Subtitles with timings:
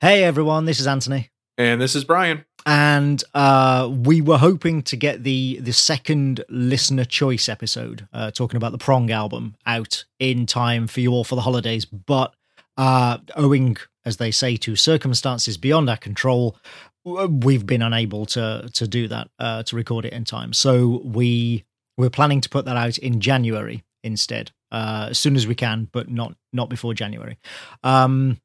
[0.00, 1.30] Hey everyone, this is Anthony.
[1.56, 2.44] And this is Brian.
[2.66, 8.56] And uh, we were hoping to get the the second listener choice episode, uh, talking
[8.56, 11.84] about the Prong album, out in time for you all for the holidays.
[11.84, 12.34] But
[12.76, 16.56] uh, owing, as they say, to circumstances beyond our control,
[17.04, 20.52] we've been unable to to do that uh, to record it in time.
[20.52, 21.64] So we
[21.96, 25.88] we're planning to put that out in January instead, uh, as soon as we can,
[25.92, 27.38] but not not before January.
[27.82, 28.40] Um,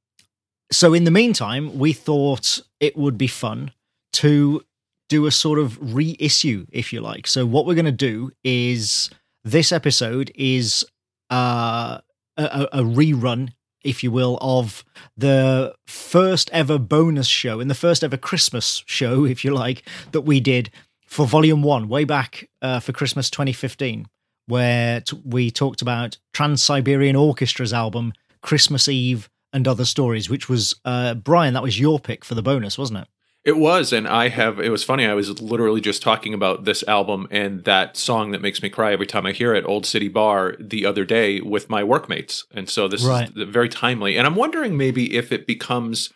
[0.72, 3.72] so in the meantime, we thought it would be fun
[4.14, 4.64] to
[5.08, 7.28] do a sort of reissue, if you like.
[7.28, 9.10] So what we're going to do is
[9.44, 10.86] this episode is
[11.32, 12.00] uh,
[12.38, 13.50] a, a rerun,
[13.84, 14.86] if you will, of
[15.18, 20.22] the first ever bonus show and the first ever Christmas show, if you like, that
[20.22, 20.70] we did
[21.08, 24.08] for Volume One, way back uh, for Christmas 2015,
[24.46, 30.50] where t- we talked about Trans Siberian Orchestra's album Christmas Eve and other stories, which
[30.50, 31.54] was uh, Brian.
[31.54, 33.08] That was your pick for the bonus, wasn't it?
[33.46, 34.60] It was, and I have.
[34.60, 35.06] It was funny.
[35.06, 38.92] I was literally just talking about this album and that song that makes me cry
[38.92, 42.70] every time I hear it, "Old City Bar," the other day with my workmates, and
[42.70, 43.32] so this right.
[43.36, 44.18] is very timely.
[44.18, 46.12] And I'm wondering maybe if it becomes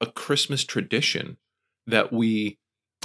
[0.00, 1.38] a Christmas tradition
[1.86, 2.58] that we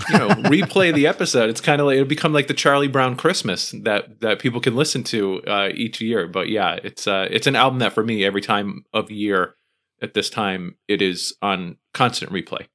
[0.10, 3.16] you know replay the episode it's kind of like it'll become like the charlie brown
[3.16, 7.46] christmas that that people can listen to uh, each year but yeah it's uh it's
[7.46, 9.56] an album that for me every time of year
[10.02, 12.68] at this time it is on constant replay.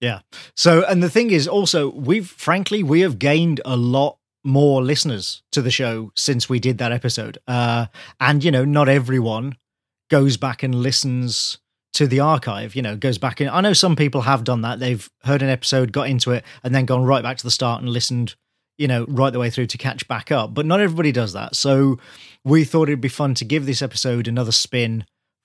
[0.00, 0.20] Yeah.
[0.54, 5.42] So, and the thing is also, we've frankly, we have gained a lot more listeners
[5.52, 7.38] to the show since we did that episode.
[7.48, 7.86] Uh,
[8.20, 9.56] and, you know, not everyone
[10.08, 11.58] goes back and listens
[11.94, 13.48] to the archive, you know, goes back in.
[13.48, 14.78] I know some people have done that.
[14.78, 17.82] They've heard an episode, got into it, and then gone right back to the start
[17.82, 18.36] and listened,
[18.76, 20.54] you know, right the way through to catch back up.
[20.54, 21.56] But not everybody does that.
[21.56, 21.98] So
[22.44, 25.04] we thought it'd be fun to give this episode another spin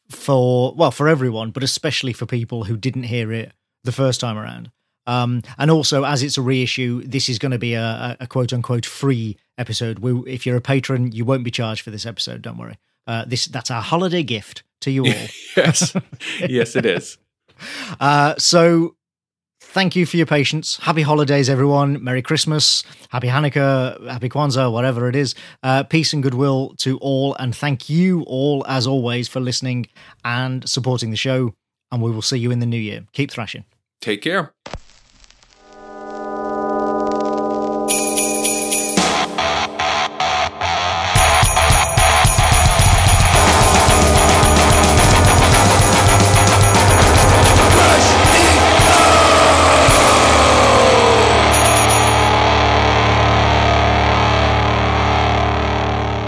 [0.09, 3.51] for well for everyone, but especially for people who didn't hear it
[3.83, 4.71] the first time around.
[5.05, 8.53] Um, and also, as it's a reissue, this is going to be a, a, quote
[8.53, 9.99] unquote free episode.
[9.99, 12.41] We, if you're a patron, you won't be charged for this episode.
[12.41, 12.77] Don't worry.
[13.05, 15.27] Uh, this that's our holiday gift to you all.
[15.57, 15.93] yes,
[16.39, 17.17] yes, it is.
[17.99, 18.95] Uh, so
[19.73, 20.77] thank you for your patience.
[20.77, 22.03] Happy holidays, everyone.
[22.03, 25.33] Merry Christmas, Happy Hanukkah, Happy Kwanzaa, whatever it is.
[25.63, 27.35] Uh, peace and goodwill to all.
[27.39, 29.87] And thank you all, as always, for listening
[30.23, 31.55] and supporting the show.
[31.91, 33.05] And we will see you in the new year.
[33.13, 33.65] Keep thrashing.
[33.99, 34.53] Take care.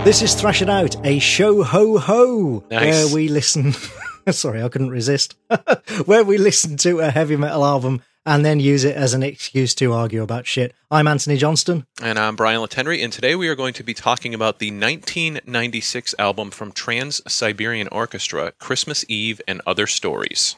[0.06, 3.06] This is Thrash It Out, a show ho ho, nice.
[3.06, 3.74] where we listen.
[4.30, 5.36] sorry, I couldn't resist.
[6.06, 9.74] where we listen to a heavy metal album and then use it as an excuse
[9.74, 10.76] to argue about shit.
[10.92, 11.88] I'm Anthony Johnston.
[12.04, 16.14] And I'm Brian Latendry, and today we are going to be talking about the 1996
[16.20, 20.56] album from Trans Siberian Orchestra, Christmas Eve and Other Stories.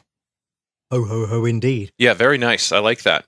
[0.90, 1.90] Ho, ho, ho, indeed.
[1.96, 2.70] Yeah, very nice.
[2.70, 3.24] I like that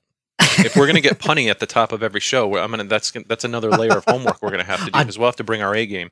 [0.65, 3.45] if we're gonna get punny at the top of every show, I'm gonna that's that's
[3.45, 5.75] another layer of homework we're gonna have to do because we'll have to bring our
[5.75, 6.11] A game.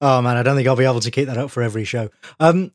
[0.00, 2.10] Oh man, I don't think I'll be able to keep that up for every show.
[2.38, 2.72] Um,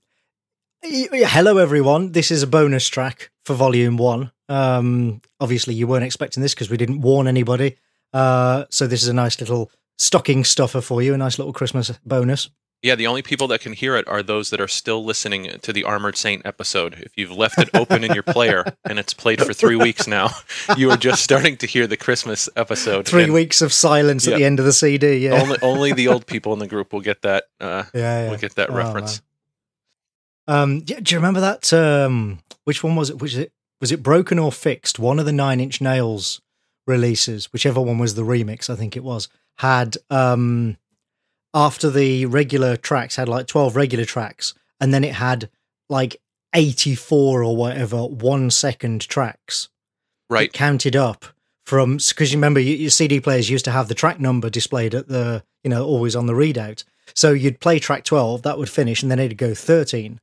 [0.84, 2.12] hello everyone.
[2.12, 4.32] This is a bonus track for Volume One.
[4.50, 7.78] Um, obviously you weren't expecting this because we didn't warn anybody.
[8.14, 11.92] Uh, so this is a nice little stocking stuffer for you, a nice little Christmas
[12.06, 12.50] bonus.
[12.84, 15.72] Yeah, the only people that can hear it are those that are still listening to
[15.72, 16.96] the Armored Saint episode.
[16.96, 20.30] If you've left it open in your player and it's played for three weeks now,
[20.78, 23.08] you are just starting to hear the Christmas episode.
[23.08, 24.34] Three and, weeks of silence yep.
[24.34, 25.18] at the end of the CD.
[25.18, 27.44] Yeah, only, only the old people in the group will get that.
[27.60, 29.22] Uh, yeah, yeah, will get that oh, reference.
[30.48, 31.72] Um, do you remember that?
[31.72, 33.22] Um, which one was it?
[33.22, 34.98] Was it was it broken or fixed?
[34.98, 36.42] One of the Nine Inch Nails
[36.88, 40.78] releases, whichever one was the remix, I think it was, had um
[41.54, 45.50] after the regular tracks had like 12 regular tracks and then it had
[45.90, 46.22] like
[46.54, 49.70] 84 or whatever one second tracks
[50.30, 50.50] right.
[50.50, 51.26] it counted up
[51.66, 55.08] from because you remember your cd players used to have the track number displayed at
[55.08, 56.84] the you know always on the readout.
[57.14, 60.20] So you'd play track 12 that would finish and then it'd go 13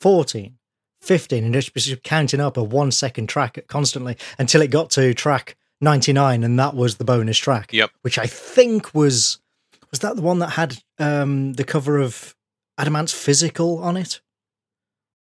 [0.00, 0.58] 14
[1.02, 5.14] 15 and it was counting up a one second track constantly until it got to
[5.14, 7.90] track 99 and that was the bonus track yep.
[8.02, 9.38] which i think was
[9.90, 12.34] was that the one that had um, the cover of
[12.76, 14.20] Adam Ant's Physical on it?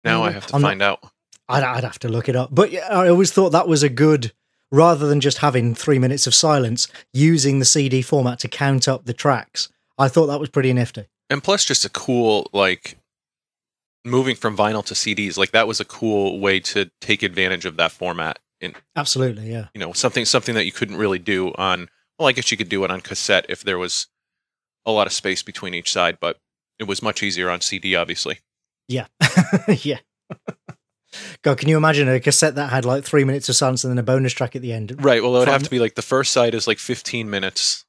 [0.03, 1.11] Now I have to I'm find not, out.
[1.47, 2.49] I'd, I'd, have to look it up.
[2.51, 4.31] But I always thought that was a good,
[4.71, 9.05] rather than just having three minutes of silence, using the CD format to count up
[9.05, 9.69] the tracks.
[9.97, 11.05] I thought that was pretty nifty.
[11.29, 12.97] And plus, just a cool, like,
[14.05, 17.77] moving from vinyl to CDs, like that was a cool way to take advantage of
[17.77, 18.39] that format.
[18.61, 19.67] In absolutely, yeah.
[19.73, 21.89] You know, something something that you couldn't really do on.
[22.17, 24.07] Well, I guess you could do it on cassette if there was
[24.85, 26.37] a lot of space between each side, but
[26.79, 28.39] it was much easier on CD, obviously.
[28.87, 29.07] Yeah,
[29.67, 29.99] yeah.
[31.41, 33.97] God, can you imagine a cassette that had like three minutes of silence and then
[33.97, 35.03] a bonus track at the end?
[35.03, 35.21] Right.
[35.23, 37.85] Well, it would have to be like the first side is like 15 minutes,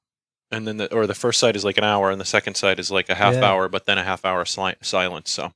[0.51, 2.79] and then the or the first side is like an hour, and the second side
[2.79, 3.45] is like a half yeah.
[3.45, 5.31] hour, but then a half hour sli- silence.
[5.31, 5.53] So.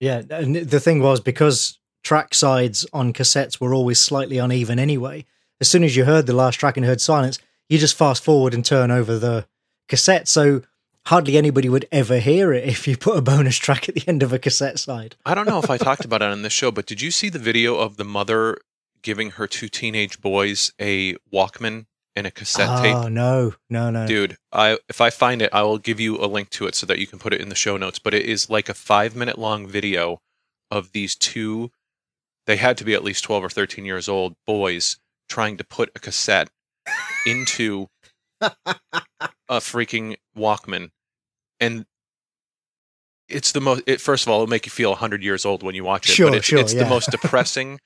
[0.00, 5.24] Yeah, and the thing was because track sides on cassettes were always slightly uneven anyway.
[5.60, 7.38] As soon as you heard the last track and heard silence,
[7.68, 9.46] you just fast forward and turn over the
[9.88, 10.28] cassette.
[10.28, 10.62] So
[11.06, 14.22] hardly anybody would ever hear it if you put a bonus track at the end
[14.22, 15.16] of a cassette side.
[15.24, 17.28] I don't know if I talked about it on this show, but did you see
[17.28, 18.58] the video of the mother
[19.02, 22.94] giving her two teenage boys a Walkman and a cassette oh, tape?
[22.96, 24.36] Oh no, no, no, dude!
[24.52, 26.98] I if I find it, I will give you a link to it so that
[26.98, 27.98] you can put it in the show notes.
[27.98, 30.20] But it is like a five minute long video
[30.70, 31.70] of these two.
[32.46, 34.98] They had to be at least twelve or thirteen years old boys
[35.28, 36.48] trying to put a cassette
[37.26, 37.88] into
[39.48, 40.90] a freaking Walkman
[41.60, 41.86] and
[43.28, 43.82] it's the most.
[43.86, 46.12] It, first of all, it'll make you feel hundred years old when you watch it.
[46.12, 46.84] Sure, but it's, sure, it's yeah.
[46.84, 47.80] the most depressing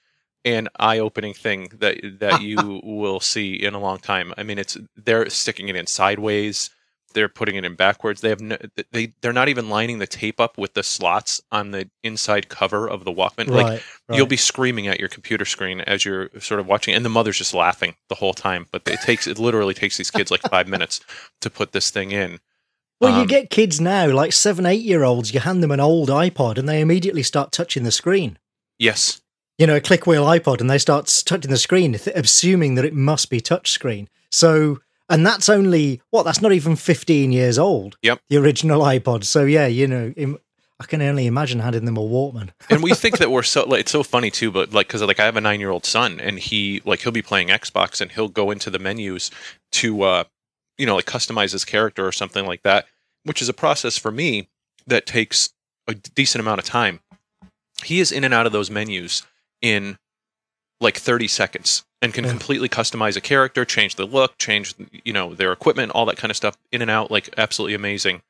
[0.44, 4.34] and eye-opening thing that that you will see in a long time.
[4.36, 6.70] I mean, it's they're sticking it in sideways.
[7.12, 8.20] They're putting it in backwards.
[8.20, 8.56] They have no,
[8.92, 12.88] they they're not even lining the tape up with the slots on the inside cover
[12.88, 13.48] of the Walkman.
[13.48, 14.16] Right, like right.
[14.16, 17.38] you'll be screaming at your computer screen as you're sort of watching, and the mother's
[17.38, 18.66] just laughing the whole time.
[18.70, 21.00] But it takes it literally takes these kids like five minutes
[21.40, 22.38] to put this thing in.
[23.00, 25.80] Well, you Um, get kids now, like seven, eight year olds, you hand them an
[25.80, 28.38] old iPod and they immediately start touching the screen.
[28.78, 29.20] Yes,
[29.58, 32.94] You know, a click wheel iPod and they start touching the screen, assuming that it
[32.94, 34.08] must be touchscreen.
[34.30, 34.80] So,
[35.10, 37.98] and that's only, what, that's not even 15 years old.
[38.02, 38.20] Yep.
[38.28, 39.24] The original iPod.
[39.24, 40.38] So, yeah, you know, im-
[40.80, 42.50] I can only imagine handing them a Walkman.
[42.70, 45.20] and we think that we're so like it's so funny too but like because like
[45.20, 48.12] i have a nine year old son and he like he'll be playing xbox and
[48.12, 49.30] he'll go into the menus
[49.72, 50.24] to uh
[50.78, 52.86] you know like customize his character or something like that
[53.24, 54.48] which is a process for me
[54.86, 55.50] that takes
[55.86, 57.00] a decent amount of time
[57.84, 59.22] he is in and out of those menus
[59.60, 59.98] in
[60.80, 62.30] like 30 seconds and can Yeah.
[62.30, 64.74] completely customize a character change the look change
[65.04, 68.22] you know their equipment all that kind of stuff in and out like absolutely amazing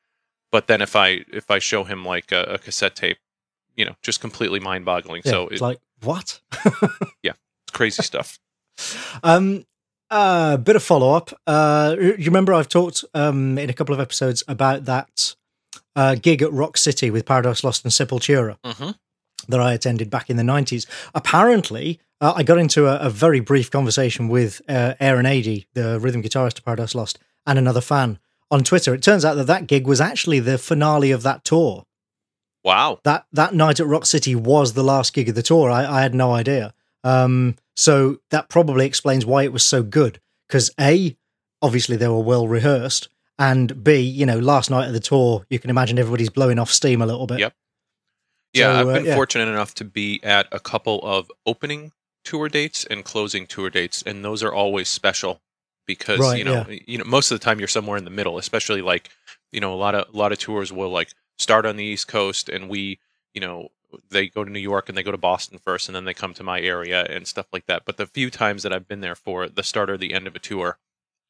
[0.51, 3.19] but then if i if i show him like a, a cassette tape
[3.77, 6.41] you know just completely mind-boggling Yeah, so it's it, like, what?
[7.23, 7.33] Yeah,
[7.65, 8.39] it's crazy stuff
[9.23, 9.65] Um,
[10.11, 11.31] a bit of follow up.
[11.47, 15.37] Uh, you remember I've talked um, in a couple of episodes about that
[15.95, 18.91] uh, gig at Rock City with Paradise Lost and Sepultura mm-hmm.
[19.49, 20.87] That I attended back in the 90s.
[21.15, 25.99] Apparently, uh, I got into a, a very brief conversation with uh, Aaron Aedy, the
[25.99, 28.19] rhythm guitarist of Paradise Lost, and another fan
[28.51, 28.95] on Twitter.
[28.95, 31.87] It turns out that that gig was actually the finale of that tour.
[32.65, 35.71] wow That that night at Rock City was the last gig of the tour.
[35.71, 36.75] I, I had no idea.
[37.03, 40.21] Um, so that probably explains why it was so good.
[40.49, 41.17] Because A,
[41.63, 43.09] obviously they were well rehearsed,
[43.39, 46.71] and B, you know, last night of the tour, you can imagine everybody's blowing off
[46.71, 47.39] steam a little bit.
[47.39, 47.55] Yep.
[48.53, 49.15] Yeah So, i've uh, been yeah.
[49.15, 51.93] fortunate enough to be at a couple of opening
[52.25, 55.41] tour dates and closing tour dates and those are always special
[55.87, 58.39] because Right, you know you know most of the time you're somewhere in the middle
[58.39, 59.11] especially like
[59.53, 62.07] you know a lot of a lot of tours will like start on the east
[62.09, 62.99] coast and we
[63.35, 63.69] you know
[64.11, 66.35] they go to new york and they go to boston first and then they come
[66.35, 67.85] to my area and stuff like that.
[67.85, 70.37] But the few times that i've been there for the start or the end of
[70.37, 70.79] a tour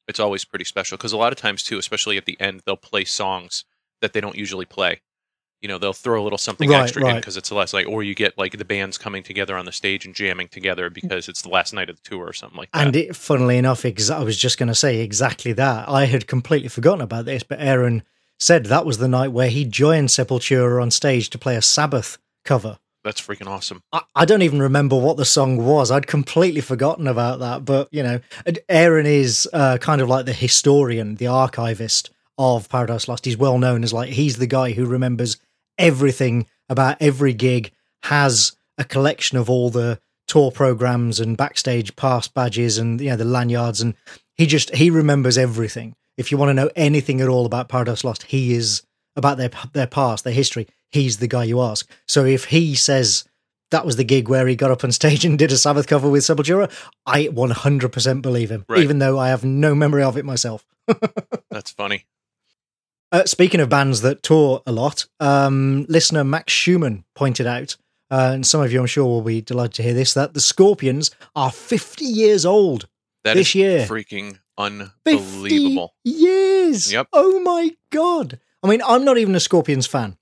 [0.07, 2.75] it's always pretty special because a lot of times too especially at the end they'll
[2.75, 3.65] play songs
[4.01, 5.01] that they don't usually play
[5.61, 7.85] you know they'll throw a little something Right, extra in because it's the last night
[7.85, 11.29] or you get like the bands coming together on the stage and jamming together because
[11.29, 13.85] it's the last night of the tour or something like that And it, funnily enough,
[13.85, 15.87] ex- I was just going to say exactly that.
[15.87, 18.03] I had completely forgotten about this, but Aaron
[18.39, 22.17] said that was the night where he joined Sepultura on stage to play a Sabbath
[22.43, 22.79] cover.
[23.03, 25.91] that's freaking awesome I, I don't even remember what the song was.
[25.91, 27.65] I'd completely forgotten about that.
[27.65, 28.19] But, you know,
[28.67, 33.25] Aaron is uh, kind of like the historian, the archivist of Paradise Lost.
[33.25, 35.37] He's well known as like, he's the guy who remembers
[35.77, 37.71] everything about every gig,
[38.03, 43.15] has a collection of all the tour programs and backstage pass badges and, you know,
[43.17, 43.81] the lanyards.
[43.81, 43.95] And
[44.35, 45.95] he just, he remembers everything.
[46.17, 48.83] If you want to know anything at all about Paradise Lost, he is
[49.15, 50.67] about their their past, their history.
[50.89, 51.89] He's the guy you ask.
[52.07, 53.25] So if he says
[53.71, 56.09] that was the gig where he got up on stage and did a Sabbath cover
[56.09, 56.71] with Sepultura,
[57.05, 58.81] I 100% believe him, Right.
[58.83, 60.65] even though I have no memory of it myself.
[61.49, 62.05] that's funny
[63.11, 67.75] Uh, speaking of bands that tour a lot, um, listener Max Schumann pointed out,
[68.09, 70.39] uh, and some of you I'm sure will be delighted to hear this, that the
[70.39, 72.87] Scorpions are 50 years old.
[73.23, 73.79] That This is year.
[73.85, 74.39] freaking 50
[75.05, 76.91] unbelievable years.
[76.91, 77.07] Yep.
[77.13, 78.39] Oh my god.
[78.63, 80.17] I mean, I'm not even a Scorpions fan.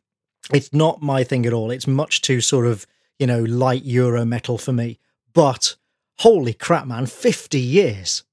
[0.54, 1.72] It's not my thing at all.
[1.72, 2.86] It's much too sort of
[3.20, 5.00] you know light Euro metal for me.
[5.34, 5.76] But
[6.20, 8.24] holy crap, man, fifty years.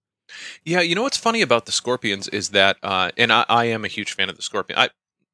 [0.64, 3.84] Yeah, you know what's funny about the Scorpions is that, uh, and I, I am
[3.84, 4.78] a huge fan of the Scorpion.
[4.78, 4.90] I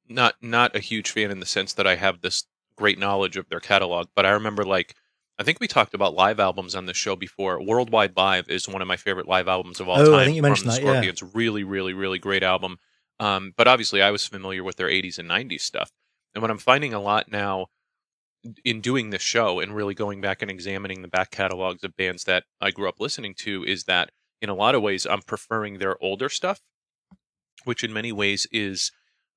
[0.09, 2.45] not not a huge fan in the sense that I have this
[2.77, 4.95] great knowledge of their catalog, but I remember like
[5.39, 7.61] I think we talked about live albums on the show before.
[7.63, 10.15] Worldwide Live is one of my favorite live albums of all oh, time.
[10.15, 10.81] I think you mentioned the that.
[10.83, 11.23] Scorpions.
[11.23, 11.29] Yeah.
[11.35, 12.79] Really, really, really great album.
[13.19, 15.91] Um, but obviously, I was familiar with their 80s and 90s stuff.
[16.35, 17.67] And what I'm finding a lot now
[18.65, 22.25] in doing this show and really going back and examining the back catalogs of bands
[22.25, 24.11] that I grew up listening to is that
[24.43, 26.61] in a lot of ways, I'm preferring their older stuff,
[27.65, 28.91] which in many ways is,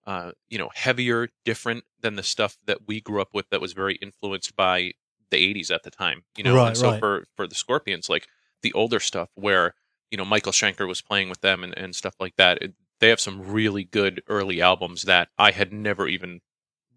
[0.08, 3.74] uh, you know, heavier, different than the stuff that we grew up with that was
[3.74, 4.94] very influenced by
[5.30, 6.56] the 80s at the time, you know.
[6.56, 7.00] Right, and so right.
[7.00, 8.28] for for the Scorpions, like
[8.64, 9.76] the older stuff where
[10.10, 12.62] you know Michael Schenker was playing with them and, and stuff like that.
[12.62, 16.42] It, they have some really good early albums that I had never even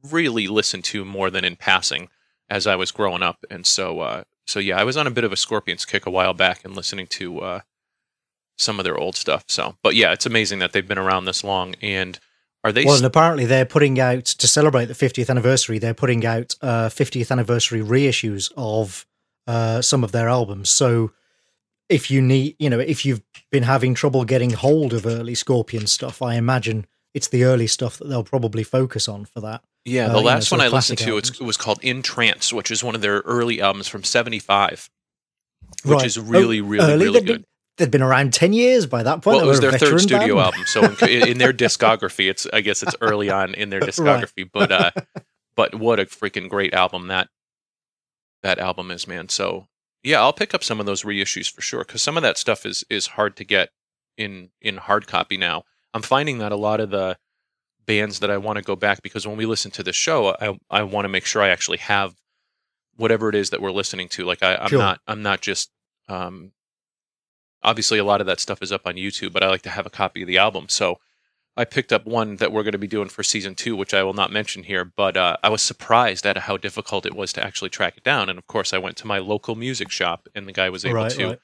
[0.02, 2.08] really listened to more than in passing
[2.48, 5.24] as I was growing up, and so uh, so yeah, I was on a bit
[5.24, 7.60] of a Scorpions kick a while back and listening to uh,
[8.58, 9.44] some of their old stuff.
[9.48, 11.74] So, but yeah, it's amazing that they've been around this long.
[11.80, 12.18] And
[12.64, 12.84] are they?
[12.84, 15.78] Well, st- and apparently they're putting out to celebrate the 50th anniversary.
[15.78, 19.06] They're putting out uh, 50th anniversary reissues of
[19.46, 20.68] uh, some of their albums.
[20.70, 21.12] So
[21.88, 25.86] if you need, you know, if you've been having trouble getting hold of early Scorpion
[25.86, 29.62] stuff, I imagine it's the early stuff that they'll probably focus on for that.
[29.86, 31.78] yeah, uh, the you know, last sort one I listened to it's, it was called
[31.82, 34.90] In Trance, which is one of their early albums from '75,
[35.84, 36.04] which Right.
[36.04, 37.44] is really, Oh, really, really good.
[37.78, 39.36] They'd been around 10 years by that point.
[39.36, 40.40] Well, it was their third studio band.
[40.40, 44.48] album, so in, in their discography, it's I guess it's early on in their discography.
[44.52, 44.90] But uh,
[45.54, 47.28] but what a freaking great album that
[48.42, 49.28] that album is, man.
[49.28, 49.68] So
[50.02, 52.66] yeah, I'll pick up some of those reissues for sure because some of that stuff
[52.66, 53.70] is is hard to get
[54.16, 55.64] in in hard copy now.
[55.94, 57.16] I'm finding that a lot of the
[57.86, 60.58] bands that I want to go back because when we listen to the show, I
[60.70, 62.14] I want to make sure I actually have
[62.96, 64.24] whatever it is that we're listening to.
[64.24, 64.78] Like I, I'm Sure.
[64.78, 65.70] not I'm not just
[66.08, 66.52] um,
[67.62, 69.86] obviously a lot of that stuff is up on YouTube, but I like to have
[69.86, 70.66] a copy of the album.
[70.68, 70.98] So
[71.56, 74.02] I picked up one that we're going to be doing for season two, which I
[74.04, 77.42] will not mention here, but uh, I was surprised at how difficult it was to
[77.44, 78.28] actually track it down.
[78.28, 80.94] And of course, I went to my local music shop, and the guy was able
[80.96, 81.38] Right, to right.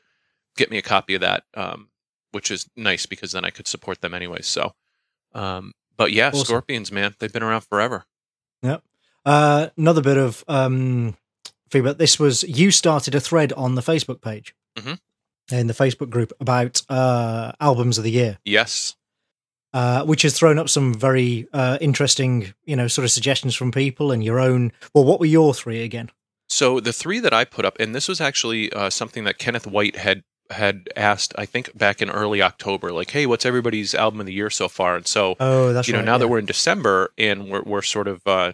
[0.56, 1.88] get me a copy of that, um,
[2.30, 4.42] which is nice because then I could support them anyway.
[4.42, 4.74] So,
[5.34, 6.44] um, but yeah, Awesome.
[6.44, 8.04] Scorpions, man, they've been around forever.
[9.26, 11.16] Uh, another bit of um,
[11.70, 11.96] feedback.
[11.96, 14.98] This was you started a thread on the Facebook page Mhm.
[15.50, 18.96] In the Facebook group about uh, albums of the year, Yes,
[19.72, 23.72] uh, which has thrown up some very uh, interesting, you know, sort of suggestions from
[23.72, 24.72] people and your own.
[24.94, 26.10] Well, what were your three again?
[26.48, 29.66] So the three that I put up, and this was actually uh, something that Kenneth
[29.66, 34.20] White had had asked, I think back in early October, like, "Hey, what's everybody's album
[34.20, 36.38] of the year so far?" And so, Oh, that's you know, right, now that we're
[36.38, 38.52] in December and we're we're sort of uh,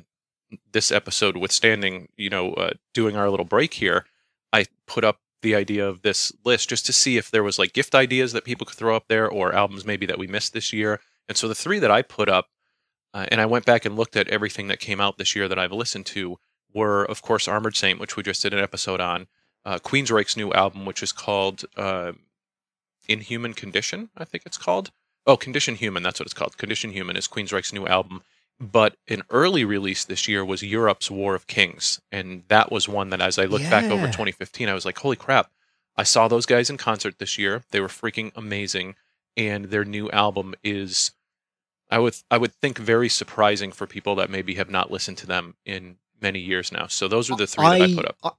[0.73, 4.07] this episode withstanding, you know, uh, doing our little break here,
[4.53, 7.73] I put up the idea of this list just to see if there was like
[7.73, 10.73] gift ideas that people could throw up there or albums maybe that we missed this
[10.73, 11.01] year.
[11.29, 12.49] And so the three that I put up,
[13.15, 15.59] uh, and I went back and looked at everything that came out this year that
[15.59, 16.39] I've listened to
[16.73, 19.27] were, of course, Armored Saint, which we just did an episode on,
[19.65, 22.13] uh, Queensryche's new album, which is called uh,
[23.09, 24.91] Inhuman Condition, I think it's called.
[25.27, 26.57] Oh, Condition Human, that's what it's called.
[26.57, 28.23] Condition Human is Queensryche's new album.
[28.61, 32.01] But an early release this year was Europe's War of Kings.
[32.13, 35.17] And that was one that, as I look back over 2015, I was like, holy
[35.17, 35.51] crap.
[35.97, 37.63] I saw those guys in concert this year.
[37.71, 38.97] They were freaking amazing.
[39.37, 41.13] And their new album is,
[41.91, 45.27] I would, I would think, very surprising for people that maybe have not listened to
[45.27, 46.87] them in many years now.
[46.87, 48.17] So those are the three that I put up.
[48.23, 48.31] I,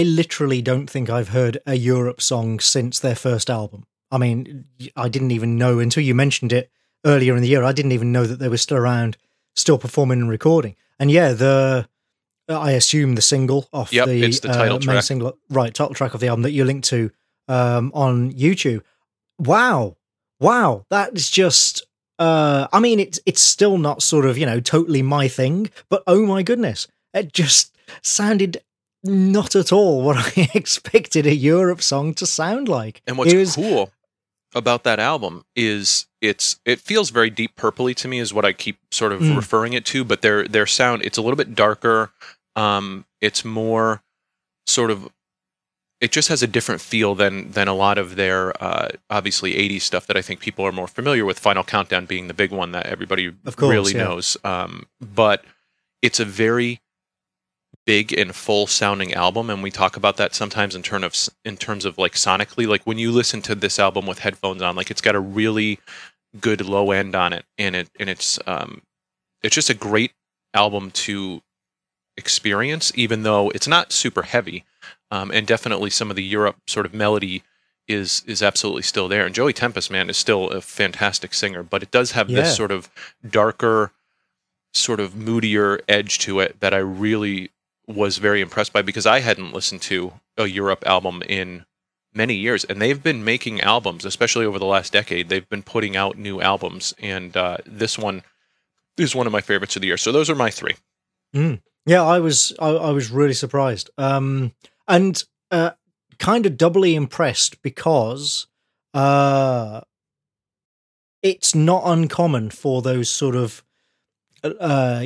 [0.00, 3.84] I literally don't think I've heard a Europe song since their first album.
[4.10, 4.64] I mean,
[4.96, 6.70] I didn't even know until you mentioned it
[7.04, 7.62] earlier in the year.
[7.62, 9.16] I didn't even know that they were still around,
[9.56, 10.76] still performing and recording.
[10.98, 11.88] And yeah, the
[12.48, 15.74] I assume the single off Yep, the, the title uh, main single, right?
[15.74, 17.10] Title track of the album that you linked to
[17.48, 18.82] um, on YouTube.
[19.38, 19.96] Wow,
[20.40, 21.84] wow, that is just.
[22.18, 26.02] Uh, I mean, it's it's still not sort of you know totally my thing, but
[26.06, 28.62] oh my goodness, it just sounded
[29.04, 33.02] not at all what I expected a Europe song to sound like.
[33.06, 33.90] And what's was- cool
[34.54, 38.52] about that album is it's it feels very deep purpley to me is what I
[38.52, 39.36] keep sort of Mm.
[39.36, 42.10] referring it to, but their their sound it's a little bit darker.
[42.54, 44.02] Um, it's more
[44.66, 45.08] sort of
[46.00, 49.82] it just has a different feel than than a lot of their uh, obviously 80s
[49.82, 51.38] stuff that I think people are more familiar with.
[51.38, 54.04] Final Countdown being the big one that everybody Of course, really yeah.
[54.04, 54.36] knows.
[54.44, 55.44] Um, but
[56.02, 56.80] it's a very
[57.86, 61.56] big and full sounding album and we talk about that sometimes in terms of in
[61.56, 64.90] terms of like sonically like when you listen to this album with headphones on like
[64.90, 65.78] it's got a really
[66.40, 68.82] good low end on it and it and it's um
[69.42, 70.12] it's just a great
[70.54, 71.40] album to
[72.16, 74.64] experience, even though it's not super heavy,
[75.10, 77.42] um, and definitely some of the Europe sort of melody
[77.86, 79.24] is is absolutely still there.
[79.24, 82.42] And Joey Tempest, man, is still a fantastic singer, but it does have yeah.
[82.42, 82.90] this sort of
[83.28, 83.92] darker,
[84.74, 87.50] sort of moodier edge to it that I really
[87.86, 91.64] was very impressed by because I hadn't listened to a Europe album in
[92.14, 95.28] many years, and they've been making albums, especially over the last decade.
[95.28, 98.22] They've been putting out new albums, and uh, this one
[98.96, 99.96] is one of my favorites of the year.
[99.96, 100.74] So those are my three.
[101.34, 101.60] Mm.
[101.84, 104.52] Yeah, I was I, I, was really surprised, um,
[104.88, 105.70] and uh,
[106.18, 108.48] kind of doubly impressed because
[108.92, 109.82] uh,
[111.22, 113.62] it's not uncommon for those sort of
[114.42, 115.04] uh,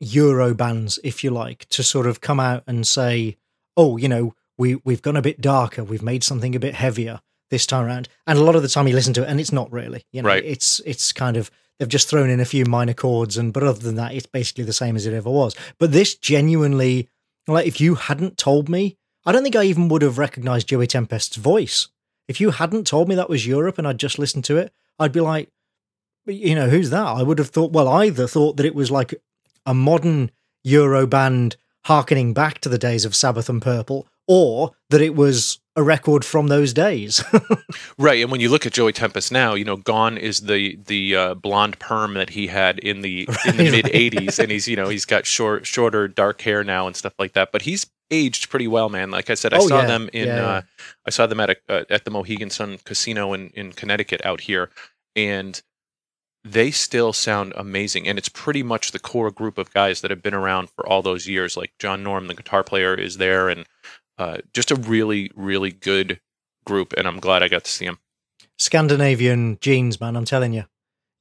[0.00, 3.36] Euro bands, if you like, to sort of come out and say,
[3.76, 7.20] "Oh, you know, we we've gone a bit darker, we've made something a bit heavier
[7.50, 9.52] this time around." And a lot of the time, you listen to it, and it's
[9.52, 10.44] not really, you know, right.
[10.44, 13.80] it's it's kind of they've just thrown in a few minor chords, and but other
[13.80, 15.54] than that, it's basically the same as it ever was.
[15.78, 17.08] But this genuinely,
[17.46, 20.86] like, if you hadn't told me, I don't think I even would have recognized Joey
[20.86, 21.88] Tempest's voice.
[22.28, 25.12] If you hadn't told me that was Europe and I'd just listened to it, I'd
[25.12, 25.50] be like,
[26.26, 27.06] you know, who's that?
[27.06, 29.14] I would have thought, well, either thought that it was like
[29.66, 30.30] a modern
[30.64, 35.60] Euro band harkening back to the days of Sabbath and Purple, or that it was
[35.76, 37.22] a record from those days.
[37.98, 41.14] right, and when you look at Joey Tempest now, you know, gone is the the
[41.14, 44.66] uh, blonde perm that he had in the right, in the mid '80s, and he's
[44.66, 47.52] you know he's got short, shorter, dark hair now and stuff like that.
[47.52, 49.10] But he's aged pretty well, man.
[49.10, 49.86] Like I said, I oh, saw yeah.
[49.86, 50.46] them in yeah, yeah.
[50.46, 50.62] Uh,
[51.06, 54.40] I saw them at a, uh, at the Mohegan Sun Casino in in Connecticut out
[54.40, 54.70] here,
[55.14, 55.60] and
[56.46, 58.06] they still sound amazing.
[58.06, 61.02] And it's pretty much the core group of guys that have been around for all
[61.02, 61.56] those years.
[61.56, 63.66] Like John Norum, the guitar player, is there, and
[64.18, 66.20] uh, just a really, really good
[66.64, 66.94] group.
[66.96, 67.98] And I'm glad I got to see them.
[68.58, 70.16] Scandinavian genes, man.
[70.16, 70.64] I'm telling you.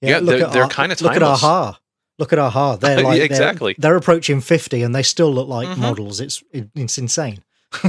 [0.02, 1.80] Yeah, yeah they're, they're kind of look at a-ha.
[2.18, 2.76] Look at a-ha.
[2.80, 3.76] They're like exactly.
[3.78, 5.82] They're, they're, approaching fifty, and they still look like mm-hmm.
[5.82, 6.22] models.
[6.22, 7.44] It's it's insane.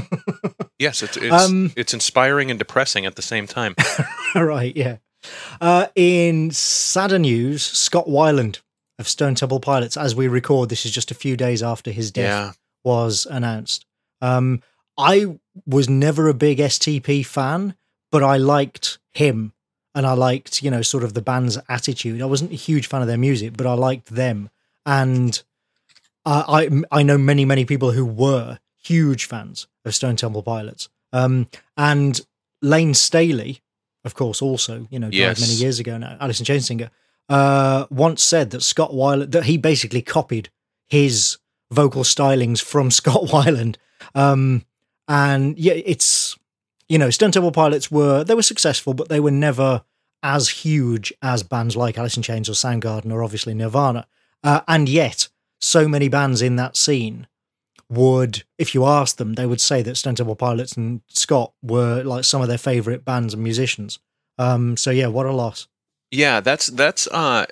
[0.80, 3.76] yes, it's it's, um, it's inspiring and depressing at the same time.
[4.34, 4.76] right.
[4.76, 4.96] Yeah.
[5.60, 8.60] Uh, in sadder news, Scott Weiland
[8.98, 12.10] of Stone Temple Pilots, as we record, this is just a few days after his
[12.10, 12.52] death yeah.
[12.84, 13.84] was announced.
[14.22, 14.62] Um,
[14.98, 17.74] I was never a big STP fan,
[18.10, 19.52] but I liked him
[19.94, 22.22] and I liked, you know, sort of the band's attitude.
[22.22, 24.50] I wasn't a huge fan of their music, but I liked them.
[24.84, 25.42] And
[26.24, 30.88] I, I, I know many, many people who were huge fans of Stone Temple Pilots.
[31.12, 32.20] Um, and
[32.62, 33.62] Layne Staley,
[34.06, 35.40] of course, also you know died yes.
[35.40, 36.16] many years ago now.
[36.20, 36.90] Alice in Chains singer
[37.28, 40.48] uh, once said that Scott Weiland that he basically copied
[40.86, 41.38] his
[41.70, 43.76] vocal stylings from Scott Weiland.
[44.14, 44.64] Um,
[45.08, 46.36] and yeah, it's
[46.88, 49.82] you know, Stone Temple Pilots were they were successful, but they were never
[50.22, 54.06] as huge as bands like Alice in Chains or Soundgarden or obviously Nirvana.
[54.42, 55.28] Uh, and yet,
[55.60, 57.26] so many bands in that scene
[57.88, 62.02] would, if you asked them, they would say that Stone Temple Pilots and Scott were
[62.02, 63.98] like some of their favorite bands and musicians.
[64.38, 65.68] Um, so yeah, what a loss.
[66.10, 67.06] Yeah, that's that's.
[67.08, 67.46] Uh,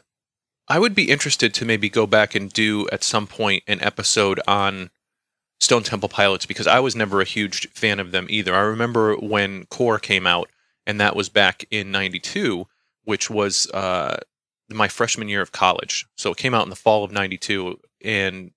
[0.68, 4.40] I would be interested to maybe go back and do at some point an episode
[4.46, 4.90] on
[5.60, 8.54] Stone Temple Pilots because I was never a huge fan of them either.
[8.54, 10.48] I remember when Core came out,
[10.86, 12.66] and that was back in '92,
[13.04, 14.18] which was uh,
[14.70, 16.06] my freshman year of college.
[16.16, 18.50] So it came out in the fall of '92, and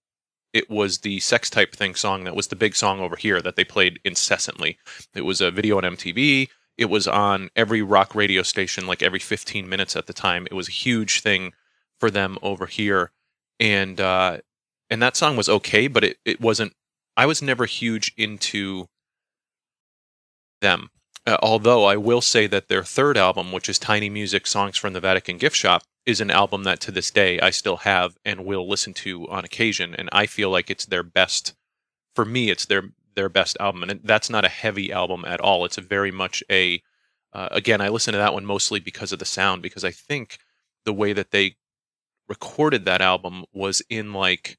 [0.58, 3.56] it was the sex type thing song that was the big song over here that
[3.56, 4.80] they played incessantly.
[5.13, 6.50] It was a video on MTV.
[6.78, 10.48] It was on every rock radio station like every 15 minutes at the time.
[10.48, 11.54] It was a huge thing
[12.00, 13.12] for them over here.
[13.60, 14.39] And uh
[14.89, 16.74] and that song was okay, but it, it wasn't
[17.15, 18.88] I was never huge into
[20.62, 20.89] them.
[21.28, 24.93] Uh, although I will say that their third album, which is Tiny Music Songs from
[24.93, 28.46] the Vatican Gift Shop, is an album that to this day I still have and
[28.46, 31.54] will listen to on occasion, and I feel like it's their best.
[32.15, 35.65] For me, it's their their best album, and that's not a heavy album at all.
[35.65, 36.82] It's a very much a.
[37.34, 40.39] Uh, again, I listen to that one mostly because of the sound, because I think
[40.86, 41.58] the way that they
[42.30, 44.58] recorded that album was in like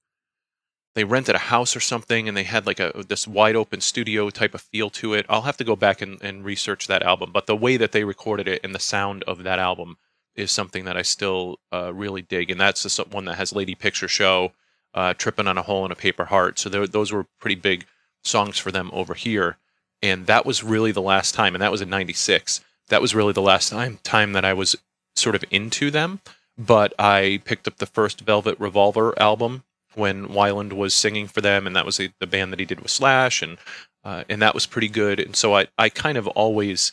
[0.95, 4.29] they rented a house or something and they had like a this wide open studio
[4.31, 5.25] type of feel to it.
[5.29, 8.05] I'll have to go back and, and research that album, but the way that they
[8.05, 9.97] recorded it and the sound of that album
[10.39, 13.75] is something that I still uh, really dig, and that's the one that has Lady
[13.75, 14.53] Picture Show,
[14.95, 16.59] uh, Tripping on a Hole in a Paper Heart.
[16.59, 17.87] So those were pretty big
[18.23, 19.59] songs for them over here,
[20.03, 22.61] and that was really the last time, and that was in '96.
[22.89, 24.77] That was really the last time time that I was
[25.17, 26.21] sort of into them.
[26.57, 29.63] But I picked up the first Velvet Revolver album
[29.95, 32.81] when Weiland was singing for them, and that was the, the band that he did
[32.81, 33.59] with Slash, and
[34.05, 35.21] uh, and that was pretty good.
[35.21, 36.93] And so I I kind of always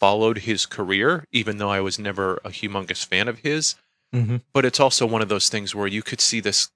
[0.00, 3.74] followed his career, even though I was never a humongous fan of his.
[4.14, 4.36] Mm-hmm.
[4.52, 6.70] But it's also one of those things where you could see this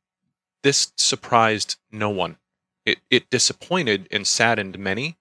[0.63, 2.37] this surprised no one.
[2.85, 5.17] It it disappointed and saddened many,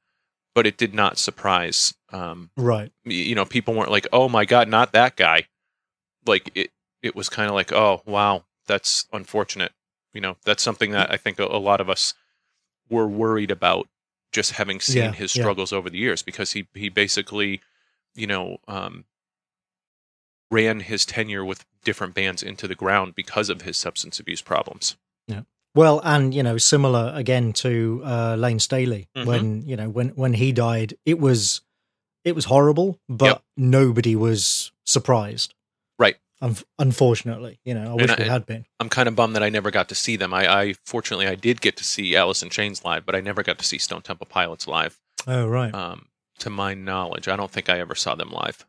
[0.53, 1.93] but it did not surprise.
[2.11, 2.91] Um, right.
[3.05, 5.47] You know, people weren't like, "Oh my god, not that guy."
[6.25, 9.71] Like it, it was kind of like, "Oh wow, that's unfortunate."
[10.13, 12.13] You know, that's something that I think a, a lot of us
[12.89, 13.87] were worried about,
[14.31, 15.77] just having seen yeah, his struggles yeah.
[15.77, 17.61] over the years, because he he basically,
[18.15, 19.05] you know, um,
[20.49, 24.97] ran his tenure with different bands into the ground because of his substance abuse problems.
[25.27, 25.41] Yeah.
[25.73, 29.27] Well, and you know, similar again to uh, Layne Staley mm-hmm.
[29.27, 31.61] when you know when when he died, it was
[32.23, 33.43] it was horrible, but yep.
[33.57, 35.53] nobody was surprised.
[35.97, 36.17] Right.
[36.41, 38.65] Un- unfortunately, you know, I wish we had been.
[38.79, 40.33] I'm kind of bummed that I never got to see them.
[40.33, 43.41] I, I fortunately I did get to see Alice in Chains live, but I never
[43.41, 44.99] got to see Stone Temple Pilots live.
[45.25, 45.73] Oh right.
[45.73, 46.07] Um,
[46.41, 48.65] to my knowledge, I don't think I ever saw them live.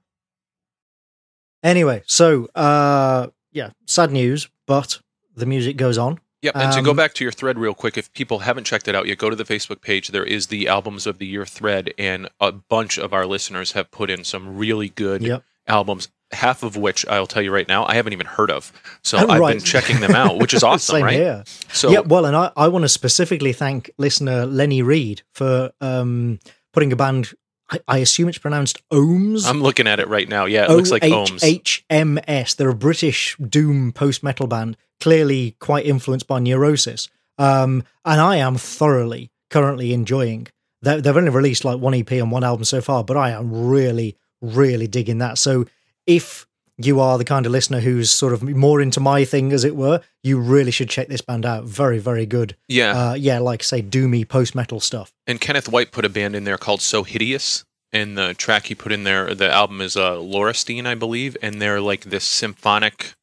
[1.63, 5.01] Anyway, so uh, yeah, sad news, but
[5.37, 6.19] the music goes on.
[6.43, 6.57] Yep.
[6.57, 8.89] And um, to go um, back to your thread real quick, if people haven't checked
[8.89, 10.09] it out yet, go to the Facebook page.
[10.09, 13.91] There is the albums of the year thread, and a bunch of our listeners have
[13.93, 15.45] put in some really good yep.
[15.69, 16.09] albums.
[16.33, 18.73] Half of which I'll tell you right now, I haven't even heard of.
[19.05, 19.57] So oh, I've right.
[19.57, 21.15] been checking them out, which is awesome, Same right?
[21.15, 21.45] Here.
[21.73, 26.41] So yeah, well, and I, I want to specifically thank listener Lenny Reed for um,
[26.73, 27.35] putting a band
[27.73, 29.49] I, I, assume it's pronounced Ohms.
[29.49, 30.45] I'm looking at it right now.
[30.45, 31.41] Yeah, it O-H- looks like Ohms.
[31.89, 32.57] HMS.
[32.57, 37.09] They're a British doom post metal band, clearly quite influenced by Neurosis.
[37.39, 40.49] Um, and I am thoroughly currently enjoying.
[40.83, 44.17] They've only released like one EP and one album so far, but I am really,
[44.41, 45.39] really digging that.
[45.39, 45.67] So
[46.07, 46.47] if
[46.79, 49.77] you are the kind of listener who's sort of more into my thing, as it
[49.77, 51.65] were, you really should check this band out.
[51.65, 52.57] Very, very good.
[52.69, 53.11] Yeah.
[53.11, 55.13] Uh, yeah, like say, doomy post metal stuff.
[55.27, 57.65] And Kenneth White put a band in there called So Hideous.
[57.95, 61.37] And the track he put in there, the album is uh, Laurestine, I believe.
[61.43, 63.15] And they're like this symphonic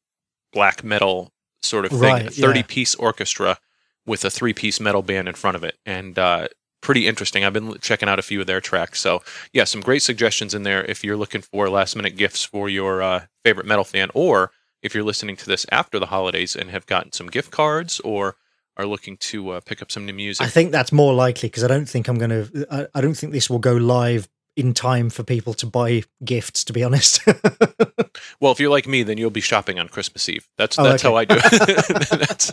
[0.52, 2.00] black metal sort of thing.
[2.00, 2.64] Right, a 30 yeah.
[2.68, 3.58] piece orchestra
[4.06, 5.76] with a three piece metal band in front of it.
[5.84, 6.48] And uh,
[6.80, 7.44] pretty interesting.
[7.44, 9.00] I've been checking out a few of their tracks.
[9.00, 12.68] So, yeah, some great suggestions in there if you're looking for last minute gifts for
[12.68, 14.50] your uh, favorite metal fan, or
[14.82, 18.36] if you're listening to this after the holidays and have gotten some gift cards or
[18.76, 20.46] are looking to uh, pick up some new music.
[20.46, 23.14] I think that's more likely because I don't think I'm going to, I, I don't
[23.14, 26.64] think this will go live in time for people to buy gifts.
[26.64, 27.24] To be honest.
[28.40, 30.48] well, if you're like me, then you'll be shopping on Christmas Eve.
[30.58, 31.12] That's oh, that's okay.
[31.12, 32.08] how I do it.
[32.18, 32.52] that's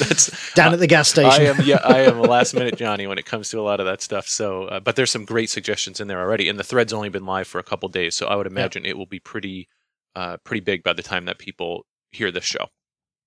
[0.00, 1.42] that's down at the gas station.
[1.42, 3.80] I am yeah, I am a last minute Johnny when it comes to a lot
[3.80, 4.28] of that stuff.
[4.28, 7.26] So, uh, but there's some great suggestions in there already, and the thread's only been
[7.26, 9.68] live for a couple days, so I would imagine it will be pretty
[10.14, 12.68] uh, pretty big by the time that people hear this show.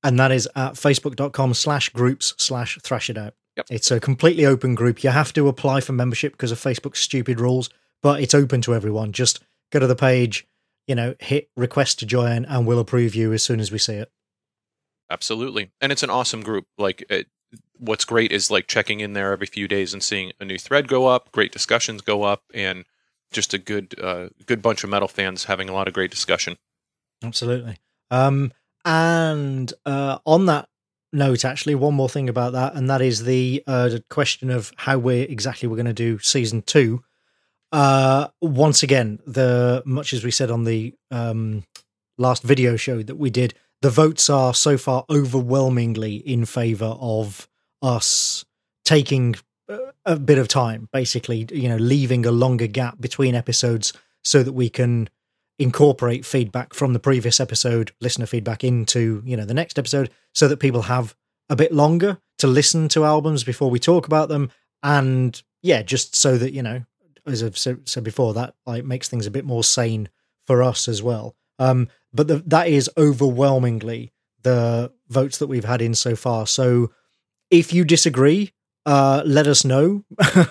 [0.03, 3.33] And that is at facebook.com slash groups slash thrash it out.
[3.57, 3.65] Yep.
[3.69, 5.03] It's a completely open group.
[5.03, 7.69] You have to apply for membership because of Facebook's stupid rules
[8.01, 9.12] but it's open to everyone.
[9.12, 10.47] Just go to the page,
[10.88, 13.95] you know, hit request to join, and we'll approve you as soon as we see
[13.95, 14.12] it.
[15.09, 16.65] Absolutely, and it's an awesome group.
[16.77, 17.27] Like, it,
[17.77, 20.88] what's great is like checking in there every few days and seeing a new thread
[20.88, 22.85] go up, great discussions go up, and
[23.31, 26.57] just a good, uh, good bunch of metal fans having a lot of great discussion.
[27.23, 27.77] Absolutely.
[28.12, 28.53] Um,
[28.85, 30.69] and uh, on that
[31.12, 34.97] note, actually, one more thing about that, and that is the uh, question of how
[34.97, 37.03] we're exactly we're going to do season two
[37.71, 41.63] uh, once again, the much as we said on the um,
[42.17, 47.47] last video show that we did, the votes are so far overwhelmingly in favor of
[47.82, 48.43] us
[48.84, 49.36] taking
[50.05, 54.53] a bit of time, basically, you know, leaving a longer gap between episodes so that
[54.53, 55.10] we can
[55.60, 60.47] incorporate feedback from the previous episode, listener feedback into, you know, the next episode so
[60.47, 61.15] that people have
[61.49, 64.49] a bit longer to listen to albums before we talk about them
[64.82, 66.84] and yeah, just so that, you know,
[67.31, 70.09] as I've said before, that like makes things a bit more sane
[70.45, 71.35] for us as well.
[71.59, 76.47] Um, but the, that is overwhelmingly the votes that we've had in so far.
[76.47, 76.91] So
[77.51, 78.53] if you disagree,
[78.85, 80.03] uh, let us know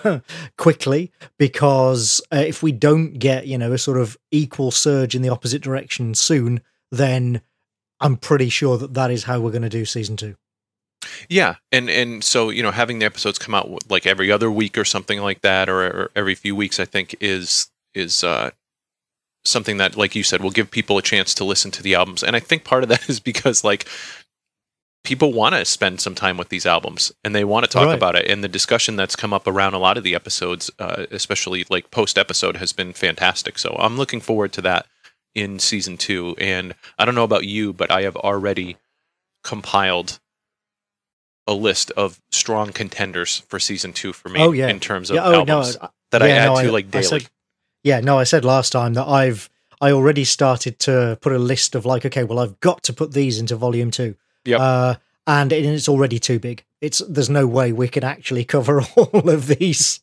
[0.57, 5.21] quickly because uh, if we don't get you know a sort of equal surge in
[5.21, 6.61] the opposite direction soon,
[6.91, 7.41] then
[7.99, 10.35] I'm pretty sure that that is how we're going to do season two.
[11.29, 14.77] Yeah, and and so you know having the episodes come out like every other week
[14.77, 18.51] or something like that, or, or every few weeks, I think is is uh,
[19.45, 22.23] something that, like you said, will give people a chance to listen to the albums.
[22.23, 23.87] And I think part of that is because like
[25.03, 27.97] people want to spend some time with these albums and they want to talk right.
[27.97, 28.29] about it.
[28.29, 31.91] And the discussion that's come up around a lot of the episodes, uh, especially like
[31.91, 33.57] post episode, has been fantastic.
[33.57, 34.87] So I'm looking forward to that
[35.33, 36.35] in season two.
[36.37, 38.77] And I don't know about you, but I have already
[39.43, 40.19] compiled
[41.49, 44.39] a list of strong contenders for season two for me.
[44.39, 46.71] Oh yeah, in terms of yeah, oh, albums no, that yeah, I add no, to
[46.71, 47.03] like daily.
[47.03, 47.29] Said,
[47.83, 49.49] yeah, no, I said last time that I've
[49.81, 53.13] I already started to put a list of like, okay, well, I've got to put
[53.13, 54.15] these into volume two.
[54.45, 56.63] Yeah, uh, and it's already too big.
[56.81, 60.01] It's there's no way we can actually cover all of these,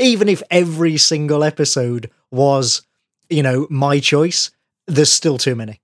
[0.00, 2.82] even if every single episode was,
[3.28, 4.50] you know, my choice.
[4.88, 5.80] There's still too many,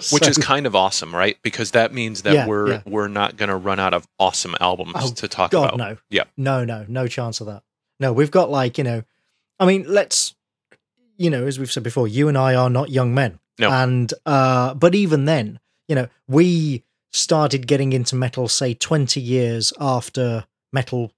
[0.00, 1.36] so, which is kind of awesome, right?
[1.42, 2.82] Because that means that yeah, we're yeah.
[2.86, 5.76] we're not going to run out of awesome albums oh, to talk God, about.
[5.76, 7.64] No, yeah, no, no, no chance of that.
[7.98, 9.02] No, we've got like you know,
[9.58, 10.34] I mean, let's
[11.16, 13.38] you know, as we've said before, you and I are not young men.
[13.58, 13.70] No.
[13.70, 19.72] And uh but even then, you know, we started getting into metal say 20 years
[19.78, 21.12] after metal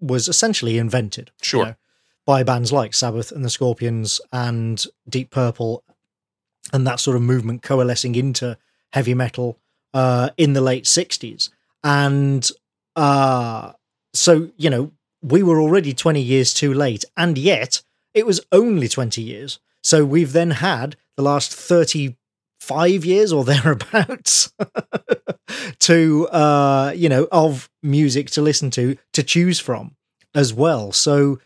[0.00, 1.30] was essentially invented.
[1.42, 1.60] Sure.
[1.60, 1.74] You know,
[2.24, 5.82] by bands like Sabbath and the Scorpions and Deep Purple
[6.72, 8.56] and that sort of movement coalescing into
[8.92, 9.58] heavy metal
[9.94, 11.50] uh in the late 60s.
[11.84, 12.48] And
[12.96, 13.72] uh
[14.14, 17.82] so, you know, we were already 20 years too late and yet
[18.14, 19.58] it was only 20 years.
[19.82, 24.52] So we've then had the last 35 years or thereabouts
[25.80, 29.96] to, uh, you know, of music to listen to, to choose from
[30.34, 30.92] as well.
[30.92, 31.40] So,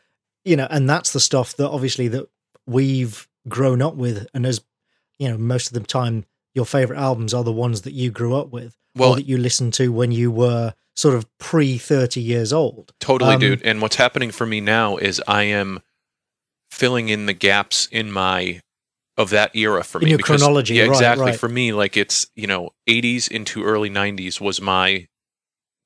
[0.45, 2.29] you know, and that's the stuff that obviously that
[2.67, 4.27] we've grown up with.
[4.35, 4.61] And as,
[5.19, 6.25] you know, most of the time,
[6.55, 9.39] your favorite albums are the ones that you grew up with well, or that you
[9.39, 12.93] listened to when you were sort of pre 30 years old.
[13.01, 13.63] Totally, um, dude.
[13.63, 15.81] And what's happening for me now is I am
[16.71, 18.61] filling in the gaps in my
[19.17, 20.07] of that era for me.
[20.07, 21.27] In your because, chronology, yeah, exactly.
[21.27, 21.41] Right.
[21.41, 25.09] For me, like it's you know, 80s into early 90s was my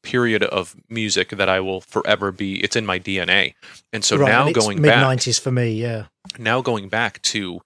[0.02, 2.62] period of music that I will forever be.
[2.62, 3.54] It's in my DNA,
[3.92, 6.06] and so right, now and going mid back, 90s for me, yeah.
[6.38, 7.60] Now going back to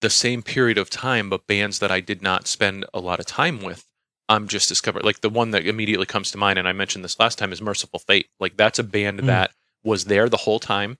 [0.00, 3.26] the same period of time, but bands that I did not spend a lot of
[3.26, 3.86] time with.
[4.28, 7.18] I'm just discovering like the one that immediately comes to mind, and I mentioned this
[7.18, 8.28] last time is Mercyful Fate.
[8.38, 9.26] Like that's a band mm.
[9.26, 10.98] that was there the whole time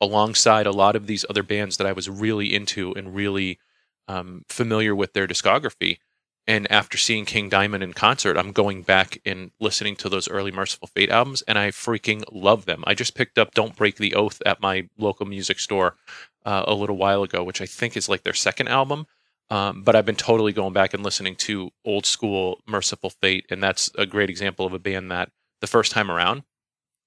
[0.00, 3.58] alongside a lot of these other bands that I was really into and really
[4.08, 5.98] um, familiar with their discography.
[6.46, 10.52] And after seeing King Diamond in concert, I'm going back and listening to those early
[10.52, 12.84] Mercyful Fate albums, and I freaking love them.
[12.86, 15.96] I just picked up Don't Break the Oath at my local music store
[16.46, 19.06] uh, a little while ago, which I think is like their second album.
[19.50, 23.62] Um, but I've been totally going back and listening to old school Mercyful Fate, and
[23.62, 25.30] that's a great example of a band that
[25.60, 26.42] the first time around,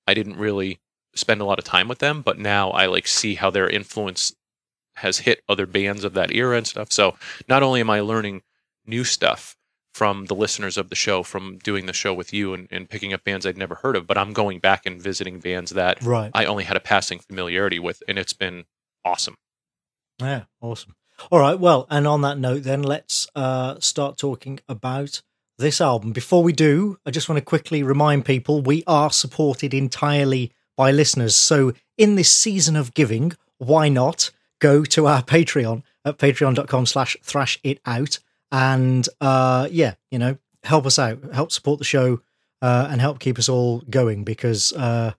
[0.08, 0.80] I didn't really
[1.16, 4.34] spend a lot of time with them, but now I like see how their influence
[4.96, 6.92] has hit other bands of that era and stuff.
[6.92, 7.16] So
[7.48, 8.44] not only am I learning
[8.86, 9.56] new stuff
[9.94, 13.14] from the listeners of the show, from doing the show with you and, and picking
[13.14, 16.32] up bands I'd never heard of, but I'm going back and visiting bands that right.
[16.34, 18.66] I only had a passing familiarity with, and it's been
[19.06, 19.36] awesome.
[20.20, 20.96] Yeah, awesome.
[21.32, 25.22] All right, well, and on that note, then let's uh, start talking about
[25.58, 26.14] this album.
[26.14, 30.92] Before we do, I just want to quickly remind people we are supported entirely by
[30.92, 31.36] listeners.
[31.36, 37.18] So in this season of giving, why not go to our Patreon at patreon.com slash
[37.22, 38.20] thrash it out
[38.52, 42.22] and uh yeah, you know, help us out, help support the show
[42.62, 45.12] uh and help keep us all going because uh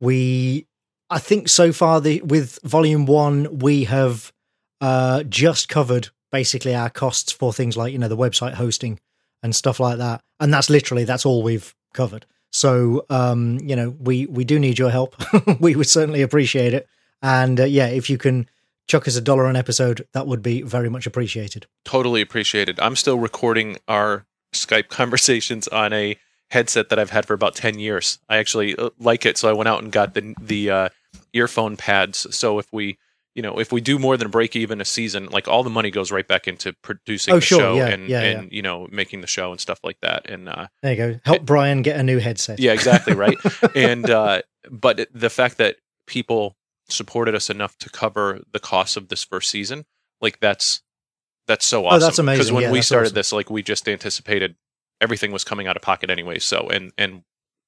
[0.00, 0.66] we
[1.10, 4.32] I think so far the with volume 1 we have
[4.80, 8.98] uh just covered basically our costs for things like, you know, the website hosting
[9.42, 10.20] and stuff like that.
[10.40, 12.26] And that's literally that's all we've covered.
[12.50, 15.16] So, um, you know, we we do need your help.
[15.60, 16.88] we would certainly appreciate it.
[17.22, 18.48] And uh, yeah, if you can
[18.86, 21.66] chuck us a dollar an episode, that would be very much appreciated.
[21.84, 22.78] Totally appreciated.
[22.80, 26.16] I'm still recording our Skype conversations on a
[26.54, 28.18] headset that I've had for about 10 years.
[28.28, 30.88] I actually uh, like it, so I went out and got the the uh,
[31.34, 32.34] earphone pads.
[32.34, 32.96] So if we
[33.34, 35.90] you know, if we do more than break even a season, like all the money
[35.90, 37.58] goes right back into producing oh, the sure.
[37.58, 38.56] show yeah, and yeah, and yeah.
[38.56, 40.30] you know making the show and stuff like that.
[40.30, 42.60] And uh, there you go, help Brian get a new headset.
[42.60, 43.36] Yeah, exactly right.
[43.74, 46.56] and uh, but the fact that people
[46.88, 49.84] supported us enough to cover the cost of this first season,
[50.20, 50.82] like that's
[51.48, 51.96] that's so awesome.
[51.96, 52.38] Oh, that's amazing.
[52.38, 53.14] Because when yeah, we started awesome.
[53.16, 54.54] this, like we just anticipated
[55.00, 56.38] everything was coming out of pocket anyway.
[56.38, 57.22] So and and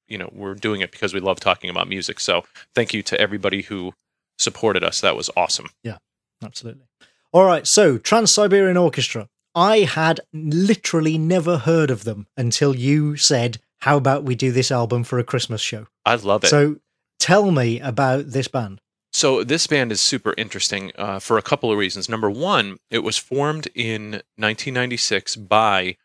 [0.09, 2.21] you know we're doing it because we love talking about music.
[2.21, 3.93] So thank you to everybody who
[4.39, 5.01] supported us.
[5.01, 5.69] That was awesome.
[5.83, 5.99] Yeah
[6.43, 6.85] absolutely.
[7.33, 9.29] All right, so Trans Siberian Orchestra.
[9.55, 14.71] I had literally never heard of them until you said, "How about we do this
[14.71, 16.49] album for a Christmas show?" I love it.
[16.49, 16.77] So,
[17.19, 18.81] tell me about this band.
[19.13, 22.07] So this band is super interesting uh, for a couple of reasons.
[22.07, 25.97] Number one, it was formed in 1996 by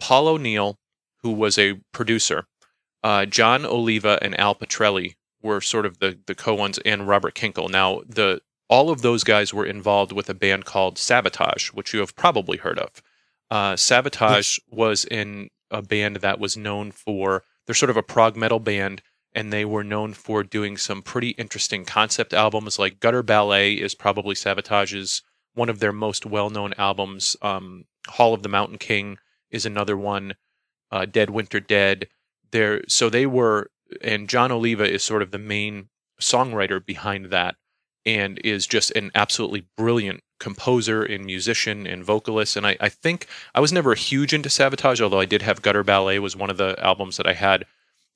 [0.00, 0.78] Paul O'Neill,
[1.22, 2.46] who was a producer.
[3.02, 7.34] Uh, Jon Oliva and Al Pitrelli were sort of the the co ones, and Robert
[7.34, 7.70] Kinkel.
[7.70, 12.00] Now the all of those guys were involved with a band called Savatage, which you
[12.00, 13.02] have probably heard of.
[13.50, 14.60] Uh, Savatage yes.
[14.70, 19.02] was in a band that was known for, they're sort of a prog metal band,
[19.34, 22.78] and they were known for doing some pretty interesting concept albums.
[22.78, 25.22] Like Gutter Ballet is probably Savatage's
[25.54, 27.36] one of their most well known albums.
[27.42, 29.18] Um, Hall of the Mountain King
[29.50, 30.34] is another one.
[30.90, 32.08] uh, Dead Winter Dead.
[32.52, 33.70] There, so they were,
[34.02, 35.88] and Jon Oliva is sort of the main
[36.20, 37.56] songwriter behind that,
[38.04, 42.56] and is just an absolutely brilliant composer and musician and vocalist.
[42.56, 45.84] And I, I think I was never huge into Savatage, although I did have Gutter
[45.84, 47.66] Ballet was one of the albums that I had,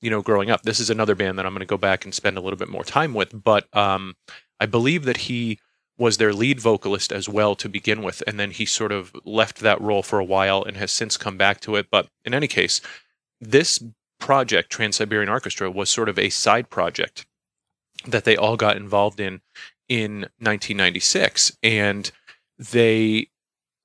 [0.01, 0.63] you know, growing up.
[0.63, 2.69] This is another band that I'm going to go back and spend a little bit
[2.69, 3.45] more time with.
[3.45, 4.15] But um,
[4.59, 5.61] I believe that he
[5.97, 9.61] was their lead vocalist as well to begin with, and then he sort of left
[9.61, 11.87] that role for a while and has since come back to it.
[11.91, 12.81] But in any case,
[13.41, 13.83] this
[14.19, 17.27] project, Trans Siberian Orchestra, was sort of a side project
[18.07, 19.41] that they all got involved in
[19.89, 22.11] in 1996, and
[22.59, 23.29] they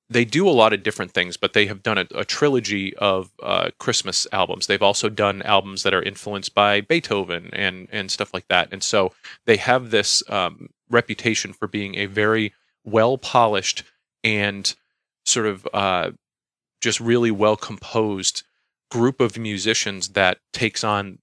[0.08, 3.30] they do a lot of different things, but they have done a, a trilogy of
[3.40, 4.66] uh, Christmas albums.
[4.66, 8.68] They've also done albums that are influenced by Beethoven and and stuff like that.
[8.72, 9.12] And so
[9.46, 12.52] they have this um, reputation for being a very
[12.84, 13.84] well polished
[14.24, 14.74] and
[15.24, 16.10] sort of uh,
[16.80, 18.42] just really well composed
[18.90, 21.18] group of musicians that takes on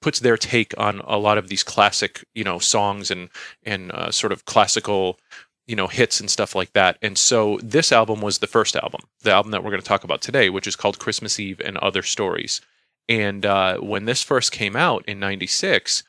[0.00, 3.28] puts their take on a lot of these classic you know songs and
[3.64, 5.18] and uh, sort of classical
[5.66, 6.98] you know hits and stuff like that.
[7.02, 10.04] And so this album was the first album the album that we're going to talk
[10.04, 12.60] about today which is called christmas eve and other stories.
[13.08, 16.04] And uh, when this first came out in 96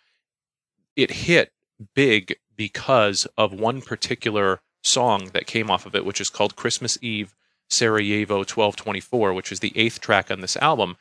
[0.96, 1.52] it hit
[1.96, 6.98] big because of one particular song that came off of it which is called christmas
[7.02, 7.34] eve
[7.70, 10.96] sarajevo 1224 which is the eighth track on this album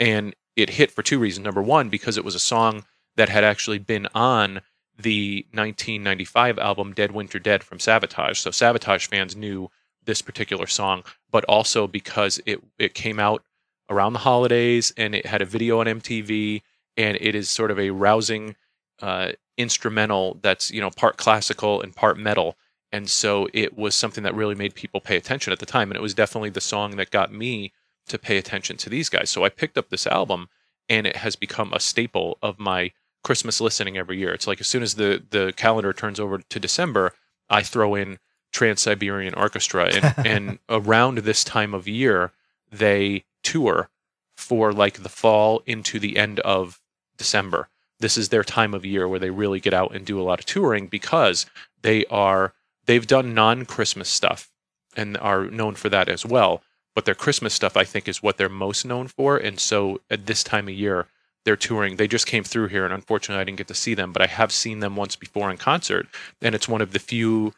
[0.00, 1.44] and it hit for two reasons.
[1.44, 2.84] Number one, because it was a song
[3.16, 4.60] that had actually been on
[4.96, 8.36] the 1995 album Dead Winter Dead from Savatage.
[8.36, 9.70] So Savatage fans knew
[10.04, 13.42] this particular song, but also because it it came out
[13.90, 16.62] around the holidays and it had a video on MTV
[16.96, 18.54] and it is sort of a rousing
[19.00, 22.56] uh, instrumental that's you know part classical and part metal
[22.92, 25.96] and so it was something that really made people pay attention at the time and
[25.96, 27.72] it was definitely the song that got me
[28.06, 29.30] to pay attention to these guys.
[29.30, 30.48] So I picked up this album
[30.88, 34.32] and it has become a staple of my Christmas listening every year.
[34.32, 37.12] It's like as soon as the the calendar turns over to December,
[37.48, 38.18] I throw in
[38.52, 42.32] Trans Siberian Orchestra and and around this time of year
[42.70, 43.88] they tour
[44.36, 46.80] for like the fall into the end of
[47.16, 47.68] December.
[48.04, 50.38] This is their time of year where they really get out and do a lot
[50.38, 51.46] of touring because
[51.82, 52.52] they are
[52.86, 54.50] they've done non-Christmas stuff
[54.96, 56.62] and are known for that as well
[56.94, 59.36] but their Christmas stuff, I think, is what they're most known for.
[59.36, 61.08] And so at this time of year,
[61.44, 61.96] they're touring.
[61.96, 64.26] They just came through here, and unfortunately, I didn't get to see them, but I
[64.26, 66.06] have seen them once before in concert.
[66.40, 67.52] And it's one of the few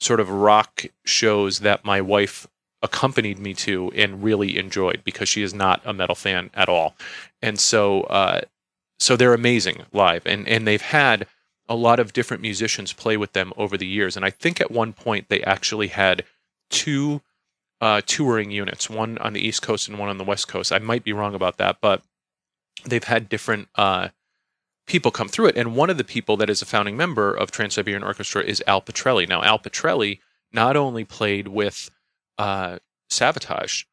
[0.00, 2.46] sort of rock shows that my wife
[2.82, 6.94] accompanied me to and really enjoyed because she is not a metal fan at all.
[7.42, 8.42] And so, uh,
[8.98, 11.26] so they're amazing live, and and they've had
[11.68, 14.16] a lot of different musicians play with them over the years.
[14.16, 16.24] And I think at one point they actually had
[16.70, 17.22] two
[17.80, 20.72] uh, touring units, one on the East Coast and one on the West Coast.
[20.72, 22.02] I might be wrong about that, but
[22.84, 24.08] they've had different uh,
[24.86, 25.56] people come through it.
[25.56, 28.62] And one of the people that is a founding member of Trans Siberian Orchestra is
[28.66, 29.28] Al Pitrelli.
[29.28, 30.20] Now, Al Pitrelli
[30.52, 31.90] not only played with
[32.38, 32.78] uh,
[33.10, 33.84] Savatage,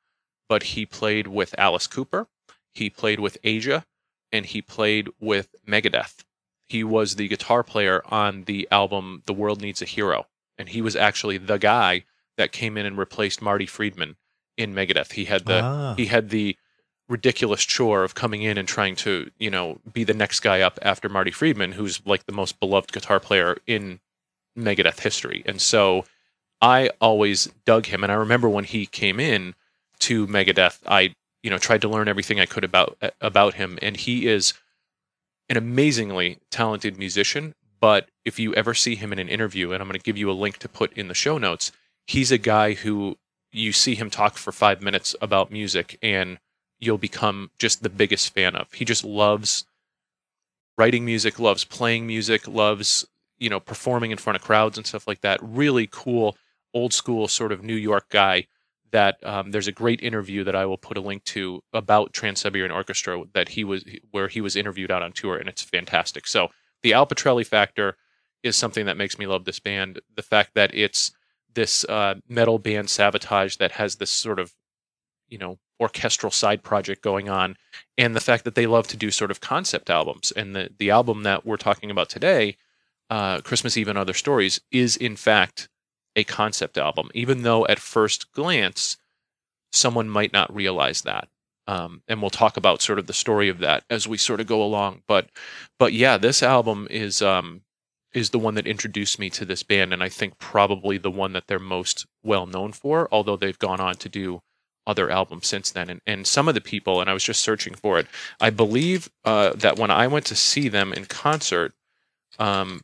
[0.47, 2.27] but he played with Alice Cooper,
[2.71, 3.85] he played with Asia,
[4.33, 6.25] and he played with Megadeth.
[6.65, 10.25] He was the guitar player on the album The World Needs a Hero.
[10.57, 12.03] And he was actually the guy
[12.35, 14.15] that came in and replaced Marty Friedman
[14.57, 15.13] in Megadeth.
[15.13, 15.93] He had the ah.
[15.95, 16.57] he had the
[17.07, 20.79] ridiculous chore of coming in and trying to you know be the next guy up
[20.81, 23.99] after Marty Friedman, who's like the most beloved guitar player in
[24.57, 25.43] Megadeth history.
[25.45, 26.05] And so
[26.61, 29.55] I always dug him, and I remember when he came in
[29.99, 33.95] to Megadeth, I you know tried to learn everything I could about about him, and
[33.95, 34.53] he is
[35.49, 37.53] an amazingly talented musician.
[37.79, 40.31] But if you ever see him in an interview, and I'm going to give you
[40.31, 41.73] a link to put in the show notes,
[42.07, 43.17] he's a guy who
[43.51, 46.39] you see him talk for five minutes about music and
[46.79, 48.71] you'll become just the biggest fan of.
[48.73, 49.65] He just loves
[50.77, 53.05] writing music, loves playing music, loves,
[53.37, 55.39] you know, performing in front of crowds and stuff like that.
[55.41, 56.35] Really cool,
[56.73, 58.47] old school sort of New York guy
[58.93, 62.39] that um, there's a great interview that I will put a link to about Trans
[62.39, 66.27] Siberian Orchestra that he was where he was interviewed out on tour and it's fantastic.
[66.27, 66.49] So
[66.83, 67.97] the Al Pitrelli factor
[68.43, 69.99] is something that makes me love this band.
[70.15, 71.11] The fact that it's
[71.53, 74.53] this uh, metal band Savatage that has this sort of,
[75.27, 77.55] you know, orchestral side project going on,
[77.97, 80.31] and the fact that they love to do sort of concept albums.
[80.31, 82.57] And the the album that we're talking about today,
[83.09, 85.67] uh, Christmas Eve and Other Stories, is in fact
[86.15, 88.97] a concept album, even though at first glance
[89.71, 91.27] someone might not realize that.
[91.65, 94.47] Um, and we'll talk about sort of the story of that as we sort of
[94.47, 95.03] go along.
[95.07, 95.29] But
[95.79, 97.61] but yeah, this album is um,
[98.13, 101.33] is the one that introduced me to this band, and I think probably the one
[101.33, 103.07] that they're most well known for.
[103.11, 104.41] Although they've gone on to do
[104.85, 105.89] other albums since then.
[105.89, 108.07] And, and some of the people, and I was just searching for it,
[108.39, 111.73] I believe uh, that when I went to see them in concert,
[112.39, 112.81] um,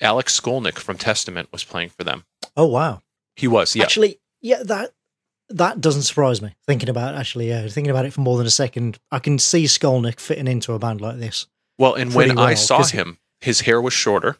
[0.00, 2.24] Alex Skolnick from Testament was playing for them.
[2.56, 3.02] Oh, wow.
[3.36, 3.84] He was, yeah.
[3.84, 4.92] Actually, yeah, that
[5.48, 6.54] that doesn't surprise me.
[6.66, 9.64] Thinking about actually, yeah, thinking about it for more than a second, I can see
[9.64, 11.46] Skolnick fitting into a band like this.
[11.78, 14.36] Well, and when well, I saw him, his hair was shorter.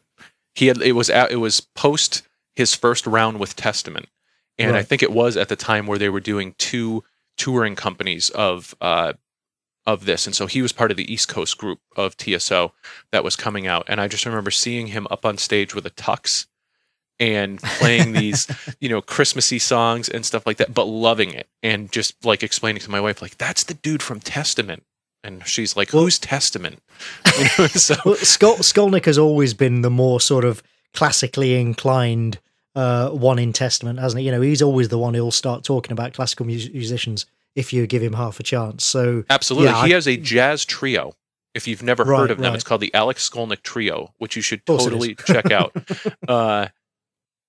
[0.53, 2.23] He had it was it was post
[2.55, 4.07] his first round with Testament,
[4.57, 4.79] and right.
[4.79, 7.03] I think it was at the time where they were doing two
[7.37, 9.13] touring companies of uh,
[9.85, 12.71] of this, and so he was part of the East Coast group of TSO
[13.11, 15.91] that was coming out, and I just remember seeing him up on stage with a
[15.91, 16.47] tux
[17.19, 18.47] and playing these
[18.79, 22.81] you know christmassy songs and stuff like that but loving it and just like explaining
[22.81, 24.83] to my wife like that's the dude from testament
[25.25, 26.81] and she's like, "Who's Testament?"
[27.37, 30.63] You know, so well, Skol- Skolnick has always been the more sort of
[30.93, 32.39] classically inclined
[32.75, 34.27] uh, one in Testament, hasn't he?
[34.27, 37.87] You know, he's always the one who'll start talking about classical mu- musicians if you
[37.87, 38.85] give him half a chance.
[38.85, 41.13] So absolutely, yeah, he I, has a jazz trio.
[41.53, 42.55] If you've never right, heard of them, right.
[42.55, 45.75] it's called the Alex Skolnick Trio, which you should totally check out.
[46.27, 46.67] Uh,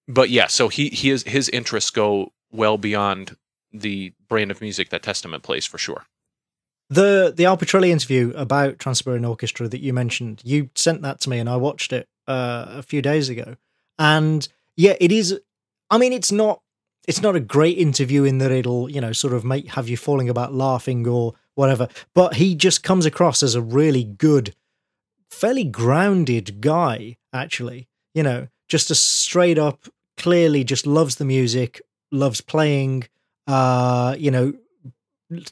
[0.09, 3.36] but yeah, so he he is his interests go well beyond
[3.72, 6.07] the brand of music that Testament plays for sure.
[6.88, 11.20] The the Al Pitrelli interview about Trans Siberian Orchestra that you mentioned, you sent that
[11.22, 13.57] to me and I watched it uh, a few days ago.
[13.98, 14.46] And
[14.76, 15.40] yeah, it is.
[15.90, 16.61] I mean, it's not
[17.09, 19.96] it's not a great interview in that it'll you know sort of make have you
[19.96, 21.88] falling about laughing or whatever.
[22.14, 24.54] But he just comes across as a really good,
[25.30, 27.16] fairly grounded guy.
[27.32, 31.80] Actually, you know, just a straight up, clearly just loves the music,
[32.12, 33.04] loves playing.
[33.46, 34.52] Uh, you know,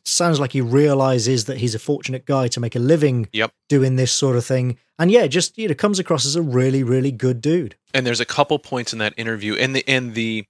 [0.04, 3.52] sounds like he realizes that he's a fortunate guy to make a living yep.
[3.68, 4.78] doing this sort of thing.
[4.98, 7.76] And yeah, just you know, comes across as a really, really good dude.
[7.92, 10.44] And there's a couple points in that interview, and the and the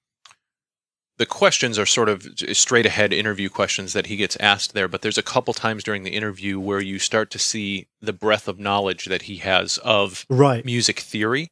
[1.16, 4.88] the questions are sort of straight ahead interview questions that he gets asked there.
[4.88, 8.48] But there's a couple times during the interview where you start to see the breadth
[8.48, 10.64] of knowledge that he has of right.
[10.64, 11.48] music theory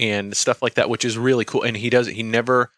[0.00, 1.62] and stuff like that, which is really cool.
[1.62, 2.72] And he does he never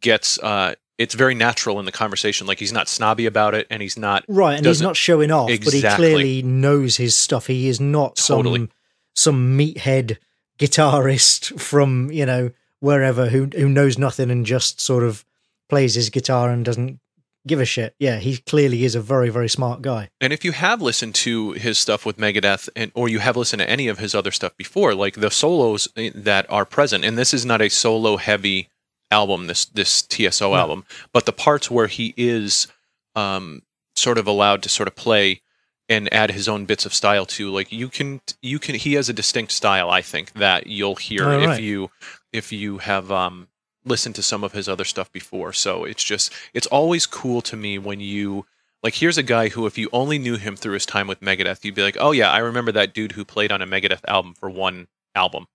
[0.00, 2.46] gets uh, it's very natural in the conversation.
[2.46, 5.50] Like he's not snobby about it, and he's not right, and he's not showing off,
[5.50, 5.80] exactly.
[5.80, 7.46] but he clearly knows his stuff.
[7.46, 8.60] He is not totally.
[8.60, 8.70] some
[9.14, 10.18] some meathead
[10.58, 12.50] guitarist from you know
[12.80, 15.24] wherever who who knows nothing and just sort of
[15.68, 17.00] plays his guitar and doesn't
[17.46, 17.94] give a shit.
[17.98, 20.08] Yeah, he clearly is a very very smart guy.
[20.20, 23.60] And if you have listened to his stuff with Megadeth, and or you have listened
[23.60, 27.32] to any of his other stuff before, like the solos that are present, and this
[27.32, 28.68] is not a solo heavy
[29.10, 30.60] album, this this TSO yeah.
[30.60, 32.66] album, but the parts where he is
[33.14, 33.62] um,
[33.94, 35.40] sort of allowed to sort of play
[35.88, 39.08] and add his own bits of style to like you can you can he has
[39.08, 41.62] a distinct style I think that you'll hear if right.
[41.62, 41.90] you
[42.32, 43.48] if you have um,
[43.86, 45.52] listened to some of his other stuff before.
[45.52, 48.44] So it's just it's always cool to me when you
[48.82, 51.64] like here's a guy who if you only knew him through his time with Megadeth,
[51.64, 54.34] you'd be like, "Oh yeah, I remember that dude who played on a Megadeth album
[54.34, 55.46] for one album."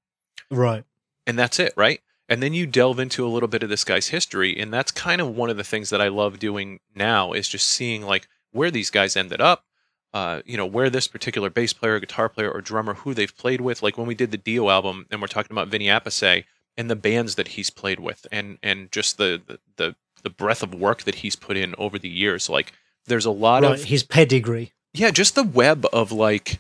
[0.50, 0.84] Right.
[1.28, 2.02] And that's it, right?
[2.32, 5.20] and then you delve into a little bit of this guy's history and that's kind
[5.20, 8.72] of one of the things that i love doing now is just seeing like where
[8.72, 9.66] these guys ended up
[10.14, 13.62] uh, you know where this particular bass player guitar player or drummer who they've played
[13.62, 16.44] with like when we did the dio album and we're talking about vinny appice
[16.78, 20.64] and the bands that he's played with and and just the the the, the breadth
[20.64, 22.74] of work that he's put in over the years like
[23.08, 26.60] there's a lot right, of his pedigree yeah just the web of like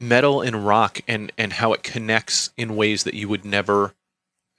[0.00, 3.94] metal and rock and and how it connects in ways that you would never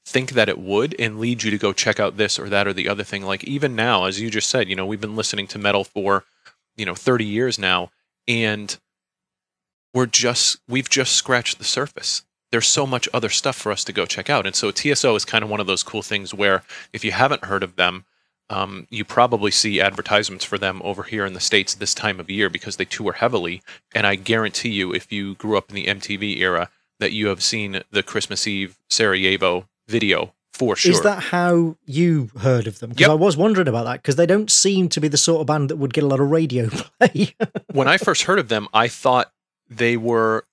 [0.06, 2.74] think that it would and lead you to go check out this or that or
[2.74, 3.24] the other thing.
[3.24, 6.26] Like even now, as you just said, you know, we've been listening to metal for,
[6.76, 7.90] you know, 30 years now
[8.28, 8.78] and
[9.94, 12.24] we're just we've just scratched the surface.
[12.52, 14.46] There's so much other stuff for us to go check out.
[14.46, 17.46] And so TSO is kind of one of those cool things where if you haven't
[17.46, 18.06] heard of them,
[18.50, 22.30] um, you probably see advertisements for them over here in the States this time of
[22.30, 23.62] year because they tour heavily.
[23.94, 26.70] And I guarantee you, if you grew up in the MTV era,
[27.00, 30.92] that you have seen the Christmas Eve Sarajevo video for sure.
[30.92, 32.92] Is that how you heard of them?
[32.92, 33.10] Because yep.
[33.10, 35.70] I was wondering about that because they don't seem to be the sort of band
[35.70, 36.70] that would get a lot of radio
[37.00, 37.36] play.
[37.74, 39.32] when I first heard of them, I thought
[39.70, 40.46] they were.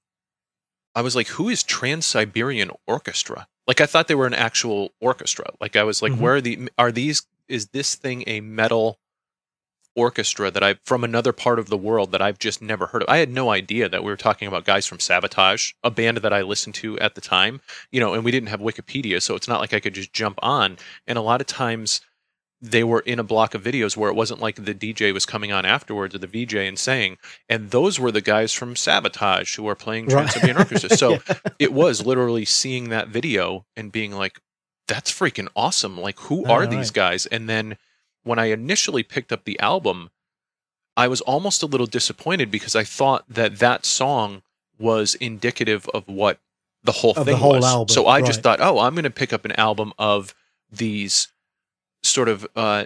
[0.94, 4.92] I was like, "Who is Trans Siberian Orchestra?" Like I thought they were an actual
[5.00, 5.46] orchestra.
[5.60, 6.22] Like I was like, mm-hmm.
[6.22, 6.68] "Where are the?
[6.78, 7.26] Are these?
[7.48, 8.98] Is this thing a metal
[9.94, 13.08] orchestra that I from another part of the world that I've just never heard of.
[13.08, 16.32] I had no idea that we were talking about guys from Savatage, a band that
[16.32, 19.48] I listened to at the time, you know, and we didn't have Wikipedia, so it's
[19.48, 20.78] not like I could just jump on.
[21.06, 22.00] And a lot of times
[22.64, 25.50] they were in a block of videos where it wasn't like the DJ was coming
[25.50, 29.64] on afterwards or the VJ and saying, and those were the guys from Savatage who
[29.64, 30.72] were playing Trans Siberian right.
[30.72, 30.96] Orchestra.
[30.96, 31.34] So yeah.
[31.58, 34.40] it was literally seeing that video and being like,
[34.86, 36.00] that's freaking awesome.
[36.00, 37.26] Like, who are these guys?
[37.26, 37.78] And then
[38.22, 40.10] when I initially picked up the album,
[40.96, 44.42] I was almost a little disappointed because I thought that that song
[44.78, 46.38] was indicative of what
[46.84, 47.64] the whole Of thing the whole was.
[47.64, 50.34] album, so I just thought, oh, I'm going to pick up an album of
[50.70, 51.28] these
[52.02, 52.84] sort of uh,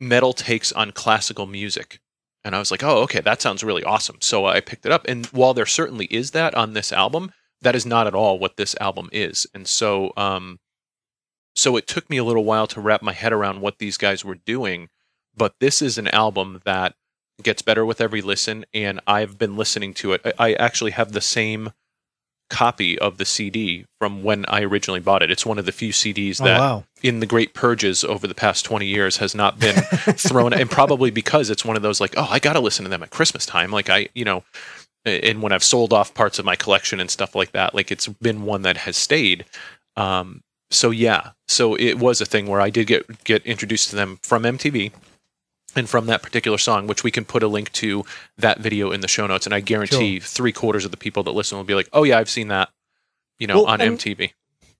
[0.00, 2.00] metal takes on classical music.
[2.44, 4.18] And I was like, oh, okay, that sounds really awesome.
[4.20, 5.06] So I picked it up.
[5.08, 7.32] And while there certainly is that on this album,
[7.62, 9.46] that is not at all what this album is.
[9.54, 10.58] And so, um,
[11.54, 14.24] so it took me a little while to wrap my head around what these guys
[14.24, 14.88] were doing.
[15.36, 16.94] But this is an album that
[17.42, 20.20] gets better with every listen, and I've been listening to it.
[20.24, 21.72] I I actually have the same
[22.50, 25.30] copy of the CD from when I originally bought it.
[25.30, 26.84] It's one of the few CDs Oh that wow.
[27.02, 29.74] in the great purges over the past 20 years has not been
[30.16, 33.02] thrown and probably because it's one of those like oh i gotta listen to them
[33.02, 34.42] at christmas time like i you know
[35.04, 38.08] and when i've sold off parts of my collection and stuff like that like it's
[38.08, 39.44] been one that has stayed
[39.96, 43.96] um so yeah so it was a thing where i did get get introduced to
[43.96, 44.92] them from mtv
[45.76, 48.04] and from that particular song which we can put a link to
[48.38, 51.32] that video in the show notes and i guarantee three quarters of the people that
[51.32, 52.68] listen will be like oh yeah i've seen that
[53.38, 54.32] you know Well, on mtv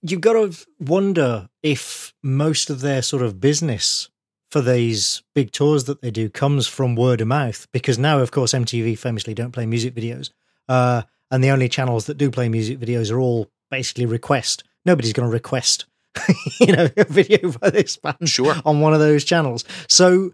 [0.07, 4.07] You've got to wonder if most of their sort of business
[4.51, 8.29] for these big tours that they do comes from word of mouth because now of
[8.29, 10.29] course MTV famously don't play music videos.
[10.69, 14.63] Uh, and the only channels that do play music videos are all basically request.
[14.85, 15.85] Nobody's going to request
[16.59, 18.53] you know a video by this band Sure.
[18.63, 19.65] on one of those channels.
[19.89, 20.33] So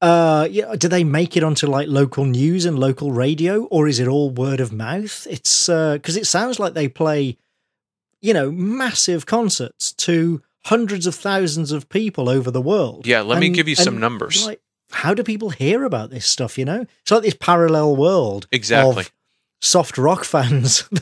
[0.00, 3.98] uh yeah, do they make it onto like local news and local radio or is
[3.98, 5.26] it all word of mouth?
[5.28, 7.36] It's uh cuz it sounds like they play
[8.20, 13.06] you know massive concerts to hundreds of thousands of people over the world.
[13.06, 14.60] yeah let me give you some numbers Like
[14.92, 16.84] how do people hear about this stuff, you know?
[17.02, 19.12] It's like this parallel world exactly of
[19.60, 20.84] soft rock fans.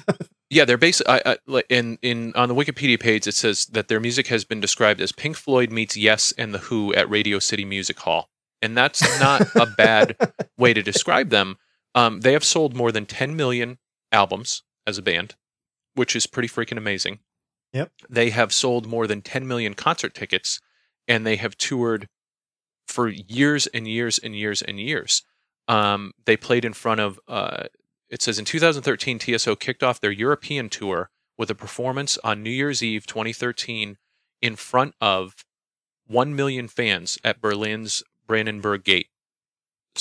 [0.51, 3.27] Yeah, they're basically I, I, in in on the Wikipedia page.
[3.27, 6.59] It says that their music has been described as Pink Floyd meets Yes and the
[6.59, 8.31] Who at Radio City Music Hall,
[8.63, 10.17] and that's not a bad
[10.57, 11.57] way to describe them.
[11.95, 13.79] Um, they have sold more than 10 million
[14.13, 15.35] albums as a band,
[15.95, 17.21] which is pretty freaking amazing.
[17.73, 17.93] Yep.
[18.09, 20.61] They have sold more than 10 million concert tickets,
[21.07, 22.09] and they have toured
[22.87, 25.23] for years and years and years and years.
[25.67, 27.21] Um, they played in front of.
[27.29, 27.65] Uh,
[28.09, 32.51] it says in 2013, TSO kicked off their European tour with a performance on New
[32.51, 33.99] Year's Eve 2013
[34.41, 35.45] in front of
[36.07, 39.09] 1 million fans at Berlin's Brandenburg Gate.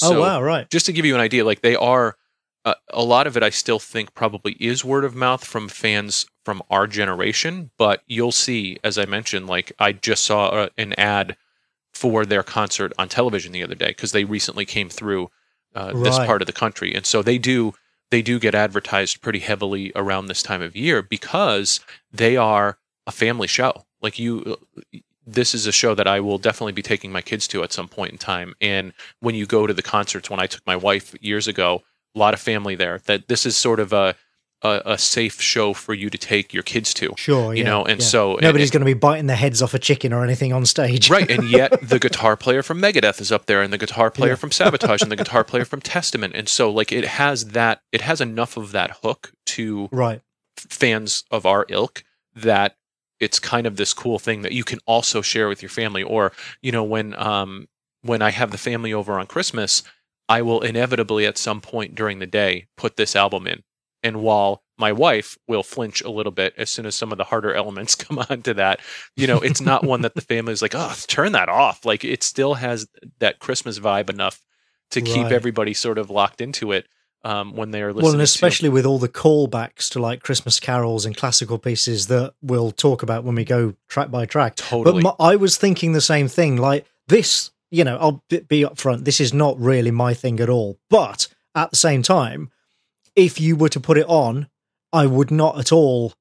[0.04, 0.70] oh wow, right.
[0.70, 2.18] Just to give you an idea, like they are,
[2.66, 6.28] uh, a lot of it I still think probably is word of mouth from fans
[6.46, 10.94] from our generation, but you'll see, as I mentioned, like I just saw uh an
[10.94, 11.36] ad
[11.94, 15.30] for their concert on television the other day because they recently came through
[15.74, 17.74] uh, this part of the country, and so they do
[18.12, 21.80] they do get advertised pretty heavily around this time of year because
[22.12, 23.86] they are a family show.
[24.02, 24.58] Like you,
[25.28, 27.88] this is a show that I will definitely be taking my kids to at some
[27.90, 28.56] point in time.
[28.62, 31.84] And when you go to the concerts, when I took my wife years ago,
[32.16, 33.00] a lot of family there.
[33.06, 34.16] That this is sort of a
[34.64, 37.14] a, a safe show for you to take your kids to.
[37.16, 38.06] Sure, you yeah, know, and yeah.
[38.08, 41.12] so nobody's going to be biting the heads off a chicken or anything on stage.
[41.12, 44.32] right and yet the guitar player from megadeth is up there and the guitar player
[44.32, 44.36] Yeah.
[44.38, 48.02] from Savatage and the guitar player from testament and so like it has that it
[48.02, 50.22] has enough of that hook to right.
[50.58, 52.04] fans of our ilk
[52.36, 52.78] that
[53.20, 56.32] it's kind of this cool thing that you can also share with your family or
[56.62, 57.68] you know when um
[58.02, 59.84] when i have the family over on christmas
[60.30, 63.64] i will inevitably at some point during the day put this album in.
[64.04, 67.24] And while my wife will flinch a little bit as soon as some of the
[67.26, 68.80] harder elements come onto that
[69.16, 71.84] you know it's not one that the family is like oh turn that off.
[71.86, 72.88] Like it still has
[73.20, 74.46] that christmas vibe enough
[74.92, 75.32] to keep Right.
[75.34, 76.88] everybody sort of locked into it
[77.28, 81.06] um, when they're listening Well, and especially with all the callbacks to like Christmas carols
[81.06, 84.56] and classical pieces that we'll talk about when we go track by track.
[84.56, 85.02] Totally.
[85.02, 86.56] But my, I was thinking the same thing.
[86.56, 89.04] Like this, you know, I'll be, be upfront.
[89.04, 90.80] This is not really my thing at all.
[90.90, 92.50] But at the same time,
[93.14, 94.48] if you were to put it on,
[94.94, 96.14] I would not at all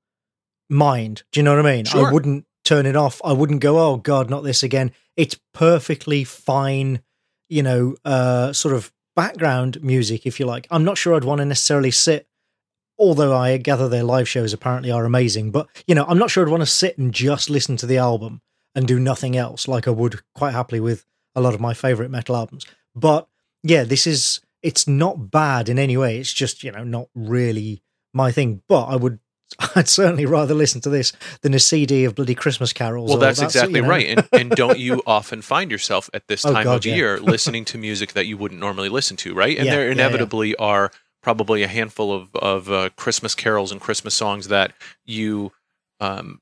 [0.69, 1.23] mind.
[1.31, 1.85] Do you know what I mean?
[1.85, 2.09] Sure.
[2.09, 3.21] I wouldn't turn it off.
[3.25, 4.91] I wouldn't go, oh God, not this again.
[5.17, 7.01] It's perfectly fine,
[7.49, 10.69] you know, uh, sort of background music, if you like.
[10.71, 12.29] I'm not sure I'd want to necessarily sit,
[12.99, 16.45] although I gather their live shows apparently are amazing, but, you know, I'm not sure
[16.45, 18.43] I'd want to sit and just listen to the album
[18.75, 21.05] and do nothing else like I would quite happily with
[21.35, 22.67] a lot of my favorite metal albums.
[22.95, 23.27] But
[23.63, 26.19] yeah, this is, it's not bad in any way.
[26.19, 29.19] It's just, you know, not really my thing, but I would.
[29.77, 33.09] I'd certainly rather listen to this than a CD of bloody Christmas carols.
[33.11, 33.89] Well, that's that exactly you know.
[33.89, 34.07] right.
[34.07, 36.95] And, and don't you often find yourself at this Oh, time God, of yeah.
[36.95, 39.57] year listening to music that you wouldn't normally listen to, right?
[39.57, 39.93] And Yeah, there yeah, yeah.
[39.93, 40.91] inevitably are
[41.23, 44.73] probably a handful of of uh, Christmas carols and Christmas songs that
[45.05, 45.53] you
[46.01, 46.41] um,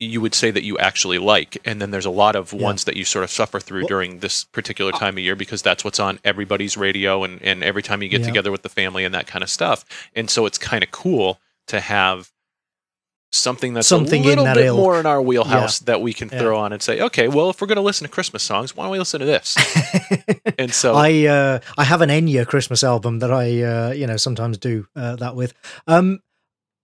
[0.00, 2.96] you would say that you actually like and then there's a lot of ones that
[2.96, 5.98] you sort of suffer through well, during this particular time of year because that's what's
[5.98, 9.26] on everybody's radio and, and every time you get together with the family and that
[9.26, 9.84] kind of stuff
[10.14, 12.30] and so it's kind of cool to have
[13.30, 14.76] something that's something a little bit ilk.
[14.76, 15.86] more in our wheelhouse yeah.
[15.86, 18.10] that we can throw on and say okay well if we're going to listen to
[18.10, 19.54] christmas songs why don't we listen to this
[20.58, 24.16] and so i uh, i have an enya christmas album that i uh, you know
[24.16, 25.52] sometimes do uh, that with
[25.86, 26.20] um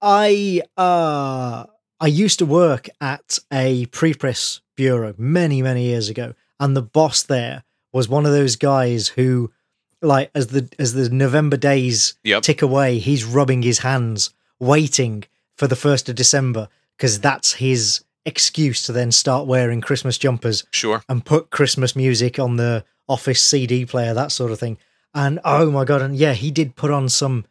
[0.02, 1.64] i uh
[2.00, 7.22] I used to work at a pre-press bureau many, many years ago, and the boss
[7.22, 7.64] there
[7.94, 9.52] was one of those guys who,
[10.02, 12.42] like, as the as the November days yep.
[12.42, 15.24] tick away, he's rubbing his hands, waiting
[15.56, 20.64] for the first of December because that's his excuse to then start wearing Christmas jumpers,
[20.70, 24.78] sure, and put Christmas music on the office CD player, that sort of thing.
[25.14, 27.44] And oh my god, and yeah, he did put on some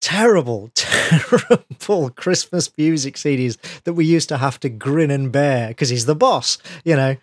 [0.00, 5.88] terrible, terrible Christmas music CDs that we used to have to grin and bear because
[5.88, 7.16] he's the boss, you know,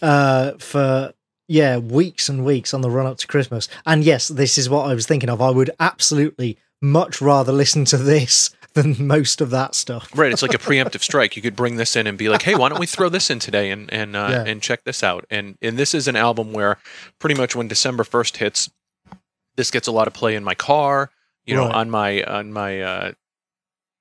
[0.00, 1.12] uh, for
[1.48, 3.68] yeah, weeks and weeks on the run up to Christmas.
[3.84, 5.42] And yes, this is what I was thinking of.
[5.42, 10.10] I would absolutely much rather listen to this than most of that stuff.
[10.14, 11.36] right, it's like a preemptive strike.
[11.36, 13.38] You could bring this in and be like, "Hey, why don't we throw this in
[13.38, 14.44] today and and uh, yeah.
[14.44, 16.78] and check this out?" And and this is an album where
[17.18, 18.70] pretty much when December first hits,
[19.56, 21.10] this gets a lot of play in my car
[21.46, 21.74] you know, right.
[21.74, 23.12] on my on my uh,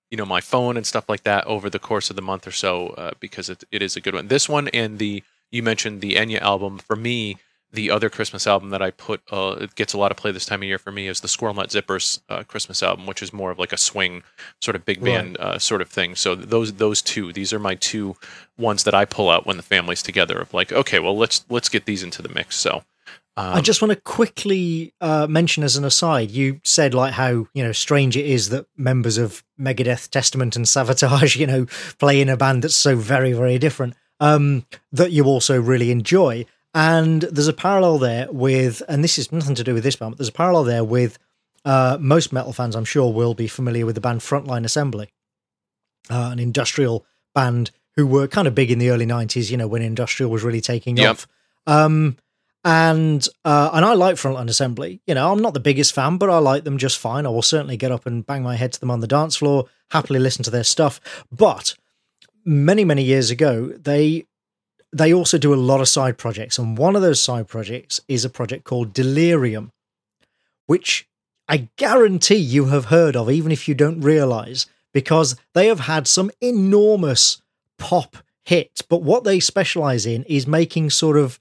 [0.10, 2.52] you know my phone and stuff like that over the course of the month or
[2.52, 4.28] so uh, because it, it is a good one.
[4.28, 7.38] This one and the you mentioned the Enya album for me.
[7.74, 10.46] The other Christmas album that I put uh, it gets a lot of play this
[10.46, 13.32] time of year for me is the Squirrel Nut Zippers uh, Christmas album, which is
[13.32, 14.24] more of like a swing
[14.62, 15.48] sort of big band right.
[15.48, 16.16] uh, sort of thing.
[16.16, 18.16] So those those two, these are my two
[18.58, 20.40] ones that I pull out when the family's together.
[20.40, 22.58] Of like, okay, well let's let's get these into the mix.
[22.58, 22.84] So
[23.38, 27.48] um, I just want to quickly uh, mention as an aside, you said like how
[27.54, 31.66] you know strange it is that members of Megadeth, Testament, and Savatage, you know,
[31.98, 33.96] play in a band that's so very very different.
[34.20, 39.32] Um, that you also really enjoy, and there's a parallel there with, and this is
[39.32, 41.18] nothing to do with this band, but there's a parallel there with
[41.66, 42.76] uh, most metal fans.
[42.76, 45.10] I'm sure will be familiar with the band Frontline Assembly,
[46.10, 49.52] uh, an industrial band who were kind of big in the early '90s.
[49.52, 51.12] You know, when industrial was really taking yep.
[51.12, 51.28] off.
[51.68, 52.18] Um,
[52.64, 55.02] and uh, and I like Frontline Assembly.
[55.06, 57.26] You know, I'm not the biggest fan, but I like them just fine.
[57.26, 59.66] I will certainly get up and bang my head to them on the dance floor,
[59.90, 61.02] happily listen to their stuff.
[61.32, 61.76] But
[62.46, 64.26] many many years ago, they
[64.94, 68.26] they also do a lot of side projects, and one of those side projects is
[68.26, 69.72] a project called Delerium,
[70.68, 71.08] which
[71.48, 76.08] I guarantee you have heard of, even if you don't realize, because they have had
[76.08, 77.42] some enormous
[77.78, 78.82] pop hits.
[78.82, 81.40] But what they specialize in is making sort of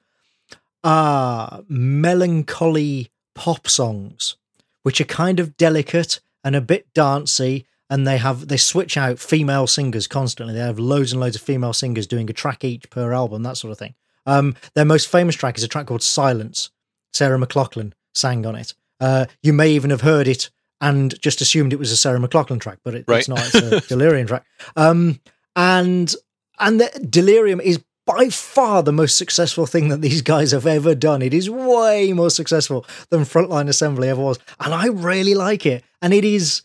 [0.83, 4.37] are melancholy pop songs,
[4.83, 7.67] which are kind of delicate and a bit dancey.
[7.91, 10.55] And they have they switch out female singers constantly.
[10.55, 13.57] They have loads and loads of female singers doing a track each per album, that
[13.57, 13.95] sort of thing.
[14.27, 16.71] Um, their most famous track is a track called Silence.
[17.13, 18.75] Sarah McLachlan sang on it.
[19.01, 22.61] Uh, you may even have heard it and just assumed it was a Sarah McLachlan
[22.61, 23.19] track, but it, right.
[23.19, 23.41] it's not.
[23.41, 23.61] It's a
[23.95, 24.45] Delerium track.
[24.77, 25.21] Um,
[25.57, 26.15] and
[26.61, 30.95] and the Delerium is by far the most successful thing that these guys have ever
[30.95, 31.23] done.
[31.23, 34.39] It is way more successful than Frontline Assembly ever was.
[34.59, 35.85] And I really like it.
[36.03, 36.63] And it is,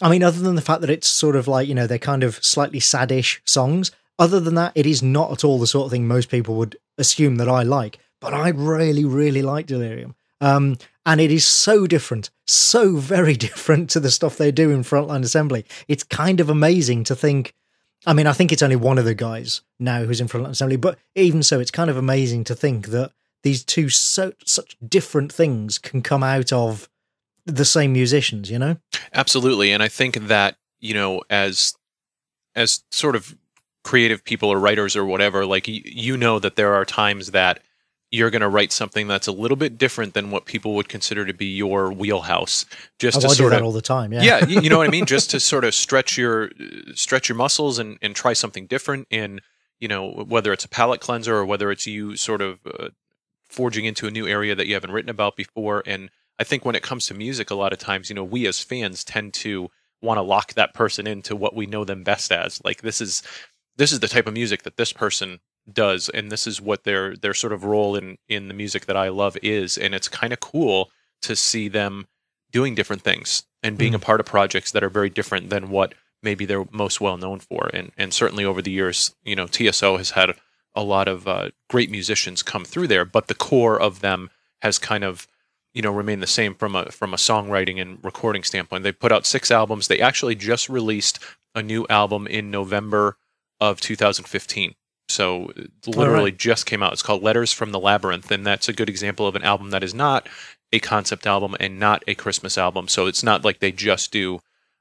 [0.00, 2.22] I mean, other than the fact that it's sort of like, you know, they're kind
[2.22, 5.90] of slightly saddish songs, other than that, it is not at all the sort of
[5.90, 7.98] thing most people would assume that I like.
[8.20, 10.14] But I really, really like Delerium.
[10.40, 14.82] Um, and it is so different, so very different to the stuff they do in
[14.82, 15.64] Frontline Assembly.
[15.88, 17.54] It's kind of amazing to think
[18.06, 20.76] I mean, I think it's only one of the guys now who's in Frontline assembly,
[20.76, 23.10] but even so, it's kind of amazing to think that
[23.42, 26.88] these two so such different things can come out of
[27.46, 28.50] the same musicians.
[28.50, 28.76] You know,
[29.12, 31.74] absolutely, and I think that you know, as
[32.54, 33.36] as sort of
[33.84, 37.60] creative people or writers or whatever, like you know that there are times that
[38.10, 41.26] you're going to write something that's a little bit different than what people would consider
[41.26, 42.64] to be your wheelhouse
[42.98, 44.86] just oh, to I sort of all the time yeah yeah you, you know what
[44.86, 46.50] i mean just to sort of stretch your
[46.94, 49.40] stretch your muscles and, and try something different in
[49.80, 52.88] you know whether it's a palate cleanser or whether it's you sort of uh,
[53.48, 56.74] forging into a new area that you haven't written about before and i think when
[56.74, 59.68] it comes to music a lot of times you know we as fans tend to
[60.02, 63.22] want to lock that person into what we know them best as like this is
[63.76, 65.40] this is the type of music that this person
[65.72, 68.96] does and this is what their their sort of role in in the music that
[68.96, 70.90] I love is and it's kind of cool
[71.22, 72.06] to see them
[72.52, 73.96] doing different things and being mm.
[73.96, 77.40] a part of projects that are very different than what maybe they're most well known
[77.40, 80.34] for and and certainly over the years you know TSO has had
[80.74, 84.30] a lot of uh, great musicians come through there but the core of them
[84.62, 85.26] has kind of
[85.76, 89.12] you know remain the same from a from a songwriting and recording standpoint they put
[89.12, 91.18] out six albums they actually just released
[91.56, 93.16] a new album in November
[93.60, 94.74] of 2015.
[95.08, 95.52] So
[95.86, 96.38] literally right.
[96.38, 96.92] just came out.
[96.92, 99.82] It's called Letters from the Labyrinth, and that's a good example of an album that
[99.82, 100.28] is not
[100.72, 102.88] a concept album and not a Christmas album.
[102.88, 104.40] So it's not like they just do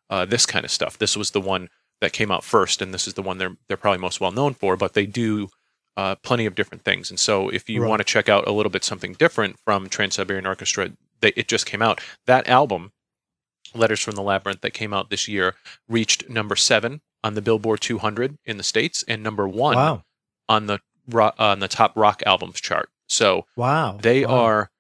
[0.10, 0.98] uh, this kind of stuff.
[0.98, 1.70] This was the one
[2.02, 4.54] that came out first, and this is the one they're they're probably most well known
[4.54, 4.76] for.
[4.76, 5.50] But they do
[5.98, 7.10] uh, plenty of different things.
[7.10, 7.90] And so if you right.
[7.90, 10.92] want to check out a little bit something different from Trans Siberian Orchestra,
[11.22, 12.02] they, it just came out.
[12.26, 12.92] That album,
[13.74, 15.56] Letters from the Labyrinth, that came out this year,
[15.88, 20.04] reached number seven on the Billboard 200 in the states and number one wow.
[20.48, 20.80] on the
[21.38, 22.90] on the top rock albums chart.
[23.08, 24.34] So wow, they wow.
[24.34, 24.72] are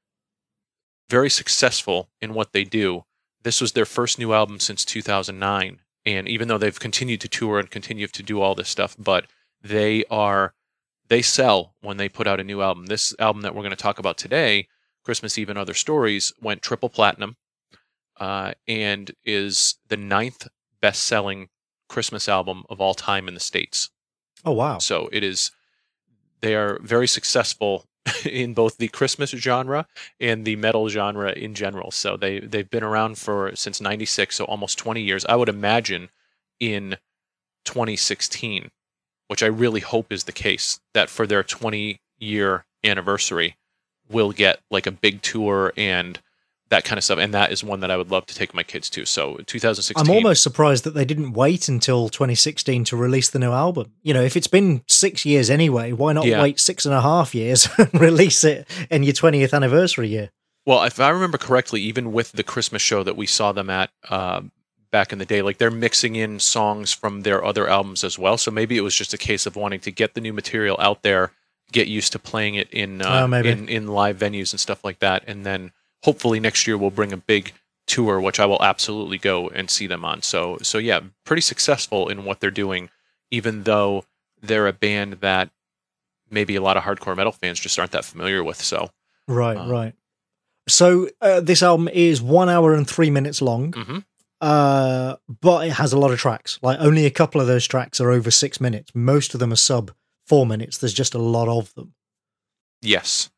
[1.09, 3.03] very successful in what they do.
[3.43, 7.59] This was their first new album since 2009, and even though they've continued to tour
[7.59, 9.27] and continue to do all this stuff, but
[9.61, 10.53] they are
[11.07, 12.87] they sell when they put out a new album.
[12.87, 14.67] This album that we're going to talk about today,
[15.03, 17.37] Christmas Eve and Other Stories, went triple platinum
[18.19, 20.47] uh, and is the ninth
[20.81, 21.49] best selling
[21.87, 23.89] Christmas album of all time in the States.
[24.43, 24.79] Oh, wow.
[24.79, 25.51] So it is,
[26.41, 27.85] they are very successful
[28.25, 29.87] in both the Christmas genre
[30.19, 31.91] and the metal genre in general.
[31.91, 35.25] So they, they've been around for since 96, so almost 20 years.
[35.25, 36.09] I would imagine
[36.59, 36.97] in
[37.65, 38.71] 2016
[39.27, 43.57] which I really hope is the case, that for their 20 year anniversary,
[44.09, 46.19] we'll get like a big tour and
[46.69, 47.19] that kind of stuff.
[47.19, 49.05] And that is one that I would love to take my kids to.
[49.05, 50.01] So 2016.
[50.01, 53.93] I'm almost surprised that they didn't wait until 2016 to release the new album.
[54.01, 56.41] You know, if it's been six years anyway, why not yeah.
[56.41, 60.29] wait six and a half years and release it in your 20th anniversary year?
[60.65, 63.91] Well, if I remember correctly, even with the Christmas show that we saw them at
[64.09, 64.51] um,
[64.95, 65.41] back in the day.
[65.41, 68.37] Like they're mixing in songs from their other albums as well.
[68.37, 71.03] So maybe it was just a case of wanting to get the new material out
[71.03, 71.33] there,
[71.73, 74.99] get used to playing it in uh, oh, in in live venues and stuff like
[74.99, 75.73] that, and then
[76.03, 77.51] hopefully next year we'll bring a big
[77.85, 80.21] tour, which I will absolutely go and see them on.
[80.21, 82.89] So so yeah, pretty successful in what they're doing,
[83.29, 84.05] even though
[84.41, 85.49] they're a band that
[86.31, 88.61] maybe a lot of hardcore metal fans just aren't that familiar with.
[88.61, 88.91] So
[89.27, 89.93] right, um, right.
[90.69, 93.73] So uh, this album is one hour and three minutes long.
[93.73, 93.97] Mm-hmm.
[94.41, 96.59] Uh, but it has a lot of tracks.
[96.61, 98.91] Like only a couple of those tracks are over six minutes.
[98.93, 99.91] Most of them are sub
[100.27, 100.77] four minutes.
[100.77, 101.93] There's just a lot of them.
[102.81, 103.29] Yes,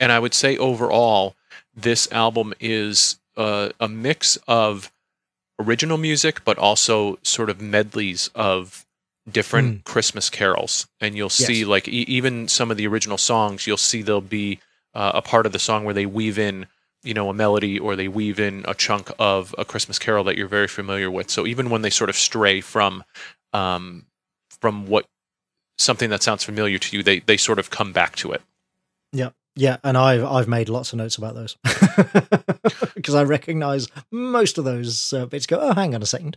[0.00, 1.34] and I would say overall,
[1.74, 4.92] this album is uh, a mix of
[5.58, 8.86] original music, but also sort of medleys of
[9.30, 9.84] different mm.
[9.84, 10.86] Christmas carols.
[11.00, 11.68] And you'll see, yes.
[11.68, 14.60] like, e- even some of the original songs, you'll see there'll be
[14.94, 16.66] uh, a part of the song where they weave in
[17.04, 20.36] you know a melody or they weave in a chunk of a Christmas Carol that
[20.36, 21.30] you're very familiar with.
[21.30, 23.04] So even when they sort of stray from
[23.52, 24.06] um,
[24.60, 25.06] from what
[25.78, 28.42] something that sounds familiar to you, they they sort of come back to it.
[29.12, 31.56] Yeah, yeah, and I've I've made lots of notes about those
[32.94, 35.46] because I recognise most of those uh, bits.
[35.46, 36.36] Go, oh, hang on a second.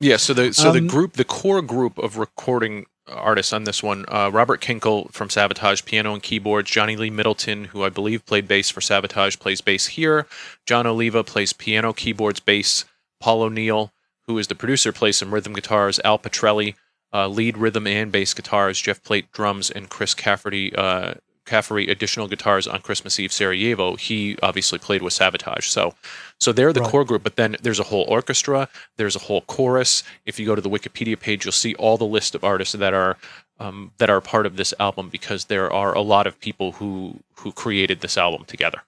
[0.00, 3.82] yeah, so the so um, the group, the core group of recording artists on this
[3.82, 4.04] one.
[4.08, 6.70] Uh, Robert Kinkel from Savatage, piano and keyboards.
[6.70, 10.26] Johnny Lee Middleton, who I believe played bass for Savatage, plays bass here.
[10.66, 12.84] Jon Oliva plays piano, keyboards, bass.
[13.20, 13.92] Paul O'Neill,
[14.26, 16.00] who is the producer, plays some rhythm guitars.
[16.04, 16.74] Al Pitrelli,
[17.12, 18.80] uh, lead rhythm and bass guitars.
[18.80, 21.14] Jeff Plate, drums, and Chris Caffery, uh,
[21.44, 23.96] Caffery additional guitars on Christmas Eve Sarajevo.
[23.96, 25.64] He obviously played with Savatage.
[25.64, 25.94] So
[26.40, 26.90] so they're the right.
[26.90, 30.02] core group, but then there's a whole orchestra, there's a whole chorus.
[30.26, 32.94] If you go to the Wikipedia page, you'll see all the list of artists that
[32.94, 33.16] are
[33.60, 37.20] um, that are part of this album because there are a lot of people who
[37.36, 38.82] who created this album together.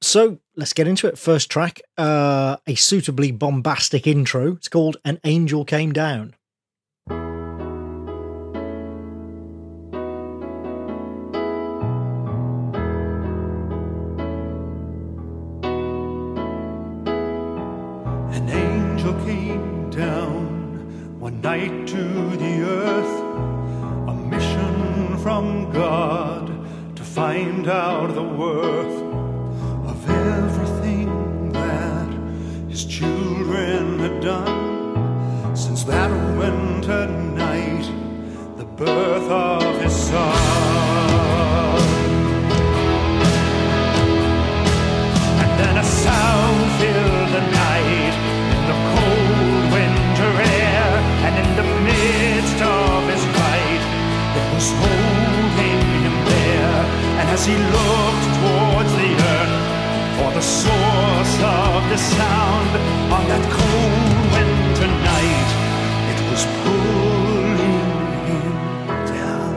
[0.00, 1.18] So let's get into it.
[1.18, 4.52] First track, uh, a suitably bombastic intro.
[4.52, 6.34] It's called "An Angel Came Down."
[25.28, 26.46] From God
[26.96, 28.98] to find out the worth
[29.90, 32.10] of everything that
[32.70, 37.86] his children had done since that winter night,
[38.56, 40.47] the birth of his son.
[57.38, 59.54] As he looked towards the earth
[60.18, 62.70] for the source of the sound
[63.12, 64.02] on that cold
[64.34, 65.50] winter night,
[66.12, 67.78] it was pulling
[68.26, 68.52] him
[69.06, 69.54] down.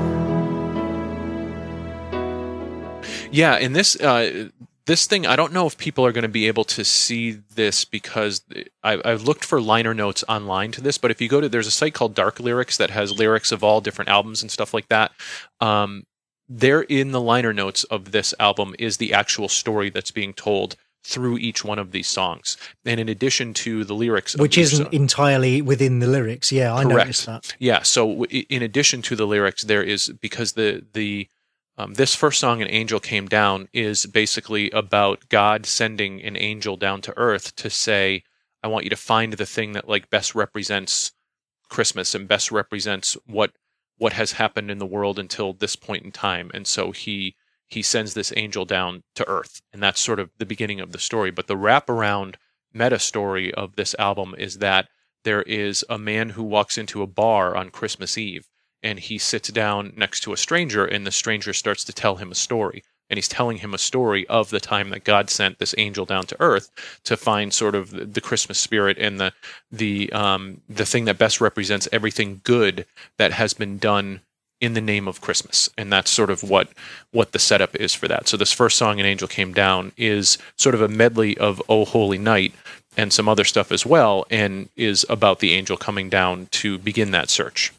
[3.32, 4.50] Yeah, in this, uh,
[4.86, 7.84] this thing, I don't know if people are going to be able to see this
[7.84, 8.44] because
[8.84, 11.00] I, have looked for liner notes online to this.
[11.00, 13.64] But if you go to, there's a site called Dark Lyrics that has lyrics of
[13.64, 15.14] all different albums and stuff like that.
[15.60, 16.06] Um,
[16.54, 20.76] there in the liner notes of this album is the actual story that's being told
[21.04, 22.58] through each one of these songs.
[22.86, 26.98] And in addition to the lyrics, which isn't entirely within the lyrics, yeah, I correct.
[26.98, 27.56] noticed that.
[27.58, 31.30] Yeah, so in addition to the lyrics, there is because the the
[31.78, 36.76] um, this first song, "An Angel Came Down," is basically about God sending an angel
[36.76, 38.24] down to Earth to say,
[38.62, 41.14] "I want you to find the thing that like best represents
[41.70, 43.54] Christmas and best represents what
[44.02, 47.36] what has happened in the world until this point in time." And so he
[47.68, 51.00] he sends this angel down to Earth, and that's sort of the beginning of the
[51.00, 51.30] story.
[51.30, 52.36] But the wraparound
[52.74, 54.90] meta story of this album is that
[55.24, 58.48] there is a man who walks into a bar on Christmas Eve
[58.82, 62.32] and he sits down next to a stranger and the stranger starts to tell him
[62.32, 65.76] a story and he's telling him a story of the time that God sent this
[65.78, 66.72] angel down to earth
[67.04, 69.34] to find sort of the, Christmas spirit and the
[69.72, 72.86] the um, the thing that best represents everything good
[73.18, 74.22] that has been done
[74.62, 76.70] in the name of Christmas, and that's sort of what
[77.12, 78.30] what the setup is for that.
[78.30, 81.84] So this first song, "An Angel Came Down," is sort of a medley of "Oh
[81.84, 82.54] Holy Night"
[82.96, 87.12] and some other stuff as well, and is about the angel coming down to begin
[87.12, 87.74] that search.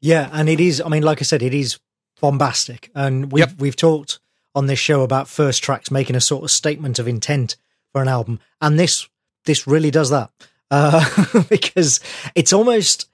[0.00, 0.80] Yeah, and it is.
[0.80, 1.80] I mean, like I said, it is
[2.22, 3.58] bombastic, and we've yep.
[3.58, 4.20] we've talked
[4.54, 7.56] on this show about first tracks making a sort of statement of intent
[7.92, 9.06] for an album, and this
[9.44, 10.30] this really does that
[10.72, 12.00] uh, because
[12.34, 13.08] it's almost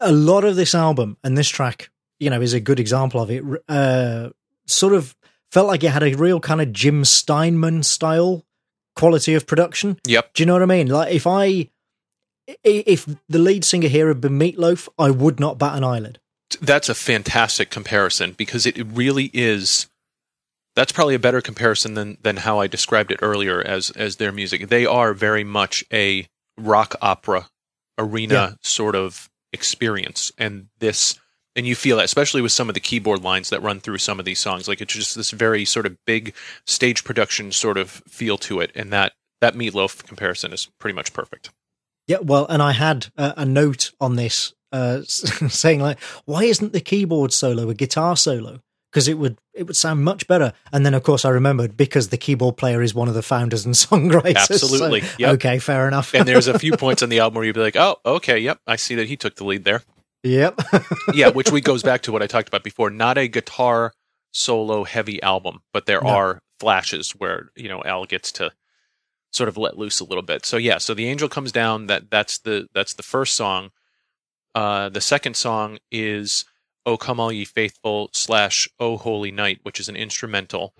[0.00, 3.30] a lot of this album and this track, you know, is a good example of
[3.30, 3.44] it.
[3.68, 4.30] Uh,
[4.66, 5.14] sort of
[5.52, 8.44] felt like it had a real kind of Jim Steinman style
[8.96, 9.98] quality of production.
[10.06, 10.34] Yep.
[10.34, 10.88] Do you know what I mean?
[10.88, 11.70] Like if I
[12.64, 16.18] if the lead singer here had been Meatloaf, I would not bat an eyelid.
[16.60, 19.86] That's a fantastic comparison because it really is.
[20.74, 24.32] That's probably a better comparison than than how I described it earlier as as their
[24.32, 24.68] music.
[24.68, 26.26] They are very much a
[26.56, 27.48] rock opera
[27.98, 28.52] arena yeah.
[28.62, 31.18] sort of experience, and this
[31.56, 34.20] and you feel that especially with some of the keyboard lines that run through some
[34.20, 36.32] of these songs like it's just this very sort of big
[36.66, 41.12] stage production sort of feel to it and that that meatloaf comparison is pretty much
[41.12, 41.50] perfect
[42.08, 46.72] yeah, well, and I had a, a note on this uh, saying like, why isn't
[46.72, 48.60] the keyboard solo a guitar solo?
[48.90, 50.52] Because it would it would sound much better.
[50.72, 53.66] And then of course I remembered because the keyboard player is one of the founders
[53.66, 54.50] and songwriters.
[54.50, 55.02] Absolutely.
[55.02, 55.34] So, yep.
[55.34, 56.14] Okay, fair enough.
[56.14, 58.60] and there's a few points on the album where you'd be like, oh, okay, yep,
[58.66, 59.82] I see that he took the lead there.
[60.24, 60.60] Yep.
[61.14, 62.90] yeah, which we goes back to what I talked about before.
[62.90, 63.92] Not a guitar
[64.32, 66.08] solo heavy album, but there no.
[66.08, 68.52] are flashes where you know Al gets to
[69.32, 70.44] sort of let loose a little bit.
[70.44, 71.86] So yeah, so the angel comes down.
[71.86, 73.70] That that's the that's the first song.
[74.58, 76.44] Uh, the second song is
[76.84, 80.74] "O Come All Ye Faithful" slash "O Holy Night," which is an instrumental.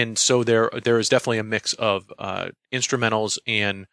[0.00, 3.86] And so there there is definitely a mix of uh, instrumentals and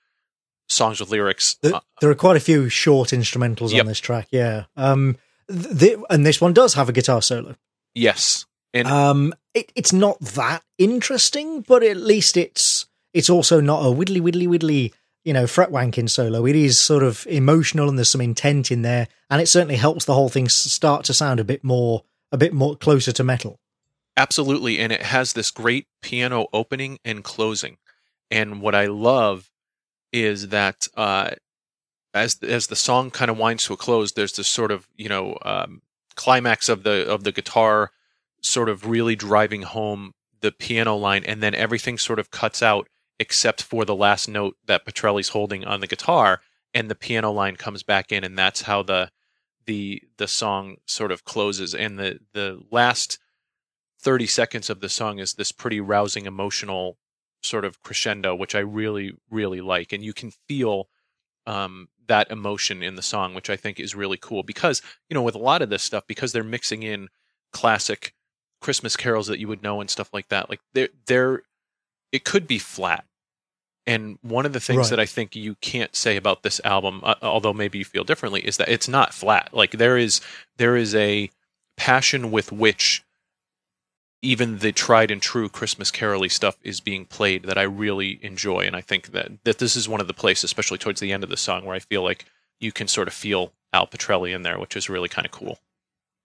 [0.70, 1.58] songs with lyrics.
[1.62, 3.82] There, there, are quite a few short instrumentals yep.
[3.82, 4.66] on this track, yeah.
[4.76, 7.56] Um, the, and this one does have a guitar solo.
[7.94, 13.86] Yes, and um, it, it's not that interesting, but at least it's it's also not
[13.86, 14.94] a widdly widdly widdly
[15.24, 16.46] you know fret wanking solo.
[16.46, 20.06] It is sort of emotional and there's some intent in there, and it certainly helps
[20.06, 23.60] the whole thing start to sound a bit more a bit more closer to metal.
[24.18, 24.80] Absolutely.
[24.80, 27.78] And it has this great piano opening and closing.
[28.32, 29.52] And what I love
[30.12, 31.32] is that uh,
[32.14, 35.10] as as the song kind of winds to a close, there's this sort of you
[35.10, 35.84] know um,
[36.16, 37.92] climax of the of the guitar
[38.42, 42.90] sort of really driving home the piano line, and then everything sort of cuts out
[43.20, 46.42] except for the last note that Pitrelli's holding on the guitar,
[46.74, 49.12] and the piano line comes back in, and that's how the
[49.68, 53.20] the the song sort of closes, and the the last
[54.08, 56.98] thirty seconds of the song is this pretty rousing emotional
[57.44, 60.88] sort of crescendo, which I really really like, and you can feel
[61.46, 65.22] um, that emotion in the song, which I think is really cool because you know
[65.22, 67.10] with a lot of this stuff because they're mixing in
[67.52, 68.14] classic
[68.62, 70.50] Christmas carols that you would know and stuff like that.
[70.50, 71.42] Like they're they're
[72.14, 73.04] it could be flat.
[73.86, 74.90] And one of the things right.
[74.92, 78.40] that I think you can't say about this album, uh, although maybe you feel differently,
[78.40, 79.50] is that it's not flat.
[79.52, 80.22] Like there is
[80.56, 81.30] there is a
[81.76, 83.04] passion with which
[84.22, 88.62] even the tried and true Christmas caroly stuff is being played that I really enjoy,
[88.62, 91.24] and I think that that this is one of the places, especially towards the end
[91.24, 92.26] of the song, where I feel like
[92.60, 95.60] you can sort of feel Al Pitrelli in there, which is really kind of cool.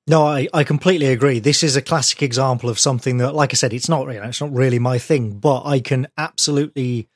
[0.07, 1.39] No, I, I completely agree.
[1.39, 4.29] This is a classic example of something that, like I said, it's not you know,
[4.29, 7.09] it's not really my thing, but I can absolutely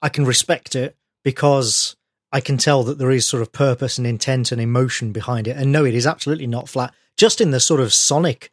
[0.00, 1.96] I can respect it because
[2.32, 5.56] I can tell that there is sort of purpose and intent and emotion behind it.
[5.56, 6.94] And no, it is absolutely not flat.
[7.16, 8.50] Just in the sort of sonic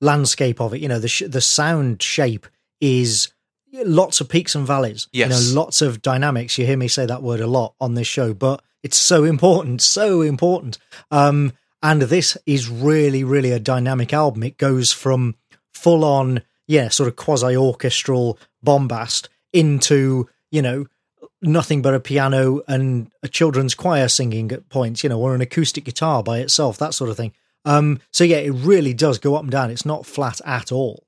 [0.00, 2.46] landscape of it, you know, the sh- the sound shape
[2.80, 3.32] is
[3.72, 5.08] lots of peaks and valleys.
[5.12, 5.28] Yes.
[5.28, 6.58] You know, lots of dynamics.
[6.58, 9.82] You hear me say that word a lot on this show, but it's so important,
[9.82, 10.78] so important.
[11.10, 14.42] Um, and this is really, really a dynamic album.
[14.42, 15.36] It goes from
[15.72, 20.86] full on, yeah, sort of quasi orchestral bombast into, you know,
[21.42, 25.40] nothing but a piano and a children's choir singing at points, you know, or an
[25.40, 27.32] acoustic guitar by itself, that sort of thing.
[27.64, 29.70] Um, so yeah, it really does go up and down.
[29.70, 31.04] It's not flat at all.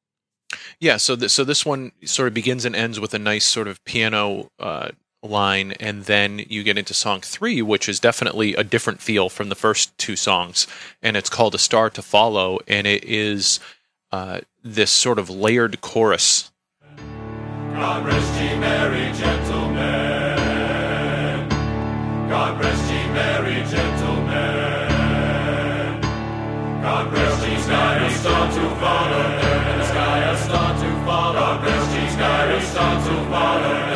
[0.81, 3.69] Yeah, so th- so this one sort of begins and ends with a nice sort
[3.69, 4.91] of piano uh,
[5.23, 9.49] line, and then you get into song three, which is definitely a different feel from
[9.49, 10.67] the first two songs,
[11.01, 13.61] and it's called "A Star to Follow," and it is
[14.11, 16.51] uh, this sort of layered chorus.
[17.73, 20.39] God rest ye merry gentlemen.
[22.29, 24.22] God rest ye merry gentlemen.
[26.83, 29.25] God rest ye merry star to follow,
[29.71, 31.35] in the sky a star to follow.
[31.35, 33.92] God rest ye merry star to follow.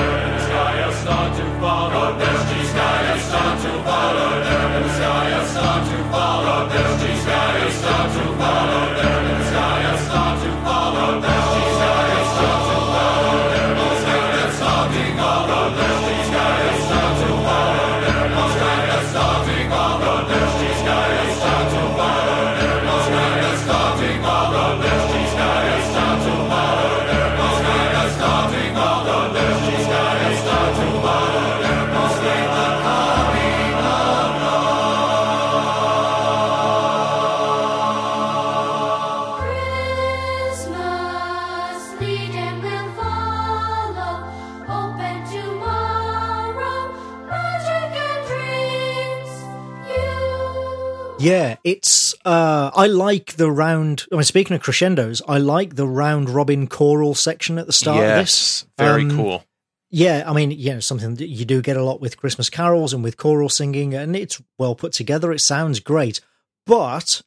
[51.27, 52.15] Yeah, it's.
[52.25, 54.07] Uh, I like the round.
[54.13, 57.99] I mean, speaking of crescendos, I like the round robin choral section at the start
[57.99, 58.67] yes, of this.
[58.79, 59.45] Very um, cool.
[59.91, 62.93] Yeah, I mean, you know, something that you do get a lot with Christmas carols
[62.93, 65.33] and with choral singing, and it's well put together.
[65.33, 66.21] It sounds great,
[66.65, 67.23] but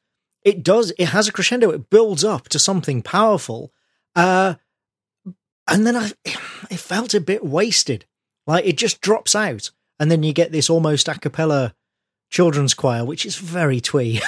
[0.45, 0.93] it does.
[0.97, 1.69] It has a crescendo.
[1.71, 3.73] It builds up to something powerful,
[4.15, 4.55] uh,
[5.67, 8.05] and then I, it felt a bit wasted.
[8.47, 11.75] Like it just drops out, and then you get this almost a cappella
[12.29, 14.21] children's choir, which is very twee.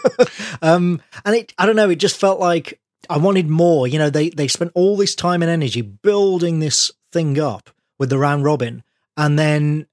[0.62, 3.86] um, and it, I don't know, it just felt like I wanted more.
[3.86, 8.10] You know, they they spent all this time and energy building this thing up with
[8.10, 8.82] the round robin,
[9.16, 9.86] and then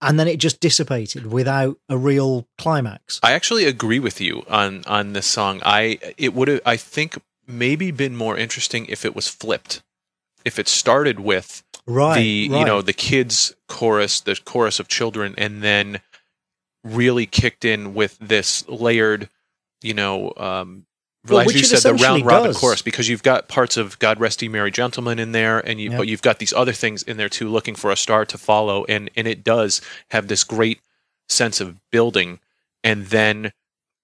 [0.00, 3.20] and then it just dissipated without a real climax.
[3.22, 5.60] I actually agree with you on on this song.
[5.64, 9.82] I it would have I think maybe been more interesting if it was flipped.
[10.44, 12.58] If it started with right, the right.
[12.58, 16.00] you know the kids chorus, the chorus of children, and then
[16.84, 19.28] really kicked in with this layered,
[19.82, 20.86] you know, um,
[21.26, 22.58] well, as you said, the round robin does.
[22.58, 25.90] chorus because you've got parts of "God Rest Ye Merry Gentlemen" in there, and you,
[25.90, 28.84] but you've got these other things in there too, looking for a star to follow,
[28.84, 29.80] and and it does
[30.10, 30.80] have this great
[31.28, 32.40] sense of building,
[32.82, 33.52] and then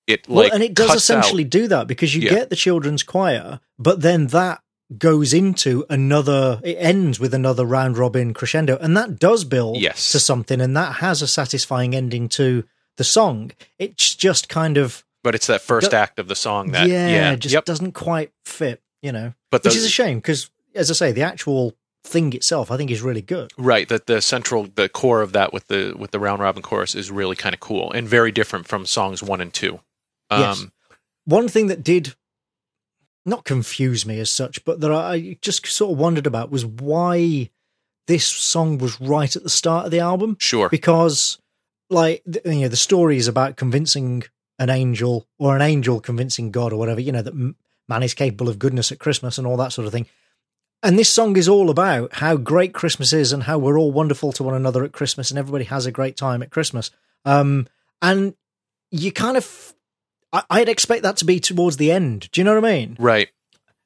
[0.06, 1.50] it like well, and it does essentially out.
[1.50, 2.30] do that because you yeah.
[2.30, 4.62] get the children's choir, but then that
[4.98, 10.10] goes into another it ends with another round robin crescendo and that does build yes.
[10.10, 12.64] to something and that has a satisfying ending to
[12.96, 16.72] the song it's just kind of but it's that first do- act of the song
[16.72, 17.64] that yeah, yeah just yep.
[17.64, 21.22] doesn't quite fit you know but which is a shame because as i say the
[21.22, 21.72] actual
[22.02, 25.52] thing itself i think is really good right that the central the core of that
[25.52, 28.66] with the with the round robin chorus is really kind of cool and very different
[28.66, 29.80] from songs one and two
[30.30, 30.66] um, yes.
[31.26, 32.14] one thing that did
[33.26, 37.50] not confuse me as such, but that I just sort of wondered about was why
[38.06, 40.36] this song was right at the start of the album.
[40.40, 40.68] Sure.
[40.68, 41.38] Because,
[41.88, 44.24] like, you know, the story is about convincing
[44.58, 47.54] an angel or an angel convincing God or whatever, you know, that
[47.88, 50.06] man is capable of goodness at Christmas and all that sort of thing.
[50.82, 54.32] And this song is all about how great Christmas is and how we're all wonderful
[54.32, 56.90] to one another at Christmas and everybody has a great time at Christmas.
[57.24, 57.68] Um,
[58.00, 58.34] and
[58.90, 59.74] you kind of,
[60.32, 62.30] I, would expect that to be towards the end.
[62.30, 62.96] Do you know what I mean?
[62.98, 63.28] Right.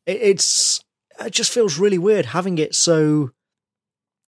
[0.06, 0.84] It, it's,
[1.24, 3.30] it just feels really weird having it so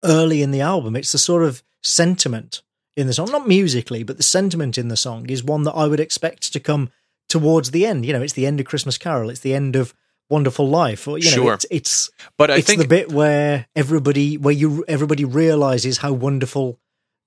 [0.03, 0.95] early in the album.
[0.95, 2.61] It's the sort of sentiment
[2.95, 5.87] in the song, not musically, but the sentiment in the song is one that I
[5.87, 6.89] would expect to come
[7.29, 8.05] towards the end.
[8.05, 9.29] You know, it's the end of Christmas Carol.
[9.29, 9.93] It's the end of
[10.29, 11.07] Wonderful Life.
[11.07, 11.53] Or, you know, sure.
[11.53, 16.13] it's, it's but I it's think the bit where everybody where you everybody realizes how
[16.13, 16.79] wonderful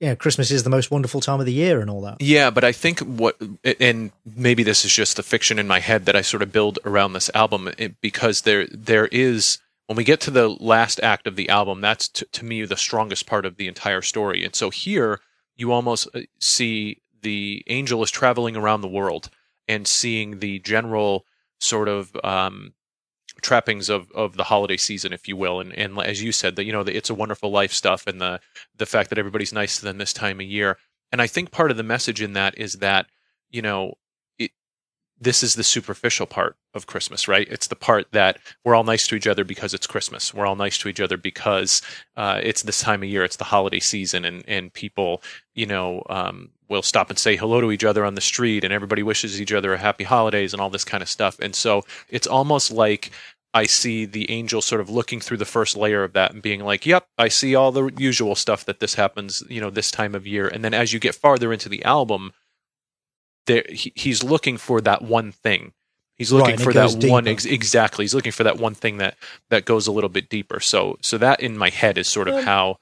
[0.09, 2.16] know, Christmas is the most wonderful time of the year and all that.
[2.20, 3.36] Yeah, but I think what,
[3.78, 6.78] and maybe this is just the fiction in my head that I sort of build
[6.84, 7.70] around this album,
[8.01, 12.07] because there there is when we get to the last act of the album, that's
[12.09, 14.44] to, to me the strongest part of the entire story.
[14.44, 15.20] And so here
[15.57, 19.30] you almost uh, see the angel is traveling around the world
[19.66, 21.26] and seeing the general
[21.59, 22.72] sort of um,
[23.41, 26.64] trappings of, of the holiday season, if you will, and and as you said, that
[26.64, 28.41] you know the It's a Wonderful Life stuff and the
[28.76, 30.78] the fact that everybody's nice to them this time of year.
[31.12, 33.07] And I think part of the message in that is that
[33.51, 33.95] you know
[35.21, 37.47] this is the superficial part of Christmas, right?
[37.51, 40.33] It's the part that we're all nice to each other because it's Christmas.
[40.33, 41.83] We're all nice to each other because
[42.16, 43.23] uh, it's this time of year.
[43.23, 45.23] It's the holiday season, and and people,
[45.55, 48.73] you know, um, will stop and say hello to each other on the street, and
[48.73, 51.39] everybody wishes each other a happy holidays and all this kind of stuff.
[51.41, 53.11] And so it's almost like
[53.53, 56.64] I see the angel sort of looking through the first layer of that and being
[56.64, 60.14] like, "Yep, I see all the usual stuff that this happens, you know, this time
[60.14, 62.33] of year." And then as you get farther into the album
[63.51, 65.72] there he, he's looking for that one thing.
[66.16, 67.12] He's looking right, for that deeper.
[67.12, 68.05] one ex- exactly.
[68.05, 69.16] He's looking for that one thing that
[69.48, 70.61] that goes a little bit deeper.
[70.61, 72.78] So so that in my head is sort of um, how.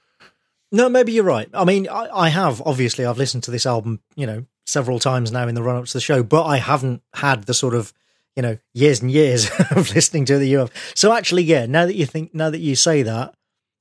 [0.71, 1.49] No, maybe you're right.
[1.55, 5.33] I mean, I, I have obviously I've listened to this album, you know, several times
[5.33, 7.93] now in the run up to the show, but I haven't had the sort of
[8.37, 10.71] you know years and years of listening to the UF.
[10.95, 13.35] So actually, yeah, now that you think, now that you say that,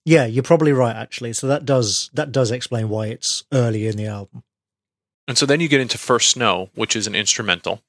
[0.06, 0.96] yeah, you're probably right.
[0.96, 4.44] Actually, so that does that does explain why it's early in the album.
[5.28, 7.82] And so then you get into First Snow, which is an instrumental.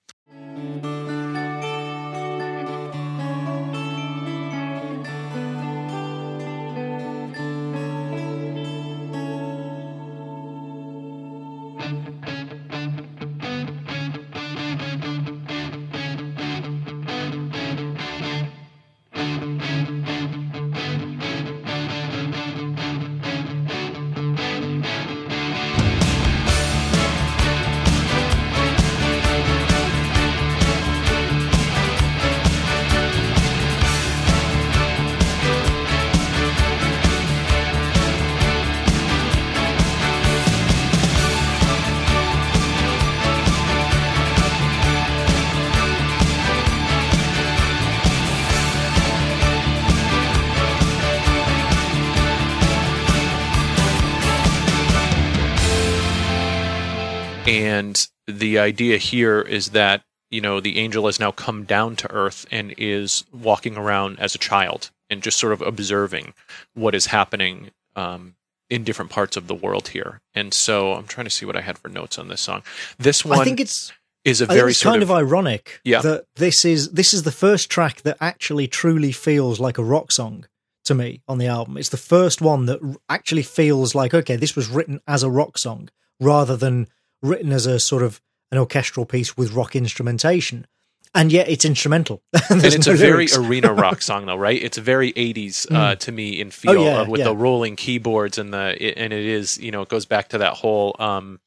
[58.38, 62.46] The idea here is that, you know, the angel has now come down to earth
[62.50, 66.34] and is walking around as a child and just sort of observing
[66.74, 68.34] what is happening um,
[68.70, 70.20] in different parts of the world here.
[70.34, 72.62] And so I'm trying to see what I had for notes on this song.
[72.98, 73.92] This one I think it's
[74.24, 76.02] is a very it's kind of, of, ironic yeah.
[76.02, 80.12] that this is this is the first track that actually truly feels like a rock
[80.12, 80.46] song
[80.84, 81.76] to me on the album.
[81.76, 85.56] It's the first one that actually feels like okay, this was written as a rock
[85.56, 85.88] song
[86.20, 86.88] rather than
[87.22, 88.20] written as a sort of
[88.50, 90.66] an orchestral piece with rock instrumentation.
[91.14, 92.22] And yet it's instrumental.
[92.50, 93.34] and it's no a lyrics.
[93.34, 94.62] very arena rock song, though, right?
[94.62, 95.98] It's very 80s uh, mm.
[96.00, 97.24] to me in feel oh, yeah, uh, with yeah.
[97.24, 100.38] the rolling keyboards and the, it, and it is, you know, it goes back to
[100.38, 101.40] that whole, um,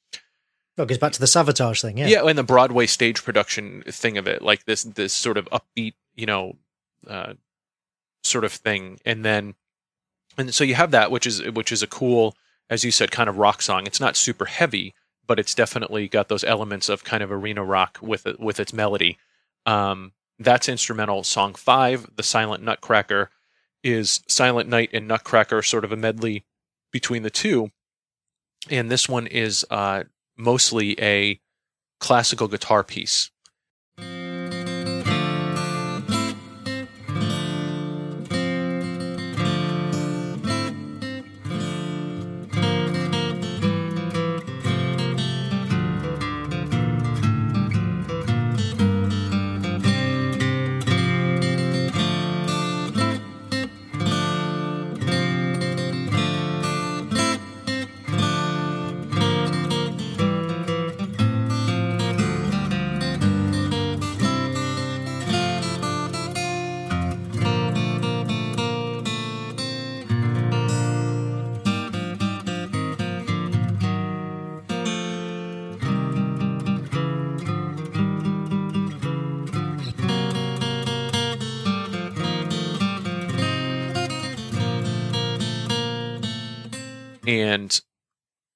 [0.78, 2.08] Oh, it goes back to the Savatage thing, yeah.
[2.08, 5.96] Yeah, and the Broadway stage production thing of it, like this this sort of upbeat,
[6.16, 6.56] you know,
[7.08, 7.34] uh,
[8.24, 9.56] sort of thing, and then
[10.38, 12.36] and so you have that, which is which is a cool,
[12.70, 13.86] as you said, kind of rock song.
[13.86, 14.94] It's not super heavy,
[15.28, 18.74] but it's definitely got those elements of kind of arena rock with it, with its
[18.74, 19.18] melody.
[19.66, 21.24] Um, that's instrumental.
[21.24, 23.30] Song five, "The Silent Nutcracker,"
[23.84, 26.46] is Silent Night and Nutcracker, sort of a medley
[26.92, 27.72] between the two.
[28.70, 30.04] And this one is uh,
[30.38, 31.40] mostly a
[32.00, 33.32] classical guitar piece.
[87.62, 87.82] And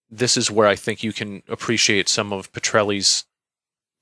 [0.10, 3.26] this is where I think you can appreciate some of Pitrelli's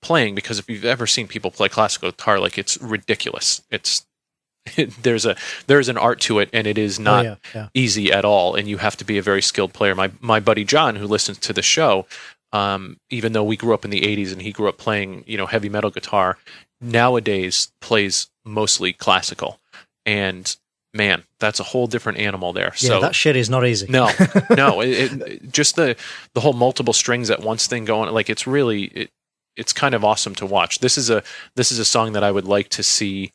[0.02, 3.62] playing because if you've ever seen people play classical guitar, like it's ridiculous.
[3.70, 4.06] It's
[5.02, 5.36] there's a
[5.68, 7.68] there's an art to it and it is oh, not oh, yeah, yeah.
[7.74, 10.64] easy at all and you have to be a very skilled player my my buddy
[10.64, 12.06] john who listens to the show
[12.54, 15.36] um, even though we grew up in the 80s and he grew up playing you
[15.36, 16.38] know heavy metal guitar
[16.80, 19.60] nowadays plays mostly classical
[20.06, 20.56] and
[20.94, 24.10] man that's a whole different animal there yeah, so that shit is not easy no
[24.56, 25.96] no it, it, just the
[26.34, 29.12] the whole multiple strings at once thing going like it's really it,
[29.56, 31.24] it's kind of awesome to watch this is a
[31.56, 33.32] this is a song that i would like to see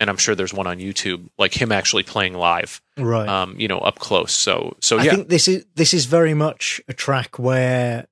[0.00, 3.28] and I'm sure there's one on YouTube, like him actually playing live, right?
[3.28, 4.32] Um, you know, up close.
[4.32, 5.02] So, so yeah.
[5.02, 8.06] I think this is this is very much a track where,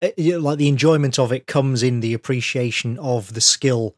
[0.00, 3.96] eh, you know, like the enjoyment of it comes in the appreciation of the skill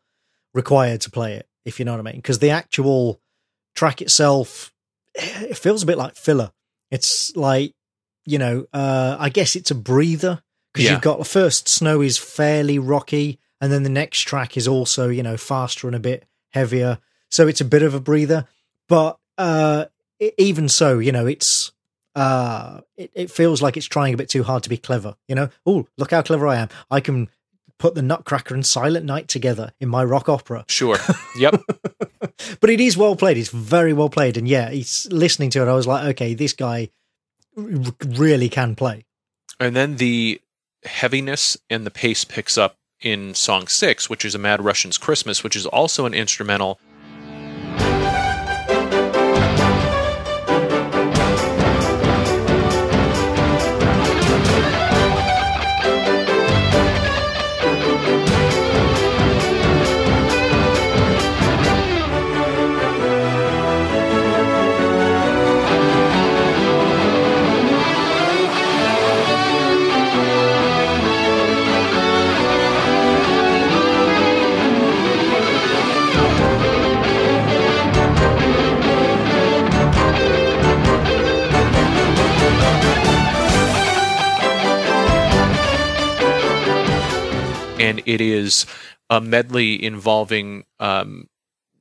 [0.52, 2.16] required to play it, if you know what I mean.
[2.16, 3.20] Because the actual
[3.74, 4.72] track itself,
[5.14, 6.52] it feels a bit like filler.
[6.90, 7.72] It's like,
[8.24, 10.42] you know, uh, I guess it's a breather
[10.72, 10.92] because yeah.
[10.92, 15.08] you've got the first snow is fairly rocky, and then the next track is also,
[15.08, 16.98] you know, faster and a bit heavier.
[17.30, 18.46] So it's a bit of a breather.
[18.88, 19.86] But uh,
[20.38, 21.72] even so, you know, it's
[22.14, 25.16] uh, it, it feels like it's trying a bit too hard to be clever.
[25.28, 26.68] You know, oh, look how clever I am.
[26.90, 27.28] I can
[27.80, 30.64] put the Nutcracker and Silent Night together in my rock opera.
[30.68, 30.98] Sure.
[31.38, 31.62] Yep.
[32.60, 33.38] but it is well played.
[33.38, 34.36] It's very well played.
[34.36, 35.68] And yeah, he's listening to it.
[35.68, 36.90] I was like, okay, this guy
[37.56, 37.64] r-
[38.06, 39.06] really can play.
[39.58, 40.40] And then the
[40.84, 45.42] heaviness and the pace picks up in song six, which is a Mad Russian's Christmas,
[45.42, 46.78] which is also an instrumental
[87.90, 88.66] and it is
[89.10, 91.28] a medley involving um,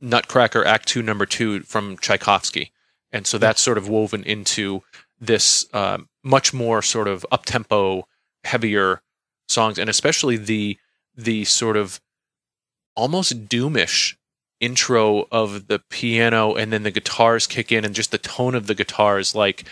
[0.02, 2.72] Nutcracker Act Two, Number Two from Tchaikovsky,
[3.11, 4.81] and so that's sort of woven into
[5.22, 8.07] this uh, much more sort of up tempo,
[8.44, 9.02] heavier
[9.48, 10.77] songs, and especially the
[11.15, 12.02] the sort of
[12.95, 14.15] almost doomish
[14.60, 18.65] intro of the piano, and then the guitars kick in, and just the tone of
[18.65, 19.65] the guitars, like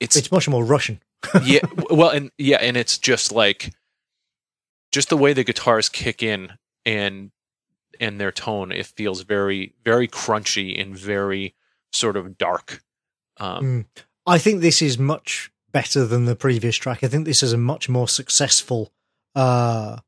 [0.00, 1.00] it's it's much more Russian.
[1.42, 3.74] yeah, well, and yeah, and it's just like
[4.94, 6.52] just the way the guitars kick in
[6.86, 7.32] and
[8.00, 11.54] and their tone, it feels very very crunchy and very
[11.92, 12.82] sort of dark.
[13.38, 14.02] Um, mm.
[14.26, 17.02] I think this is much better than the previous track.
[17.02, 18.92] I think this is a much more successful,
[19.34, 19.98] uh,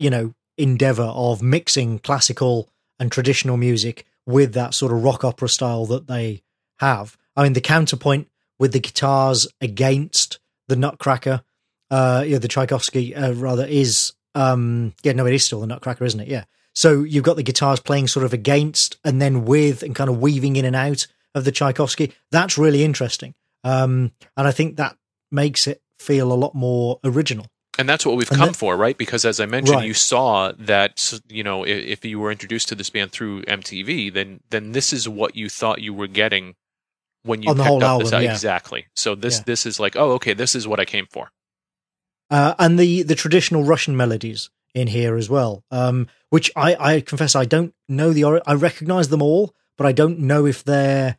[0.00, 5.48] you know, endeavor of mixing classical and traditional music with that sort of rock opera
[5.48, 6.42] style that they
[6.80, 7.16] have.
[7.36, 8.28] I mean, the counterpoint
[8.58, 11.42] with the guitars against the Nutcracker,
[11.90, 16.04] uh, yeah, the Tchaikovsky uh, rather is um, yeah, no, it is still the Nutcracker,
[16.04, 16.28] isn't it?
[16.28, 16.44] Yeah.
[16.74, 20.18] So you've got the guitars playing sort of against and then with and kind of
[20.18, 22.14] weaving in and out of the Tchaikovsky.
[22.30, 23.34] That's really interesting.
[23.64, 24.96] Um, and I think that
[25.30, 27.46] makes it feel a lot more original.
[27.78, 28.96] And that's what we've and come that, for, right?
[28.96, 29.86] Because as I mentioned, right.
[29.86, 34.12] you saw that you know if, if, you were introduced to this band through MTV,
[34.12, 36.54] then then this is what you thought you were getting
[37.22, 38.30] when you On picked up album, this yeah.
[38.30, 38.86] exactly.
[38.94, 39.44] So this yeah.
[39.46, 41.30] this is like, oh, okay, this is what I came for
[42.30, 45.64] uh, and the the traditional Russian melodies in here as well.
[45.70, 49.92] Um, which I, I confess I don't know the I recognize them all, but I
[49.92, 51.18] don't know if they're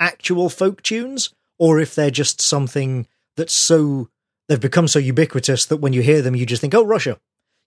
[0.00, 3.06] actual folk tunes or if they're just something
[3.36, 4.08] that's so
[4.48, 7.18] they've become so ubiquitous that when you hear them, you just think, "Oh, Russia."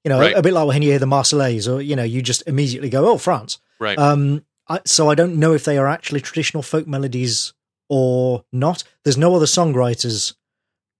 [0.04, 0.34] You know, right.
[0.34, 2.90] a, a, bit like when you hear the Marseillaise, or you know, you just immediately
[2.90, 3.98] go, "Oh, France." Right.
[3.98, 4.46] Um.
[4.68, 7.54] I, so I don't know if they are actually traditional folk melodies
[7.90, 8.84] or not.
[9.04, 10.36] There's no other songwriters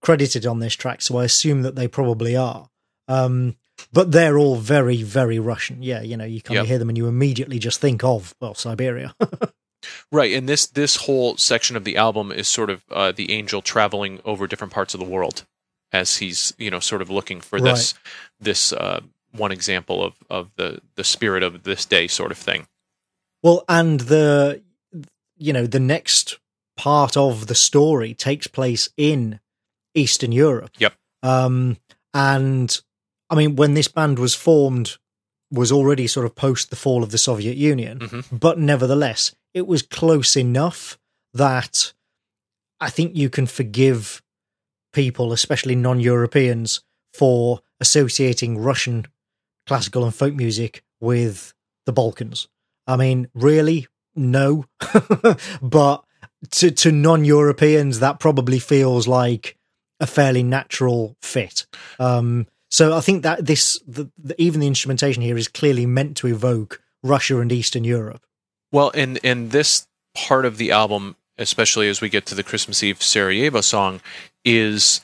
[0.02, 2.68] credited on this track, so I assume that they probably are.
[3.08, 3.56] Um,
[3.92, 5.82] but they're all very, very Russian.
[5.82, 8.54] Yeah, you know, you kind of hear them and you immediately just think of well,
[8.54, 9.14] Siberia.
[10.12, 13.62] right, and this this whole section of the album is sort of uh, the angel
[13.62, 15.44] traveling over different parts of the world
[15.92, 17.64] as he's you know sort of looking for right.
[17.64, 17.94] this
[18.40, 19.00] this uh,
[19.32, 22.66] one example of of the the spirit of this day sort of thing.
[23.42, 24.62] Well, and the
[25.36, 26.38] you know the next
[26.76, 29.40] part of the story takes place in
[29.94, 30.70] Eastern Europe.
[30.78, 30.94] Yep.
[31.22, 31.76] Um,
[32.14, 32.80] and
[33.30, 34.98] I mean, when this band was formed,
[35.50, 38.36] was already sort of post the fall of the Soviet Union, mm-hmm.
[38.36, 40.98] but nevertheless, it was close enough
[41.34, 41.92] that
[42.80, 44.22] I think you can forgive
[44.92, 46.80] people, especially non Europeans,
[47.12, 49.06] for associating Russian
[49.66, 51.54] classical and folk music with
[51.86, 52.48] the Balkans.
[52.86, 53.86] I mean, really?
[54.14, 54.66] No.
[55.62, 56.04] but
[56.50, 59.56] to, to non Europeans, that probably feels like
[60.02, 61.64] a fairly natural fit.
[61.98, 66.16] Um, so I think that this, the, the, even the instrumentation here is clearly meant
[66.18, 68.24] to evoke Russia and Eastern Europe.
[68.72, 72.82] Well, in and this part of the album, especially as we get to the Christmas
[72.82, 74.00] Eve Sarajevo song,
[74.44, 75.02] is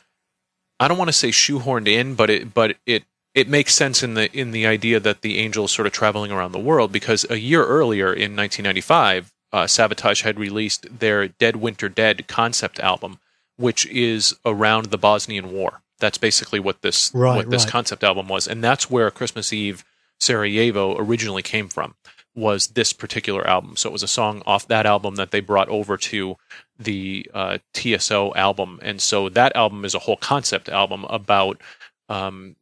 [0.81, 3.05] I don't want to say shoehorned in, but it but it
[3.35, 6.33] it makes sense in the in the idea that the angel is sort of traveling
[6.33, 11.57] around the world because a year earlier in 1995, uh, Savatage had released their Dead
[11.57, 13.21] Winter Dead concept album,
[13.59, 15.83] which is around the Bosnian War.
[15.99, 17.73] That's basically what this right, what this right.
[17.73, 19.85] concept album was, and that's where Christmas Eve
[20.21, 21.95] Sarajevo originally came from.
[22.35, 23.77] Was this particular album?
[23.77, 26.37] So it was a song off that album that they brought over to
[26.79, 31.61] the uh, TSO album, and so that album is a whole concept album about,
[32.09, 32.55] um,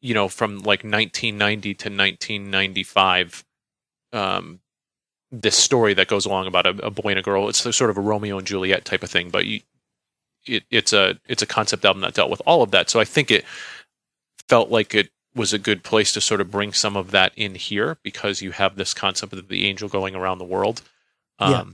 [0.00, 3.44] you know, from like 1990 to 1995.
[4.12, 4.60] Um,
[5.30, 7.48] this story that goes along about a, a, boy and a girl.
[7.48, 9.60] It's sort of a Romeo and Juliet type of thing, but you,
[10.48, 12.90] it, it's a it's a concept album that dealt with all of that.
[12.90, 13.44] So I think it
[14.48, 17.54] felt like it was a good place to sort of bring some of that in
[17.54, 20.82] here because you have this concept of the angel going around the world.
[21.38, 21.64] Um, yeah.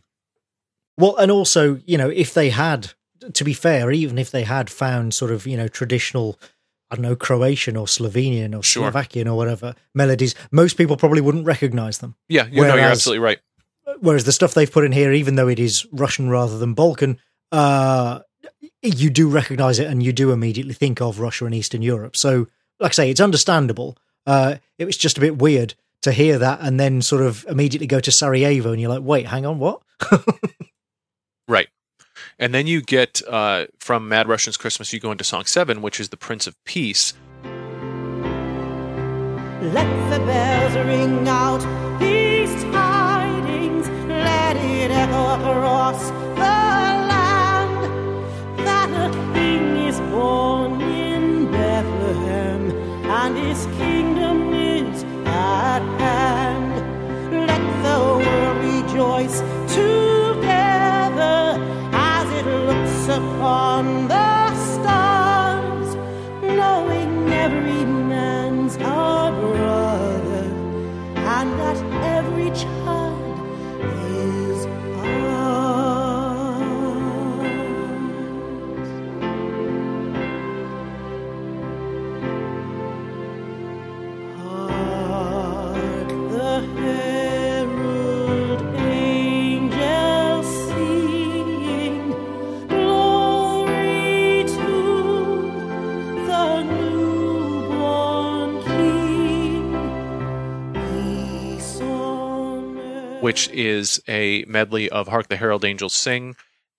[0.99, 2.93] Well, and also, you know, if they had,
[3.33, 6.39] to be fair, even if they had found sort of, you know, traditional,
[6.91, 8.85] I don't know, Croatian or Slovenian or sure.
[8.85, 12.15] Slovakian or whatever melodies, most people probably wouldn't recognize them.
[12.29, 13.39] Yeah, you whereas, know, you're absolutely right.
[14.01, 17.19] Whereas the stuff they've put in here, even though it is Russian rather than Balkan,
[17.51, 18.21] uh,
[18.85, 22.16] you do recognize it and you do immediately think of Russia and Eastern Europe.
[22.16, 22.48] So,
[22.78, 23.97] like I say, it's understandable.
[24.27, 27.86] Uh, it was just a bit weird to hear that and then sort of immediately
[27.86, 29.81] go to Sarajevo and you're like, wait, hang on, what?
[31.48, 31.69] right.
[32.39, 35.98] And then you get uh, from Mad Russian's Christmas, you go into song seven, which
[35.98, 37.15] is the Prince of Peace.
[39.62, 41.61] Let the bells ring out
[41.98, 46.11] these tidings, let it echo across
[50.01, 52.71] born in Bethlehem,
[53.21, 56.75] and his kingdom is at hand.
[57.49, 59.39] Let the world rejoice
[59.75, 61.39] together
[61.93, 65.89] as it looks upon the stars,
[66.43, 70.47] knowing every man's our brother,
[71.37, 71.79] and that
[72.19, 73.04] every child
[103.47, 106.35] which is a medley of Hark the Herald Angels Sing.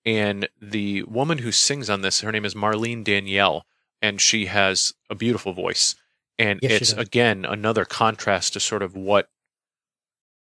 [0.06, 3.66] And the woman who sings on this, her name is Marlene Danielle,
[4.02, 5.96] and she has a beautiful voice.
[6.38, 9.30] And yes, it's, again, another contrast to sort of what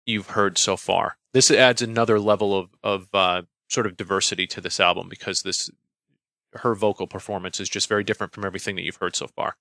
[0.04, 1.16] you've heard so far.
[1.32, 5.70] This adds another level of, of uh, sort of diversity to this album because this
[6.54, 9.56] her vocal performance is just very different from everything that you've heard so far.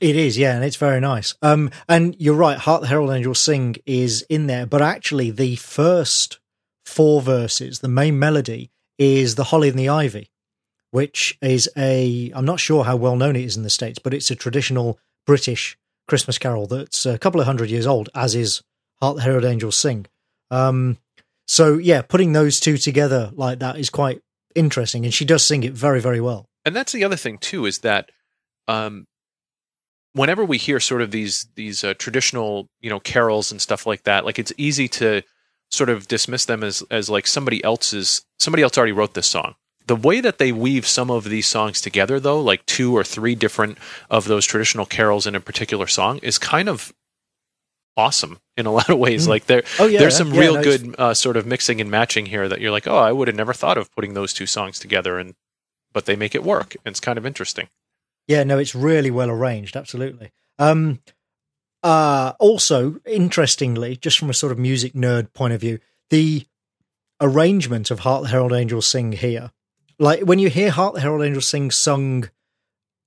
[0.00, 1.34] It is, yeah, and it's very nice.
[1.42, 5.56] Um, and you're right, Hark the Herald Angels Sing is in there, but actually the
[5.56, 6.40] first
[6.84, 10.30] four verses, the main melody, is the Holly and the Ivy,
[10.90, 14.12] which is a I'm not sure how well known it is in the States, but
[14.12, 15.78] it's a traditional British
[16.08, 18.62] Christmas carol that's a couple of hundred years old, as is
[19.00, 20.06] Hark the Herald Angels Sing.
[20.50, 20.98] Um,
[21.46, 24.20] so yeah, putting those two together like that is quite
[24.54, 26.48] interesting, and she does sing it very, very well.
[26.64, 28.10] And that's the other thing too, is that
[28.68, 29.06] um,
[30.14, 34.04] whenever we hear sort of these these uh, traditional you know carols and stuff like
[34.04, 35.22] that like it's easy to
[35.70, 39.54] sort of dismiss them as as like somebody else's somebody else already wrote this song.
[39.86, 43.34] The way that they weave some of these songs together though like two or three
[43.34, 43.78] different
[44.10, 46.92] of those traditional carols in a particular song is kind of
[47.96, 49.26] awesome in a lot of ways.
[49.26, 49.30] Mm.
[49.30, 51.90] like there oh, yeah, there's some yeah, real no, good uh, sort of mixing and
[51.90, 54.46] matching here that you're like oh i would have never thought of putting those two
[54.46, 55.34] songs together and
[55.92, 56.74] but they make it work.
[56.86, 57.68] It's kind of interesting
[58.26, 59.76] yeah, no, it's really well arranged.
[59.76, 60.32] Absolutely.
[60.58, 61.00] Um,
[61.82, 65.78] uh, also, interestingly, just from a sort of music nerd point of view,
[66.10, 66.46] the
[67.20, 69.50] arrangement of Hark the Herald Angels Sing here,
[69.98, 72.30] like when you hear Hark the Herald Angels Sing sung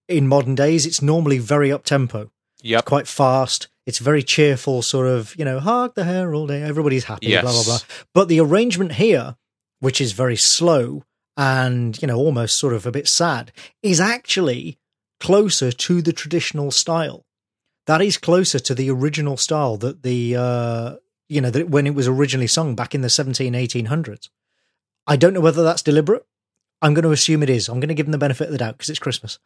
[0.08, 2.32] in modern days, it's normally very up tempo.
[2.62, 3.68] Yeah, quite fast.
[3.86, 7.44] It's very cheerful, sort of, you know, hark the herald, everybody's happy, yes.
[7.44, 7.78] blah blah blah.
[8.14, 9.36] But the arrangement here,
[9.80, 11.04] which is very slow,
[11.38, 13.52] and you know almost sort of a bit sad
[13.84, 14.80] is actually
[15.20, 17.26] closer to the traditional style.
[17.88, 20.96] That is closer to the original style that the uh,
[21.28, 24.30] you know that when it was originally sung back in the 17 1800s.
[25.08, 26.26] I don't know whether that's deliberate.
[26.82, 27.70] I'm going to assume it is.
[27.70, 29.40] I'm going to give them the benefit of the doubt because it's Christmas.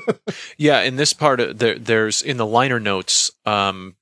[0.56, 3.96] yeah, in this part, there, there's in the liner notes um,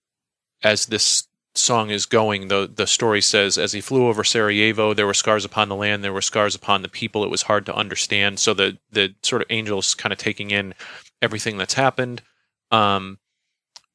[0.62, 5.06] as this song is going, the the story says, as he flew over Sarajevo, there
[5.06, 7.24] were scars upon the land, there were scars upon the people.
[7.24, 8.38] It was hard to understand.
[8.38, 10.74] So the the sort of angels kind of taking in
[11.22, 12.22] everything that's happened.
[12.70, 13.18] Um,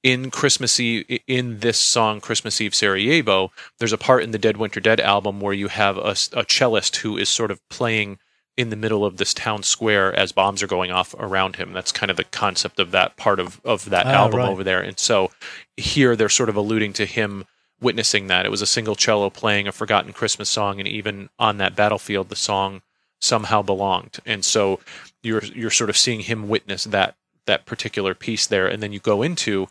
[0.01, 4.57] in Christmas Eve, in this song, Christmas Eve Sarajevo, there's a part in the Dead
[4.57, 8.19] Winter Dead album where you have a, a cellist who is sort of playing
[8.55, 11.73] in the middle of this town square as bombs are going off around him.
[11.73, 14.49] That's kind of the concept of that part of, of that oh, album right.
[14.49, 14.81] over there.
[14.81, 15.31] And so
[15.77, 17.45] here they're sort of alluding to him
[17.81, 18.45] witnessing that.
[18.45, 22.29] It was a single cello playing a forgotten Christmas song, and even on that battlefield,
[22.29, 22.81] the song
[23.19, 24.19] somehow belonged.
[24.25, 24.79] And so
[25.23, 28.99] you're you're sort of seeing him witness that that particular piece there, and then you
[28.99, 29.67] go into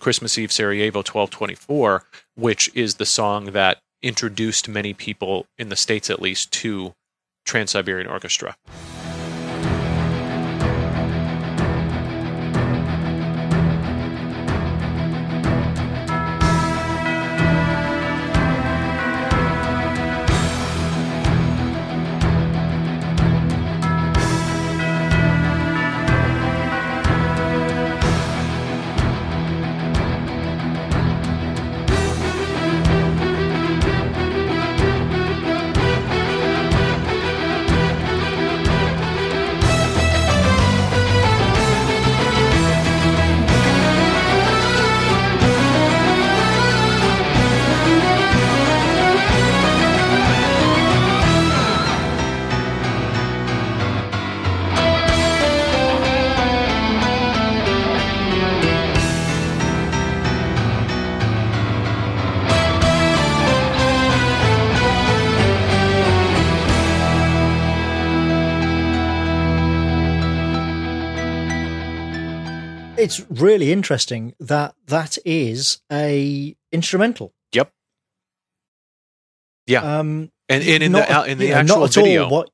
[0.00, 2.04] Christmas Eve Sarajevo 1224,
[2.34, 6.94] which is the song that introduced many people in the states at least to
[7.44, 8.56] Trans Siberian Orchestra.
[73.04, 77.32] It's really interesting that that is a instrumental.
[77.52, 77.72] Yep.
[79.66, 79.98] Yeah.
[79.98, 82.50] Um, and, and in not, the in the actual video, what,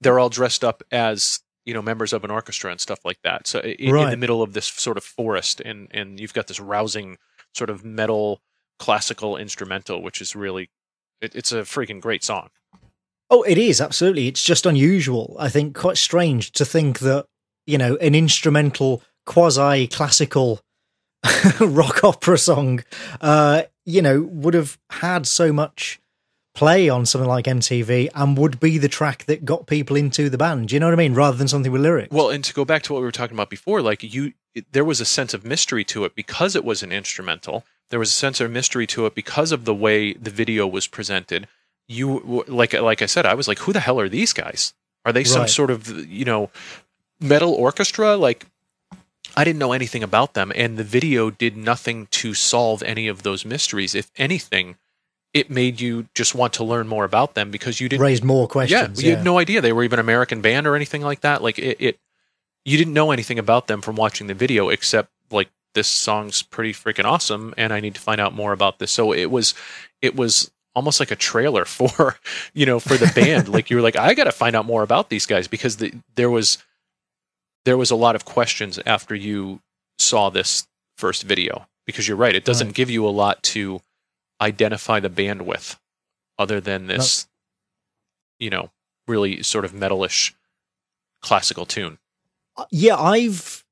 [0.00, 3.46] they're all dressed up as you know members of an orchestra and stuff like that.
[3.46, 4.04] So in, right.
[4.04, 7.18] in, the middle of this sort of forest, and and you've got this rousing
[7.54, 8.40] sort of metal
[8.78, 10.70] classical instrumental, which is really
[11.20, 12.48] it, it's a freaking great song.
[13.30, 14.28] Oh, it is absolutely.
[14.28, 15.36] It's just unusual.
[15.38, 17.26] I think quite strange to think that
[17.66, 20.60] you know an instrumental quasi classical
[21.60, 22.84] rock opera song,
[23.20, 26.00] uh, you know, would have had so much
[26.54, 30.38] play on something like MTV and would be the track that got people into the
[30.38, 30.68] band.
[30.68, 31.14] Do you know what I mean?
[31.14, 32.12] Rather than something with lyrics.
[32.12, 34.70] Well, and to go back to what we were talking about before, like you, it,
[34.72, 37.64] there was a sense of mystery to it because it was an instrumental.
[37.90, 40.86] There was a sense of mystery to it because of the way the video was
[40.86, 41.48] presented.
[41.88, 44.74] You, like, like I said, I was like, who the hell are these guys?
[45.04, 45.50] Are they some right.
[45.50, 46.50] sort of, you know,
[47.20, 48.16] metal orchestra?
[48.16, 48.46] Like,
[49.36, 53.22] I didn't know anything about them, and the video did nothing to solve any of
[53.22, 53.94] those mysteries.
[53.94, 54.76] If anything,
[55.32, 58.46] it made you just want to learn more about them because you didn't raise more
[58.46, 59.00] questions.
[59.00, 59.16] Yeah, you yeah.
[59.16, 61.42] had no idea they were even an American band or anything like that.
[61.42, 61.98] Like it, it,
[62.64, 66.72] you didn't know anything about them from watching the video, except like this song's pretty
[66.72, 68.92] freaking awesome, and I need to find out more about this.
[68.92, 69.54] So it was,
[70.02, 72.16] it was almost like a trailer for,
[72.52, 73.48] you know, for the band.
[73.52, 75.94] like you were like, I got to find out more about these guys because the,
[76.14, 76.58] there was
[77.64, 79.60] there was a lot of questions after you
[79.98, 80.66] saw this
[80.96, 81.66] first video.
[81.84, 82.74] Because you're right it doesn't right.
[82.76, 83.80] give you a lot to
[84.40, 85.78] identify the bandwidth
[86.38, 87.26] other than this
[88.38, 88.44] no.
[88.44, 88.70] you know
[89.08, 90.32] really sort of metalish
[91.22, 91.98] classical tune.
[92.56, 93.64] Uh, yeah i've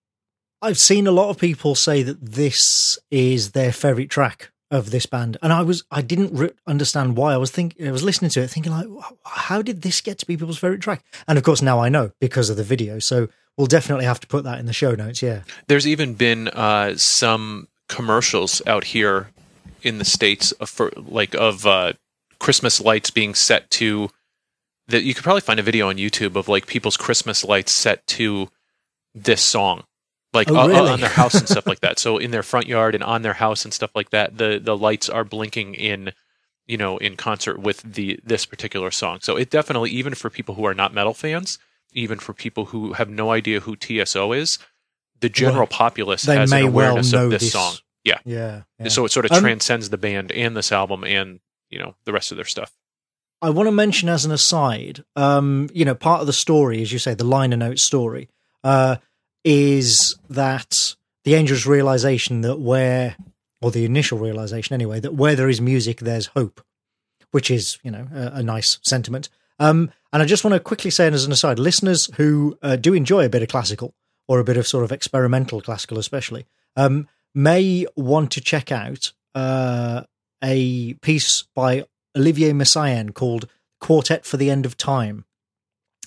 [0.60, 5.06] i've seen a lot of people say that this is their favorite track of this
[5.06, 5.36] band.
[5.40, 7.32] And i was i didn't re- understand why.
[7.32, 8.88] I was thinking i was listening to it thinking like
[9.24, 11.04] how did this get to be people's favorite track?
[11.28, 12.98] And of course now i know because of the video.
[12.98, 15.22] So we'll definitely have to put that in the show notes.
[15.22, 15.42] Yeah.
[15.66, 19.30] There's even been uh, some commercials out here
[19.82, 21.92] in the states of, for like of uh,
[22.38, 24.10] Christmas lights being set to
[24.88, 25.02] that.
[25.02, 28.48] You could probably find a video on YouTube of like people's Christmas lights set to
[29.14, 29.84] this song.
[30.32, 30.88] Like oh, really?
[30.88, 31.98] uh, on their house and stuff like that.
[31.98, 34.76] So in their front yard and on their house and stuff like that, the the
[34.76, 36.12] lights are blinking in,
[36.66, 39.18] you know, in concert with the this particular song.
[39.22, 41.58] So it definitely, even for people who are not metal fans,
[41.92, 44.58] even for people who have no idea who TSO is,
[45.20, 47.74] the general well, populace has an awareness well of this, this, song.
[48.04, 48.18] Yeah.
[48.24, 48.62] yeah.
[48.78, 48.88] yeah.
[48.88, 52.12] So it sort of um, transcends the band and this album and, you know, the
[52.12, 52.72] rest of their stuff.
[53.42, 56.92] I want to mention as an aside, um, you know, part of the story, as
[56.92, 58.28] you say, the liner note story,
[58.64, 58.96] uh,
[59.44, 60.94] is that
[61.24, 63.16] the angel's realization that where,
[63.62, 66.62] or the initial realization anyway, that where there is music, there's hope,
[67.30, 69.30] which is, you know, a, a nice sentiment.
[69.60, 72.94] Um, and I just want to quickly say, as an aside, listeners who uh, do
[72.94, 73.94] enjoy a bit of classical
[74.26, 76.46] or a bit of sort of experimental classical, especially,
[76.76, 80.02] um, may want to check out uh,
[80.42, 81.84] a piece by
[82.16, 83.46] Olivier Messiaen called
[83.80, 85.24] Quartet for the End of Time.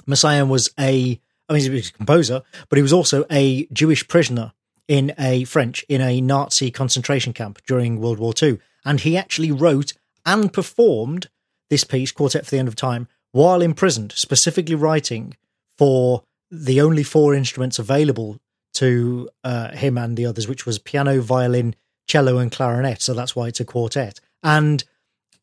[0.07, 4.07] Messiaen was a, I mean, he was a composer, but he was also a Jewish
[4.07, 4.51] prisoner
[4.87, 8.59] in a French, in a Nazi concentration camp during World War II.
[8.83, 9.93] And he actually wrote
[10.25, 11.29] and performed
[11.69, 15.35] this piece, Quartet for the End of Time, while imprisoned, specifically writing
[15.77, 18.39] for the only four instruments available
[18.75, 21.75] to uh, him and the others, which was piano, violin,
[22.07, 23.01] cello, and clarinet.
[23.01, 24.19] So that's why it's a quartet.
[24.41, 24.83] And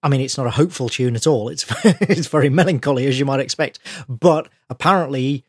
[0.02, 1.48] I mean, it's not a hopeful tune at all.
[1.48, 3.78] It's it's very melancholy, as you might expect.
[4.08, 5.44] But apparently,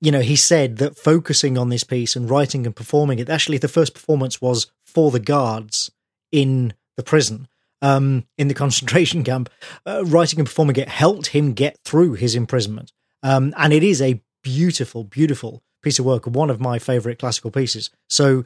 [0.00, 3.28] you know, he said that focusing on this piece and writing and performing it.
[3.28, 5.90] Actually, the first performance was for the guards
[6.30, 7.48] in the prison,
[7.82, 9.50] um, in the concentration camp.
[9.84, 12.92] Uh, writing and performing it helped him get through his imprisonment.
[13.22, 17.50] Um, and it is a beautiful, beautiful piece of work, one of my favorite classical
[17.50, 17.90] pieces.
[18.08, 18.44] So,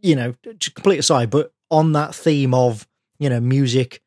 [0.00, 0.34] you know,
[0.74, 2.86] complete aside, but on that theme of,
[3.18, 4.02] you know, music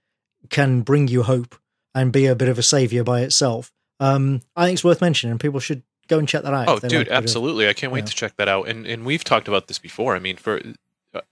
[0.50, 1.56] can bring you hope
[1.96, 3.72] and be a bit of a savior by itself.
[4.00, 5.38] Um, I think it's worth mentioning.
[5.38, 6.68] People should go and check that out.
[6.68, 7.68] Oh, dude, like absolutely!
[7.68, 8.68] I can't wait to check that out.
[8.68, 10.16] And and we've talked about this before.
[10.16, 10.62] I mean, for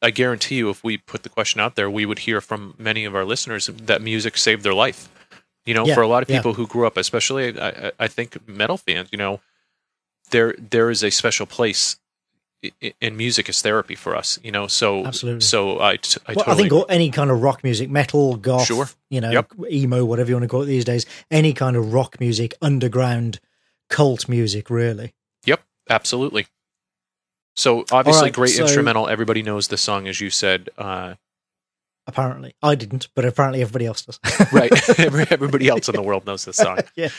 [0.01, 3.05] I guarantee you, if we put the question out there, we would hear from many
[3.05, 5.09] of our listeners that music saved their life.
[5.65, 6.55] You know, yeah, for a lot of people yeah.
[6.55, 9.41] who grew up, especially I, I think metal fans, you know,
[10.31, 11.97] there there is a special place
[12.99, 14.67] in music as therapy for us, you know.
[14.67, 15.41] So absolutely.
[15.41, 18.65] So I, t- I, well, totally I think any kind of rock music, metal, goth,
[18.65, 18.87] sure.
[19.09, 19.51] you know, yep.
[19.69, 23.39] emo, whatever you want to call it these days, any kind of rock music, underground
[23.89, 25.13] cult music, really.
[25.45, 26.47] Yep, absolutely.
[27.61, 29.07] So obviously, right, great so, instrumental.
[29.07, 30.71] Everybody knows the song, as you said.
[30.79, 31.13] Uh,
[32.07, 34.19] apparently, I didn't, but apparently everybody else does.
[34.51, 36.79] right, everybody else in the world knows this song.
[36.95, 37.09] yeah.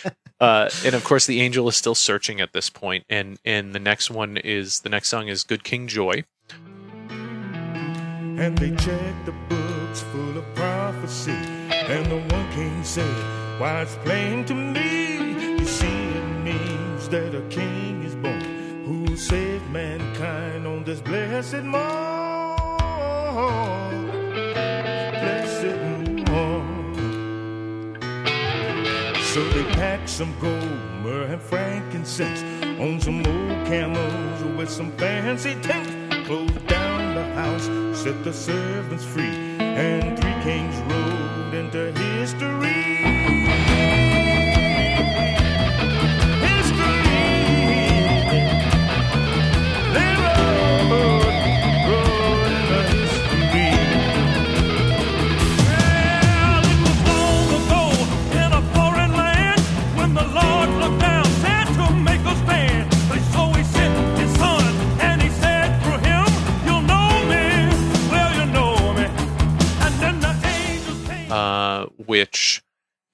[0.40, 3.78] Uh, and of course, the angel is still searching at this point, and and the
[3.78, 6.24] next one is the next song is "Good King Joy."
[6.58, 11.38] And they checked the books full of prophecy,
[11.70, 17.32] and the one king said, "Why it's plain to me, you see it means that
[17.32, 17.71] a king is born
[19.22, 22.56] who saved mankind on this blessed morn.
[25.10, 25.76] blessed
[26.28, 27.94] morn."
[29.32, 32.42] So they packed some gold, myrrh, and frankincense
[32.80, 35.90] on some old camels with some fancy tents.
[36.26, 37.68] Closed down the house,
[38.02, 43.11] set the servants free, and three kings rode into history.
[72.06, 72.62] Which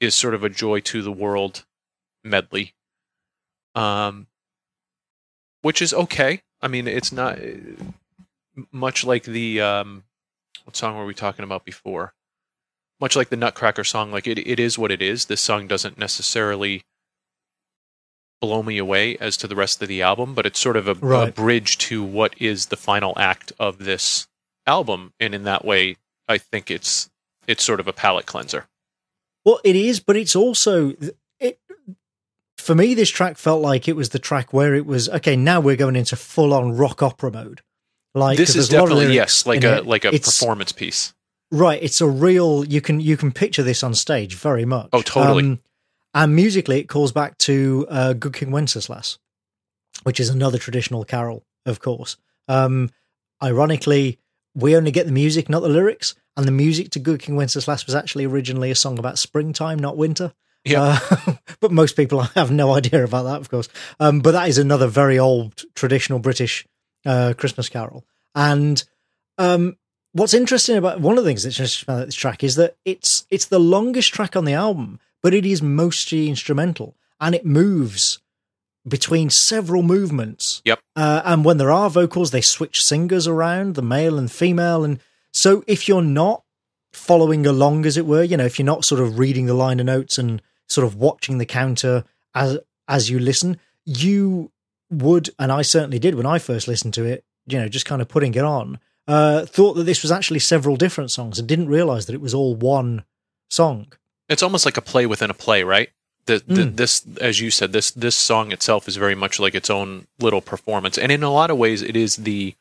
[0.01, 1.65] is sort of a joy to the world
[2.24, 2.74] medley.
[3.74, 4.27] Um,
[5.62, 6.43] which is okay.
[6.60, 7.39] I mean, it's not
[8.73, 10.05] much like the um,
[10.65, 12.15] what song were we talking about before?
[13.01, 15.27] Much like the Nutcracker song, like it, it is what it is.
[15.27, 16.82] This song doesn't necessarily
[18.40, 20.94] blow me away as to the rest of the album, but it's sort of a,
[20.94, 21.28] right.
[21.28, 24.27] a bridge to what is the final act of this
[24.66, 25.97] album, and in that way,
[26.28, 27.09] I think it's
[27.47, 28.66] it's sort of a palate cleanser.
[29.44, 30.94] Well, it is, but it's also
[31.40, 31.59] it.
[32.56, 35.36] For me, this track felt like it was the track where it was okay.
[35.36, 37.62] Now we're going into full on rock opera mode.
[38.15, 39.86] Like this is definitely yes, like a it.
[39.86, 41.15] like a it's, performance piece.
[41.51, 42.65] Right, it's a real.
[42.65, 44.90] You can you can picture this on stage very much.
[44.93, 45.44] Oh, totally.
[45.44, 45.60] Um,
[46.15, 49.19] and musically, it calls back to uh, "Good King Wenceslas,"
[50.02, 52.16] which is another traditional carol, of course.
[52.48, 52.90] Um,
[53.43, 54.19] ironically,
[54.59, 56.14] we only get the music, not the lyrics.
[56.36, 59.97] And the music to Good King Wenceslas was actually originally a song about springtime, not
[59.97, 60.32] winter.
[60.64, 60.98] Yeah.
[61.01, 63.68] Uh, but most people have no idea about that, of course.
[64.01, 66.66] Um, but that is another very old traditional British
[67.06, 68.05] uh, Christmas carol.
[68.35, 68.82] And
[69.39, 69.76] um,
[70.12, 73.26] what's interesting about one of the things that's interesting about this track is that it's
[73.30, 78.18] it's the longest track on the album, but it is mostly instrumental and it moves
[78.89, 80.62] between several movements.
[80.65, 80.81] Yep.
[80.97, 84.85] Uh, and when there are vocals, they switch singers around, the male and female.
[84.85, 85.01] And
[85.32, 86.43] so if you're not
[86.93, 89.85] following along, as it were, you know, if you're not sort of reading the liner
[89.85, 92.05] notes and sort of watching the counter
[92.35, 92.59] as
[92.89, 94.51] as you listen, you
[94.90, 97.24] would, and I certainly did when I first listened to it.
[97.47, 100.77] You know, just kind of putting it on, uh, thought that this was actually several
[100.77, 103.05] different songs, and didn't realize that it was all one
[103.51, 103.93] song.
[104.28, 105.89] It's almost like a play within a play, right?
[106.28, 106.76] The, the, mm.
[106.76, 110.42] This, as you said, this this song itself is very much like its own little
[110.42, 112.55] performance, and in a lot of ways, it is the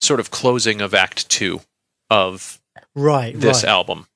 [0.00, 1.60] sort of closing of Act Two
[2.08, 2.60] of
[2.94, 3.70] right this right.
[3.70, 4.06] album.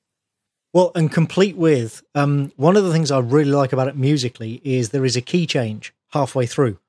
[0.73, 4.61] Well, and complete with um, one of the things I really like about it musically
[4.63, 6.79] is there is a key change halfway through,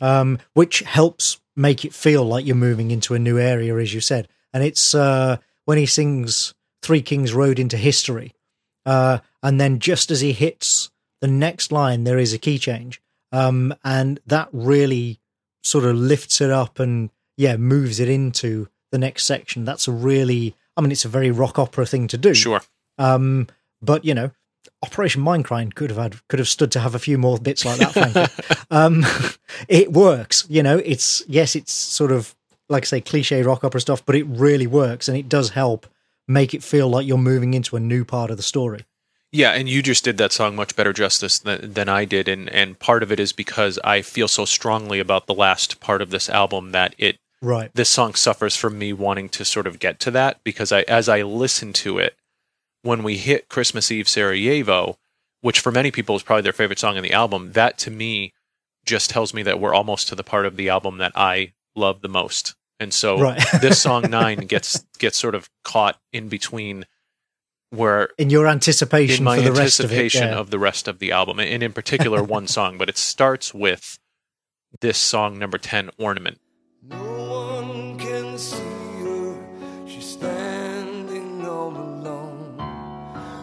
[0.00, 4.00] um, which helps make it feel like you're moving into a new area, as you
[4.00, 4.26] said.
[4.52, 8.32] And it's uh, when he sings Three Kings Road into History.
[8.84, 10.90] Uh, and then just as he hits
[11.20, 13.00] the next line, there is a key change.
[13.30, 15.20] Um, and that really
[15.62, 19.64] sort of lifts it up and, yeah, moves it into the next section.
[19.64, 22.34] That's a really, I mean, it's a very rock opera thing to do.
[22.34, 22.60] Sure.
[22.98, 23.48] Um,
[23.80, 24.30] but you know,
[24.82, 27.78] Operation Mindcrime could have had could have stood to have a few more bits like
[27.78, 27.92] that.
[27.92, 29.04] frankly, um,
[29.68, 30.46] it works.
[30.48, 32.34] You know, it's yes, it's sort of
[32.68, 35.86] like I say cliche rock opera stuff, but it really works and it does help
[36.28, 38.84] make it feel like you're moving into a new part of the story.
[39.30, 42.50] Yeah, and you just did that song much better justice than, than I did, and
[42.50, 46.10] and part of it is because I feel so strongly about the last part of
[46.10, 49.98] this album that it right this song suffers from me wanting to sort of get
[50.00, 52.14] to that because I as I listen to it,
[52.82, 54.98] when we hit Christmas Eve Sarajevo,
[55.40, 58.34] which for many people is probably their favorite song in the album, that to me
[58.84, 62.02] just tells me that we're almost to the part of the album that I love
[62.02, 62.54] the most.
[62.82, 63.42] And so right.
[63.60, 66.84] this song nine gets gets sort of caught in between
[67.70, 70.40] where in your anticipation in my for the anticipation rest of, it, yeah.
[70.40, 73.98] of the rest of the album, and in particular one song, but it starts with
[74.80, 76.40] this song number ten, Ornament.
[76.82, 77.22] No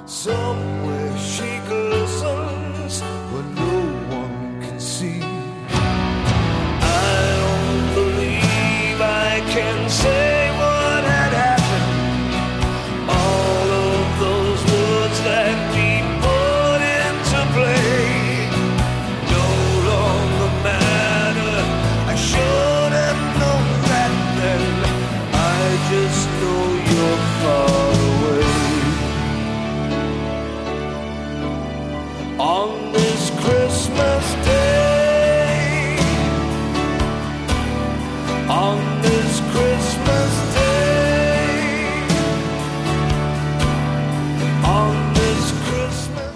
[0.09, 0.38] Somewhere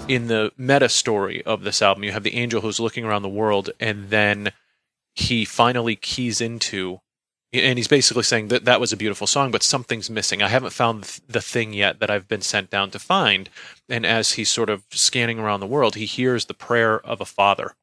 [0.08, 3.28] in the meta story of this album, you have the angel who's looking around the
[3.28, 4.52] world, and then
[5.14, 7.00] he finally keys into,
[7.52, 10.42] and he's basically saying that that was a beautiful song, but something's missing.
[10.42, 13.48] I haven't found the thing yet that I've been sent down to find.
[13.88, 17.26] And as he's sort of scanning around the world, he hears the prayer of a
[17.26, 17.74] father,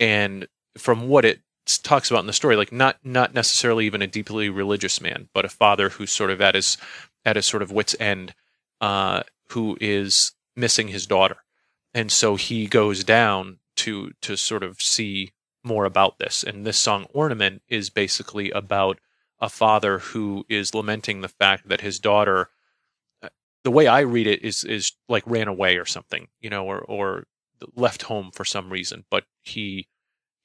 [0.00, 1.40] and from what it
[1.82, 5.44] talks about in the story, like not not necessarily even a deeply religious man, but
[5.44, 6.78] a father who's sort of at his
[7.24, 8.34] at his sort of wits end,
[8.80, 11.38] uh, who is missing his daughter.
[11.94, 15.32] And so he goes down to to sort of see
[15.62, 16.42] more about this.
[16.42, 18.98] And this song Ornament is basically about
[19.40, 22.50] a father who is lamenting the fact that his daughter
[23.22, 23.28] uh,
[23.62, 26.80] the way I read it is is like ran away or something, you know, or
[26.80, 27.24] or
[27.74, 29.88] left home for some reason, but he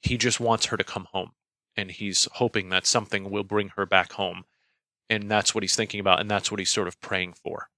[0.00, 1.32] he just wants her to come home
[1.76, 4.44] and he's hoping that something will bring her back home.
[5.10, 7.68] And that's what he's thinking about and that's what he's sort of praying for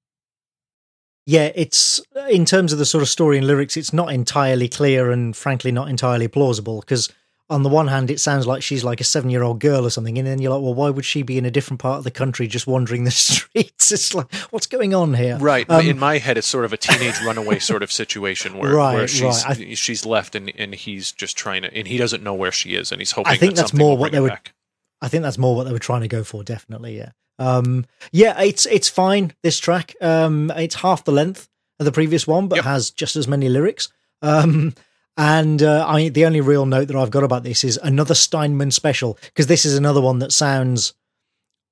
[1.27, 2.01] yeah, it's
[2.31, 5.73] in terms of the sort of story and lyrics, it's not entirely clear and frankly
[5.73, 7.13] not entirely plausible because
[7.49, 9.91] on the one hand, it sounds like she's like a seven year old girl or
[9.91, 12.05] something, and then you're like, well, why would she be in a different part of
[12.05, 13.93] the country just wandering the streets?
[13.93, 15.37] It's like, what's going on here?
[15.39, 15.69] Right.
[15.71, 18.95] Um, in my head, it's sort of a teenage runaway sort of situation where, right,
[18.95, 19.57] where she's right.
[19.57, 22.75] th- she's left and, and he's just trying to, and he doesn't know where she
[22.75, 23.33] is, and he's hoping.
[23.33, 24.29] I think that that's more what they were.
[24.29, 24.53] Back.
[25.01, 26.43] I think that's more what they were trying to go for.
[26.43, 27.11] Definitely, yeah.
[27.39, 29.33] Um, yeah, it's it's fine.
[29.43, 31.49] This track, um, it's half the length
[31.79, 32.65] of the previous one, but yep.
[32.65, 33.89] has just as many lyrics.
[34.23, 34.75] Um,
[35.17, 38.71] and uh, I, the only real note that I've got about this is another Steinman
[38.71, 40.95] special because this is another one that sounds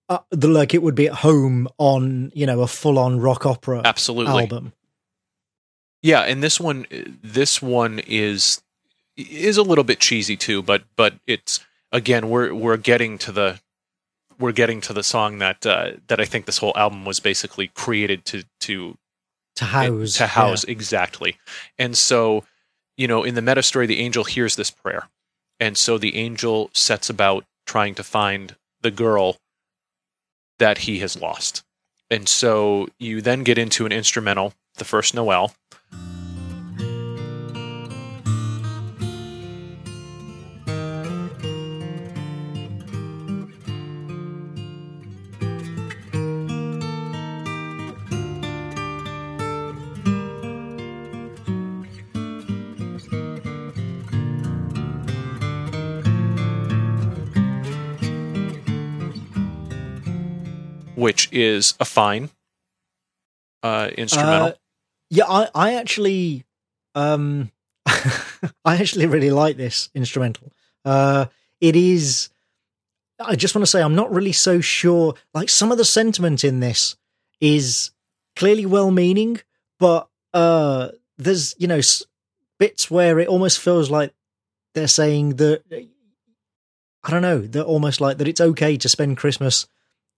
[0.08, 3.82] uh, like it would be at home on you know a full on rock opera
[3.84, 4.72] absolutely album.
[6.02, 6.86] Yeah, and this one,
[7.22, 8.60] this one is
[9.16, 11.60] is a little bit cheesy too, but but it's
[11.92, 13.60] again we're we're getting to the
[14.38, 17.68] we're getting to the song that uh, that I think this whole album was basically
[17.68, 18.96] created to to
[19.56, 20.72] to house to house yeah.
[20.72, 21.36] exactly.
[21.78, 22.44] And so
[22.96, 25.08] you know in the meta story the angel hears this prayer.
[25.60, 29.36] And so the angel sets about trying to find the girl
[30.58, 31.62] that he has lost.
[32.10, 35.54] And so you then get into an instrumental the first noel
[61.04, 62.30] which is a fine
[63.62, 64.48] uh, instrumental.
[64.48, 64.52] Uh,
[65.10, 66.46] yeah, I, I actually,
[66.94, 67.50] um,
[67.86, 70.50] I actually really like this instrumental.
[70.82, 71.26] Uh,
[71.60, 72.30] it is.
[73.20, 75.14] I just want to say I'm not really so sure.
[75.34, 76.96] Like some of the sentiment in this
[77.38, 77.90] is
[78.34, 79.42] clearly well-meaning,
[79.78, 81.82] but uh, there's you know
[82.58, 84.14] bits where it almost feels like
[84.72, 85.64] they're saying that
[87.02, 87.40] I don't know.
[87.40, 88.26] They're almost like that.
[88.26, 89.66] It's okay to spend Christmas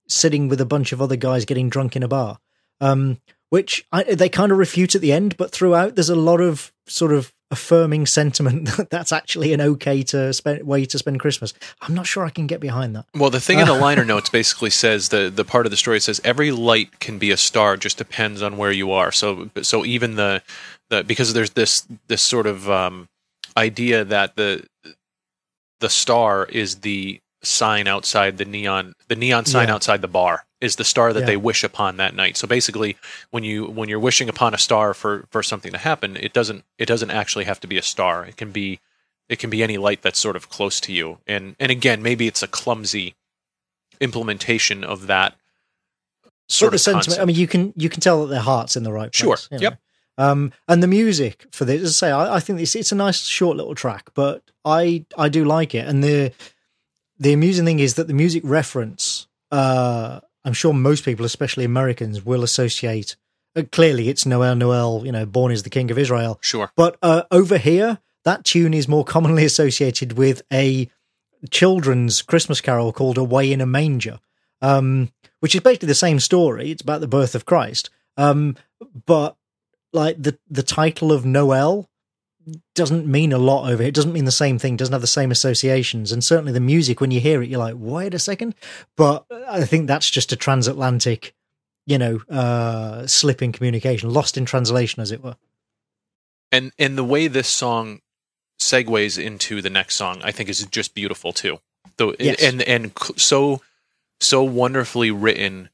[0.08, 2.38] sitting with a bunch of other guys getting drunk in a bar.
[2.80, 3.20] Um,
[3.50, 6.72] which I, they kind of refute at the end, but throughout there's a lot of
[6.86, 11.54] sort of affirming sentiment that that's actually an okay to spend way to spend Christmas.
[11.80, 13.06] I'm not sure I can get behind that.
[13.14, 16.00] Well, the thing in the liner notes basically says the the part of the story
[16.00, 19.12] says every light can be a star, just depends on where you are.
[19.12, 20.42] So so even the
[20.90, 23.08] the because there's this this sort of um,
[23.56, 24.66] idea that the
[25.80, 29.74] the star is the sign outside the neon the neon sign Yeah.
[29.74, 31.26] outside the bar is the star that Yeah.
[31.26, 32.36] they wish upon that night.
[32.36, 32.96] So basically
[33.30, 36.64] when you when you're wishing upon a star for for something to happen, it doesn't
[36.78, 38.24] it doesn't actually have to be a star.
[38.24, 38.80] It can be
[39.28, 41.18] it can be any light that's sort of close to you.
[41.26, 43.14] And and again, maybe it's a clumsy
[44.00, 45.34] implementation of that
[46.48, 47.06] sort of sentiment.
[47.06, 47.22] concept.
[47.22, 49.36] I mean, you can you can tell that their heart's in the right Sure.
[49.36, 49.48] place.
[49.60, 49.72] Yep.
[49.72, 49.78] know.
[50.18, 52.94] Um, and the music for this, as I say, I, I think it's it's a
[52.94, 55.86] nice short little track, but I I do like it.
[55.86, 56.32] And the
[57.18, 62.24] the amusing thing is that the music reference, uh, I'm sure most people, especially Americans,
[62.24, 63.16] will associate.
[63.54, 66.38] Uh, clearly, it's Noel Noel, you know, born is the king of Israel.
[66.42, 66.70] sure.
[66.76, 70.90] But uh, over here, that tune is more commonly associated with a
[71.50, 74.20] children's Christmas carol called Away in a Manger,
[74.60, 76.70] um, which is basically the same story.
[76.70, 77.90] It's about the birth of Christ.
[78.16, 78.56] Um,
[79.06, 79.36] but
[79.92, 81.88] like the, the title of Noel
[82.74, 83.88] doesn't mean a lot over here.
[83.88, 86.12] It doesn't mean the same thing, doesn't have the same associations.
[86.12, 88.54] And certainly the music, when you hear it, you're like, wait a second.
[88.96, 91.34] But I think that's just a transatlantic,
[91.86, 95.36] you know, uh, slip in communication, lost in translation, as it were.
[96.52, 98.00] and and the way this song
[98.60, 101.58] segues into the next song i think is just beautiful too
[101.98, 102.42] though Yes.
[102.42, 103.60] and and so
[104.20, 105.68] so wonderfully written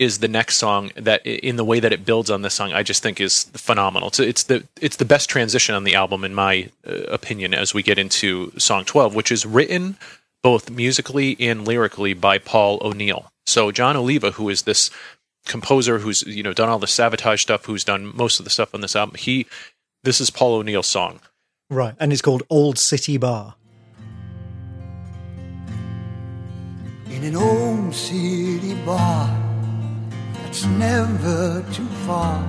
[0.00, 2.82] is the next song that in the way that it builds on this song i
[2.82, 6.34] just think is phenomenal it's, it's the it's the best transition on the album in
[6.34, 9.96] my uh, opinion as we get into song 12 which is written
[10.42, 14.90] both musically and lyrically by paul o'neill so jon oliva who is this
[15.46, 18.74] composer who's you know done all the savatage stuff who's done most of the stuff
[18.74, 19.46] on this album he
[20.02, 21.20] this is Paul O'Neill's song.
[21.68, 23.54] Right, and it's called Old City Bar.
[27.10, 29.49] in an old city bar
[30.50, 32.42] that's never too far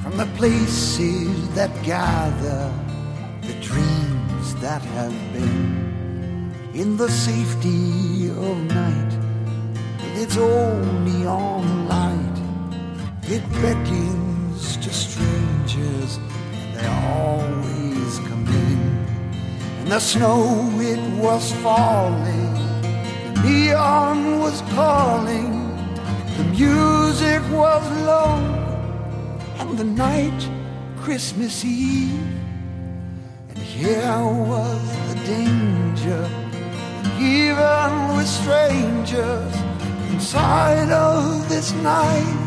[0.00, 2.72] from the places that gather
[3.42, 6.54] the dreams that have been.
[6.72, 9.12] In the safety of night
[10.00, 12.38] with its own neon light
[13.24, 16.20] it beckons to strangers
[16.52, 16.86] and they
[17.18, 18.80] always come in.
[19.82, 22.54] In the snow it was falling
[23.24, 25.69] the neon was calling,
[26.40, 28.36] the music was low,
[29.58, 30.40] and the night
[31.02, 32.18] Christmas Eve.
[33.50, 34.18] And here
[34.50, 36.22] was the danger,
[37.18, 39.54] even with strangers
[40.12, 42.38] inside of this night,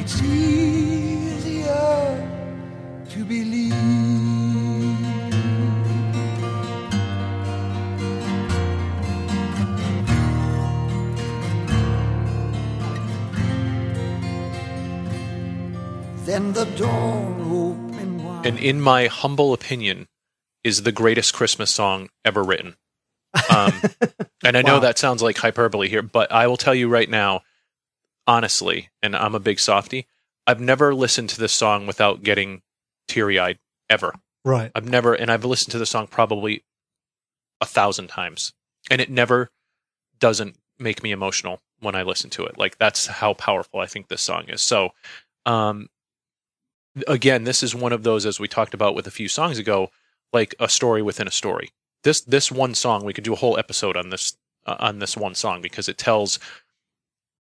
[0.00, 1.74] it's easier
[3.10, 3.65] to believe.
[16.26, 18.46] Then the door opened wide.
[18.46, 20.08] And in my humble opinion,
[20.64, 22.74] is the greatest Christmas song ever written.
[23.48, 23.72] Um,
[24.44, 27.42] and I know that sounds like hyperbole here, but I will tell you right now,
[28.26, 30.08] honestly, and I'm a big softy,
[30.44, 32.62] I've never listened to this song without getting
[33.06, 34.12] teary eyed ever.
[34.44, 34.72] Right.
[34.74, 36.64] I've never, and I've listened to the song probably
[37.60, 38.52] a thousand times,
[38.90, 39.50] and it never
[40.18, 42.58] doesn't make me emotional when I listen to it.
[42.58, 44.62] Like that's how powerful I think this song is.
[44.62, 44.90] So,
[45.44, 45.88] um,
[47.06, 49.90] again, this is one of those as we talked about with a few songs ago,
[50.32, 51.70] like a story within a story.
[52.04, 54.36] This this one song, we could do a whole episode on this
[54.66, 56.38] uh, on this one song because it tells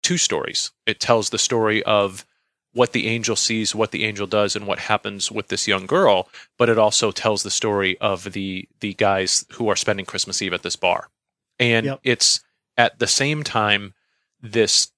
[0.03, 0.73] two stories.
[0.87, 2.25] It tells the story of
[2.73, 6.29] what the angel sees, what the angel does, and what happens with this young girl.
[6.59, 10.53] But it also tells the story of the the guys who are spending Christmas Eve
[10.55, 11.09] at this bar,
[11.59, 12.01] and Yep.
[12.03, 12.41] it's
[12.77, 13.95] at the same time
[14.43, 14.89] this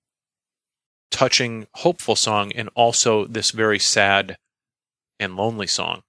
[1.11, 4.37] touching, hopeful song, and also this very sad
[5.19, 6.03] and lonely song,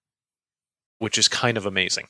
[0.99, 2.07] which is kind of amazing.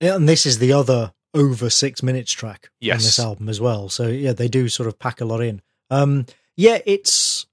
[0.00, 3.88] Yeah, and this is the other over six minutes track on this album as well.
[3.88, 5.62] So yeah, they do sort of pack a lot in.
[5.90, 6.26] Um,
[6.56, 7.46] yeah, it's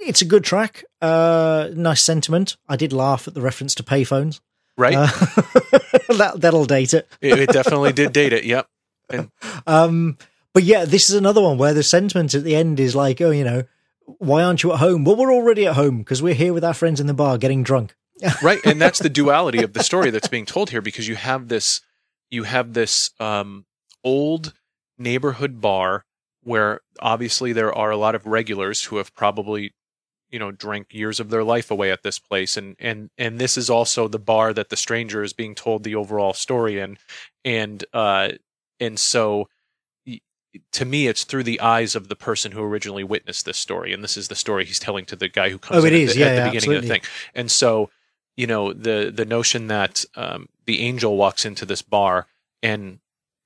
[0.00, 0.84] it's a good track.
[1.00, 2.56] Uh, nice sentiment.
[2.68, 4.40] I did laugh at the reference to payphones.
[4.76, 4.94] Right.
[4.94, 5.06] Uh,
[6.16, 7.08] that that'll date it.
[7.20, 7.38] it.
[7.38, 7.50] it.
[7.50, 8.44] definitely did date it.
[8.44, 8.68] Yep.
[9.10, 9.30] And-
[9.66, 10.18] um,
[10.54, 13.30] but yeah, this is another one where the sentiment at the end is like, oh,
[13.30, 13.64] you know,
[14.06, 15.04] why aren't you at home?
[15.04, 17.62] Well, we're already at home because we're here with our friends in the bar getting
[17.62, 17.94] drunk.
[18.42, 21.48] right, and that's the duality of the story that's being told here because you have
[21.48, 21.80] this,
[22.30, 23.66] you have this um,
[24.04, 24.54] old
[24.98, 26.04] neighborhood bar
[26.42, 29.74] where obviously there are a lot of regulars who have probably
[30.30, 33.56] you know drank years of their life away at this place and and and this
[33.56, 36.98] is also the bar that the stranger is being told the overall story in
[37.44, 38.30] and uh
[38.80, 39.48] and so
[40.72, 44.02] to me it's through the eyes of the person who originally witnessed this story and
[44.02, 46.10] this is the story he's telling to the guy who comes oh, it is.
[46.10, 46.76] At, the, yeah, at the yeah, beginning absolutely.
[46.76, 47.02] of the thing
[47.34, 47.90] and so
[48.38, 52.26] you know the the notion that um, the angel walks into this bar
[52.62, 53.00] and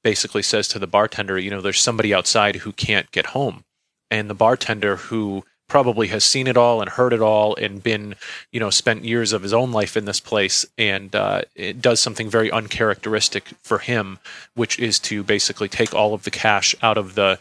[0.05, 3.65] basically says to the bartender you know there's somebody outside who can't get home.
[4.11, 8.15] And the bartender who probably has seen it all and heard it all and been,
[8.51, 11.99] you know, spent years of his own life in this place and uh, it does
[11.99, 14.19] something very uncharacteristic for him,
[14.55, 17.39] which is to basically take all of the cash out of the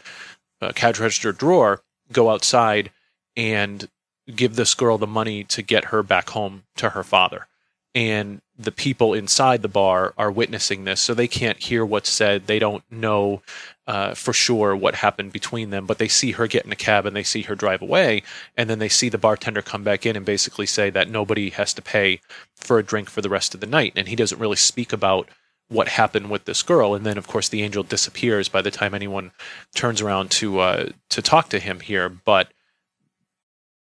[0.62, 2.90] uh, cash register drawer, go outside,
[3.36, 3.90] and
[4.34, 7.46] give this girl the money to get her back home to her father.
[7.94, 12.46] And the people inside the bar are witnessing this, so they can't hear what's said.
[12.46, 13.42] They don't know
[13.86, 17.04] uh, for sure what happened between them, but they see her get in a cab
[17.04, 18.22] and they see her drive away,
[18.56, 21.74] and then they see the bartender come back in and basically say that nobody has
[21.74, 22.20] to pay
[22.56, 25.28] for a drink for the rest of the night, and he doesn't really speak about
[25.68, 28.94] what happened with this girl, and then of course the angel disappears by the time
[28.94, 29.32] anyone
[29.74, 32.08] turns around to uh, to talk to him here.
[32.08, 32.52] But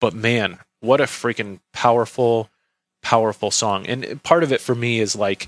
[0.01, 2.51] but man, what a freaking powerful,
[3.02, 3.86] powerful song!
[3.86, 5.47] And part of it for me is like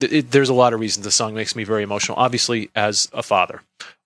[0.00, 2.18] it, there's a lot of reasons the song makes me very emotional.
[2.18, 3.62] Obviously, as a father.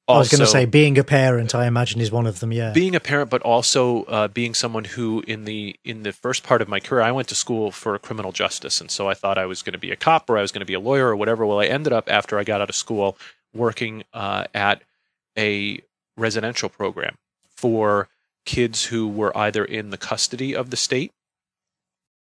[0.08, 1.52] Also, I was going to say being a parent.
[1.52, 2.52] I imagine is one of them.
[2.52, 6.44] Yeah, being a parent, but also uh, being someone who, in the in the first
[6.44, 9.36] part of my career, I went to school for criminal justice, and so I thought
[9.36, 11.08] I was going to be a cop or I was going to be a lawyer
[11.08, 11.44] or whatever.
[11.44, 13.18] Well, I ended up after I got out of school
[13.52, 14.82] working uh, at
[15.36, 15.80] a
[16.16, 17.16] residential program
[17.56, 18.08] for
[18.46, 21.12] kids who were either in the custody of the state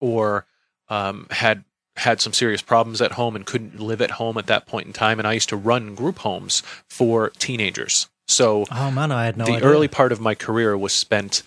[0.01, 0.45] or
[0.89, 1.63] um, had
[1.95, 4.93] had some serious problems at home and couldn't live at home at that point in
[4.93, 5.19] time.
[5.19, 8.07] And I used to run group homes for teenagers.
[8.27, 9.67] So, oh man, I had no the idea.
[9.67, 11.43] early part of my career was spent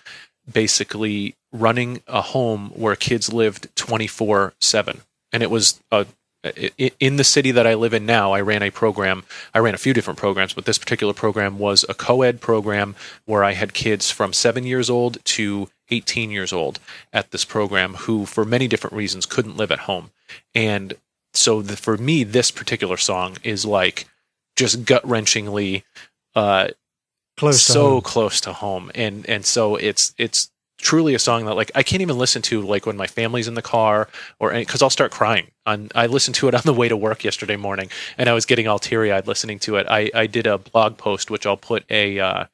[0.51, 5.01] basically running a home where kids lived 24 7.
[5.33, 6.07] And it was a
[6.99, 9.25] in the city that I live in now, I ran a program.
[9.55, 12.97] I ran a few different programs, but this particular program was a co ed program
[13.25, 16.79] where I had kids from seven years old to 18 years old
[17.13, 20.11] at this program who, for many different reasons, couldn't live at home.
[20.55, 20.95] And
[21.35, 24.07] so the, for me, this particular song is like
[24.57, 25.83] just gut wrenchingly
[26.35, 26.69] uh,
[27.37, 28.91] close so close to home.
[28.95, 32.61] And and so it's it's truly a song that like I can't even listen to
[32.61, 34.09] like when my family's in the car
[34.39, 35.51] or because I'll start crying.
[35.65, 37.89] On I listened to it on the way to work yesterday morning,
[38.19, 39.87] and I was getting all teary eyed listening to it.
[39.89, 42.45] I I did a blog post which I'll put a uh,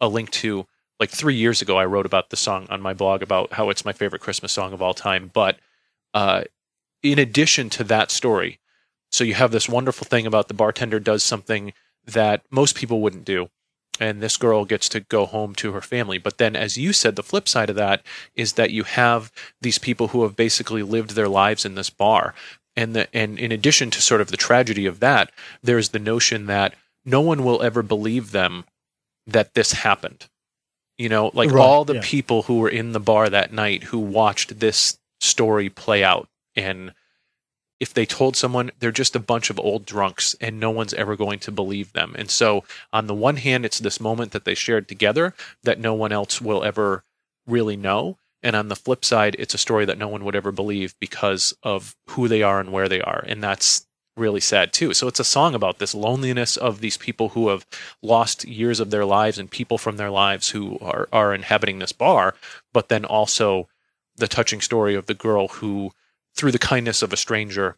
[0.00, 0.66] a link to.
[0.98, 3.84] Like three years ago, I wrote about the song on my blog about how it's
[3.84, 5.30] my favorite Christmas song of all time.
[5.30, 5.58] But
[6.14, 6.44] uh,
[7.02, 8.60] in addition to that story,
[9.12, 11.74] so you have this wonderful thing about the bartender does something
[12.06, 13.50] that most people wouldn't do.
[13.98, 16.18] And this girl gets to go home to her family.
[16.18, 18.02] But then, as you said, the flip side of that
[18.34, 22.34] is that you have these people who have basically lived their lives in this bar.
[22.76, 25.32] And, the, and in addition to sort of the tragedy of that,
[25.62, 26.74] there's the notion that
[27.04, 28.64] no one will ever believe them
[29.26, 30.28] that this happened.
[30.98, 32.00] You know, like right, all the yeah.
[32.02, 36.92] people who were in the bar that night who watched this story play out and
[37.78, 41.16] if they told someone they're just a bunch of old drunks and no one's ever
[41.16, 42.14] going to believe them.
[42.18, 45.94] And so, on the one hand, it's this moment that they shared together that no
[45.94, 47.04] one else will ever
[47.46, 48.18] really know.
[48.42, 51.54] And on the flip side, it's a story that no one would ever believe because
[51.62, 53.24] of who they are and where they are.
[53.26, 53.86] And that's
[54.16, 54.94] really sad too.
[54.94, 57.66] So it's a song about this loneliness of these people who have
[58.02, 61.92] lost years of their lives and people from their lives who are, are inhabiting this
[61.92, 62.34] bar,
[62.72, 63.68] but then also
[64.16, 65.92] the touching story of the girl who
[66.36, 67.76] through the kindness of a stranger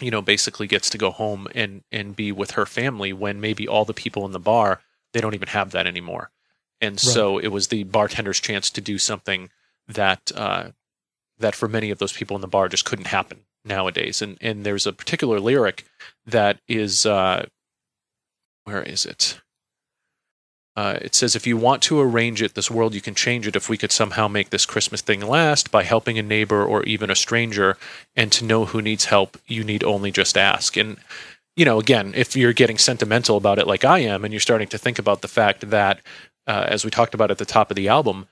[0.00, 3.66] you know basically gets to go home and and be with her family when maybe
[3.66, 4.80] all the people in the bar
[5.16, 6.30] they don't even have that anymore.
[6.80, 7.00] And right.
[7.00, 9.48] so it was the bartender's chance to do something
[9.88, 10.72] that uh,
[11.38, 14.20] that for many of those people in the bar just couldn't happen nowadays.
[14.20, 15.86] And and there's a particular lyric
[16.26, 17.46] that is uh,
[18.64, 19.40] where is it
[20.76, 23.56] uh, it says, if you want to arrange it, this world, you can change it
[23.56, 27.10] if we could somehow make this Christmas thing last by helping a neighbor or even
[27.10, 27.78] a stranger.
[28.14, 30.76] And to know who needs help, you need only just ask.
[30.76, 30.98] And,
[31.56, 34.68] you know, again, if you're getting sentimental about it like I am, and you're starting
[34.68, 36.00] to think about the fact that
[36.46, 38.28] uh, as we talked about at the top of the album,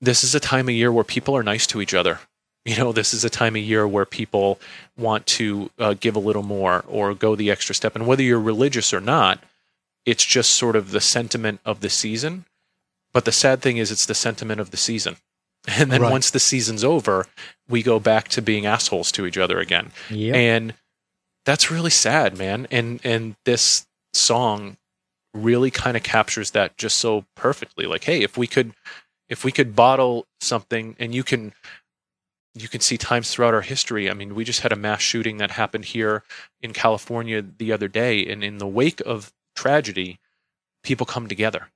[0.00, 2.20] this is a time of year where people are nice to each other.
[2.64, 4.58] You know, this is a time of year where people
[4.96, 7.94] want to uh, give a little more or go the extra step.
[7.94, 9.44] And whether you're religious or not,
[10.06, 12.44] it's just sort of the sentiment of the season.
[13.12, 15.16] But the sad thing is, it's the sentiment of the season.
[15.66, 16.12] And then Right.
[16.12, 17.26] once the season's over,
[17.70, 19.92] we go back to being assholes to each other again.
[20.10, 20.34] Yep.
[20.34, 20.74] And
[21.46, 22.66] that's really sad, man.
[22.70, 24.76] And and this song
[25.32, 27.86] really kind of captures that just so perfectly.
[27.86, 28.74] Like, hey, if we could
[29.30, 31.54] if we could bottle something and you can
[32.54, 34.10] you can see times throughout our history.
[34.10, 36.22] I mean, we just had a mass shooting that happened here
[36.60, 40.18] in California the other day, and in the wake of tragedy,
[40.82, 41.68] people come together.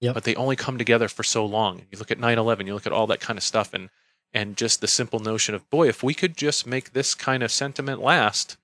[0.00, 0.14] Yep.
[0.14, 1.82] But they only come together for so long.
[1.90, 3.90] You look at 9/11, you look at all that kind of stuff, and
[4.32, 7.52] and just the simple notion of boy, if we could just make this kind of
[7.52, 8.56] sentiment last,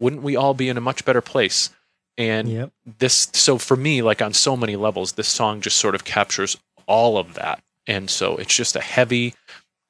[0.00, 1.70] wouldn't we all be in a much better place?
[2.18, 2.72] And Yep.
[2.98, 6.56] this so for me like on so many levels this song just sort of captures
[6.86, 9.32] all of that and so it's just a heavy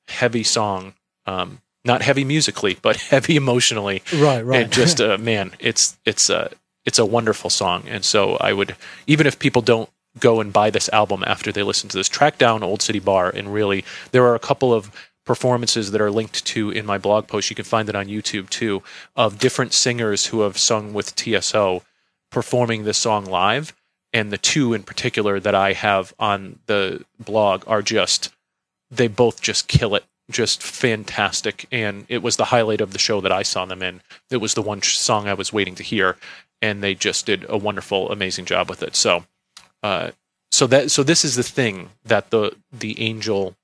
[0.07, 0.94] heavy song
[1.27, 4.62] um not heavy musically but heavy emotionally Right, right.
[4.65, 6.52] and just uh, man it's it's a
[6.85, 7.85] it's a wonderful song.
[7.89, 8.77] And so i would
[9.07, 12.36] even if people don't go and buy this album after they listen to this track
[12.39, 14.90] down old city bar and really there are a couple of
[15.24, 17.51] performances that are linked to in my blog post.
[17.51, 18.82] You can find it on youtube too
[19.15, 21.82] of different singers who have sung with tso
[22.31, 23.73] performing this song live.
[24.12, 28.31] And the two in particular that i have on the blog are just
[28.90, 31.66] they both just kill it just fantastic.
[31.73, 34.01] And it was the highlight of the show that i saw them in.
[34.31, 36.16] It was the one song i was waiting to hear
[36.62, 38.97] and they just did a wonderful amazing job with it.
[38.97, 39.24] So
[39.82, 40.11] uh
[40.51, 43.57] so that so this is the thing that the the angel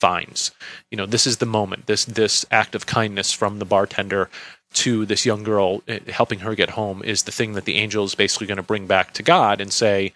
[0.00, 0.50] finds.
[0.90, 4.28] You know this is the moment this this act of kindness from the bartender
[4.74, 8.04] to this young girl eh, helping her get home is the thing that the angel
[8.04, 10.12] is basically going to bring back to god and say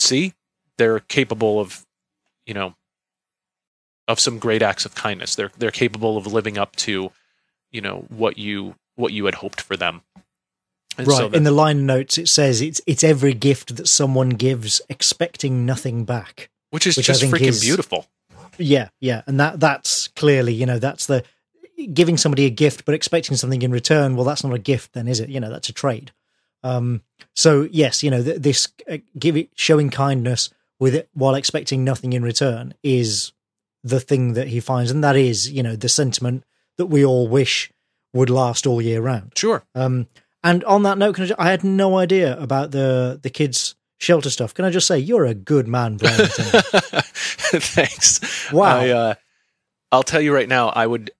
[0.00, 0.34] see
[0.76, 1.86] they're capable of
[2.46, 2.74] you know
[4.08, 5.34] of some great acts of kindness.
[5.34, 7.10] They're they're capable of living up to
[7.70, 10.02] you know what you what you had hoped for them
[10.98, 11.16] and right.
[11.16, 14.80] so that- In the line notes, it says it's it's every gift that someone gives,
[14.88, 16.50] expecting nothing back.
[16.70, 18.06] which is which just freaking is- beautiful
[18.58, 21.24] Yeah, yeah, and that that's clearly you know that's the
[21.94, 24.14] giving somebody a gift but expecting something in return.
[24.16, 25.28] Well, that's not a gift, then, is it?
[25.30, 26.12] You know, that's a trade.
[26.62, 27.02] Um,
[27.34, 31.82] so yes, you know th- this uh, give it, showing kindness with it while expecting
[31.84, 33.32] nothing in return is
[33.82, 36.44] the thing that he finds, and that is you know the sentiment
[36.78, 37.70] that we all wish
[38.14, 39.32] would last all year round.
[39.36, 40.06] sure Um,
[40.44, 43.74] and on that note, can I, ju- I had no idea about the the kids
[44.02, 44.52] shelter stuff.
[44.52, 46.16] Can I just say you're a good man, Brian?
[47.54, 48.52] Thanks.
[48.52, 48.80] Wow.
[48.80, 49.14] I, uh,
[49.92, 50.68] I'll tell you right now.
[50.68, 51.12] I would.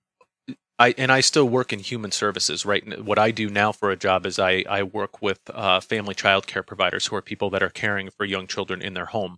[0.79, 2.65] I and I still work in human services.
[2.65, 3.03] Right.
[3.03, 6.45] What I do now for a job is I I work with uh, family child
[6.47, 9.37] care providers who are people that are caring for young children in their home.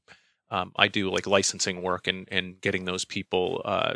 [0.49, 3.62] Um, I do like licensing work and and getting those people.
[3.64, 3.94] Uh,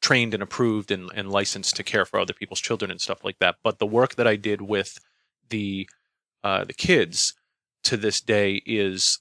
[0.00, 3.38] trained and approved and, and licensed to care for other people's children and stuff like
[3.38, 4.98] that but the work that i did with
[5.52, 5.88] the
[6.42, 7.34] uh, the kids
[7.84, 9.20] to this day is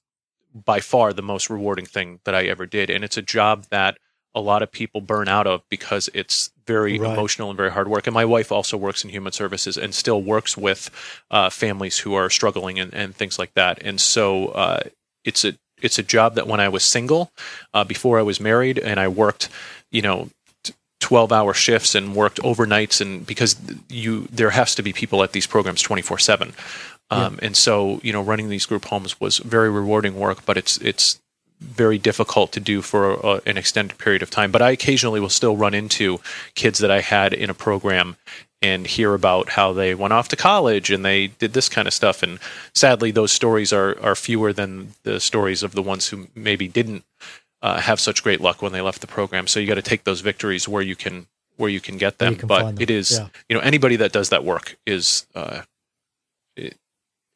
[0.54, 2.90] by far the most rewarding thing that I ever did.
[2.90, 3.98] And it's a job that
[4.34, 7.14] a lot of people burn out of because it's very Right.
[7.14, 8.08] emotional and very hard work.
[8.08, 10.90] And my wife also works in human services and still works with
[11.30, 13.82] uh, families who are struggling and, and things like that.
[13.84, 14.82] And so uh,
[15.24, 17.32] it's a it's a job that when I was single,
[17.74, 19.50] uh, before I was married, and I worked,
[19.92, 20.30] you know.
[21.02, 23.56] 12 hour shifts and worked overnights and because
[23.90, 26.54] you there has to be people at these programs 24 7
[27.10, 30.78] um, and so you know running these group homes was very rewarding work but it's
[30.78, 31.20] it's
[31.62, 34.52] very difficult to do for a, an extended period of time.
[34.52, 36.20] But i occasionally will still run into
[36.56, 38.18] kids that i had in a program
[38.64, 41.94] and hear about how they went off to college and they did this kind of
[41.94, 42.22] stuff.
[42.22, 42.40] And
[42.74, 47.04] sadly those stories are are fewer than the stories of the ones who maybe didn't
[47.62, 50.04] uh, have such great luck when they left the program so you got to take
[50.04, 51.28] those victories where you can
[51.58, 52.78] where you can get them can but them.
[52.80, 53.28] it is Yeah.
[53.50, 55.62] you know anybody that does that work is uh,
[56.56, 56.78] it,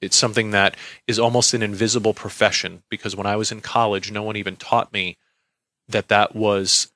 [0.01, 0.75] it's something that
[1.07, 4.93] is almost an invisible profession because when I was in college, no one even taught
[4.93, 5.17] me
[5.87, 6.91] that that was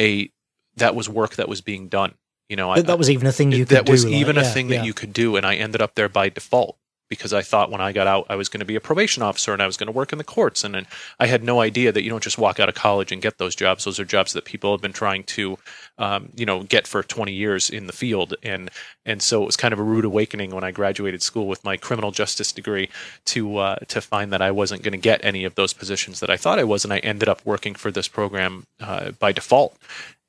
[0.00, 0.30] a
[0.76, 2.14] that was work that was being done.
[2.48, 3.92] You know, that, that was even a thing you could that do.
[3.92, 4.78] was like, even a yeah, thing yeah.
[4.78, 6.77] that you could do, and I ended up there by default
[7.08, 9.52] because I thought when I got out I was going to be a probation officer
[9.52, 10.86] and I was going to work in the courts, and then
[11.18, 13.54] I had no idea that you don't just walk out of college and get those
[13.54, 13.84] jobs.
[13.84, 15.58] Those are jobs that people have been trying to,
[15.98, 18.70] um, you know, get for 20 years in the field, and
[19.04, 21.76] and so it was kind of a rude awakening when I graduated school with my
[21.76, 22.88] criminal justice degree
[23.26, 26.30] to uh, to find that I wasn't going to get any of those positions that
[26.30, 29.76] I thought I was, and I ended up working for this program uh, by default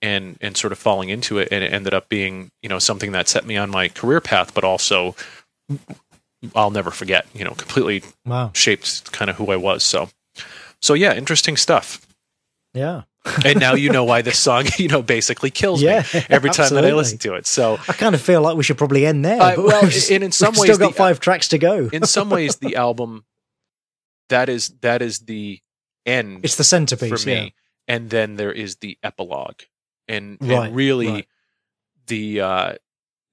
[0.02, 1.50] and and sort of falling into it.
[1.52, 4.54] And it ended up being you know something that set me on my career path
[4.54, 5.16] but also
[6.56, 8.52] I'll never forget you know completely Wow.
[8.54, 10.10] shaped kind of who I was so
[10.82, 12.06] So yeah, interesting stuff.
[12.74, 13.02] Yeah.
[13.44, 16.74] and now you know why this song, you know, basically kills Yeah, me every time
[16.76, 17.46] that I listen to it.
[17.48, 19.42] So I kind of feel like we should probably end there.
[19.42, 21.50] Uh, but well, we've just- and in some we've ways still got the- five tracks
[21.50, 21.90] to go.
[21.92, 23.26] in some ways, the album
[24.30, 25.60] that is that is the
[26.06, 27.24] end It's the centerpiece.
[27.24, 27.50] for me, Yeah.
[27.96, 29.62] and then there is the epilogue,
[30.08, 31.28] and, Right, and really right.
[32.08, 32.74] the uh,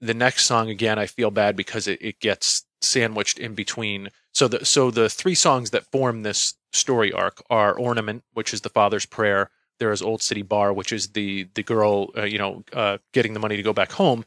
[0.00, 0.98] the next song again.
[0.98, 4.08] I feel bad because it, it gets sandwiched in between.
[4.32, 8.62] So the so the three songs that form this story arc are "Ornament," which is
[8.62, 9.50] the father's prayer.
[9.78, 13.34] There is "Old City Bar," which is the the girl, uh, you know, uh, getting
[13.34, 14.24] the money to go back home,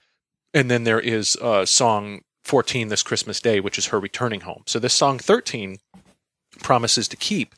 [0.53, 4.63] and then there is uh, song 14 this Christmas Day, which is her returning home.
[4.65, 5.77] So this song 13
[6.61, 7.53] promises to keep.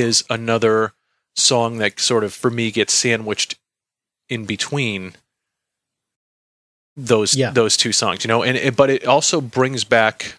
[0.00, 0.92] Is another
[1.36, 3.54] song that sort of for me gets sandwiched
[4.28, 5.14] in between
[6.96, 7.50] those Yeah.
[7.50, 8.42] those two songs you know?
[8.42, 10.34] And it, but it also brings back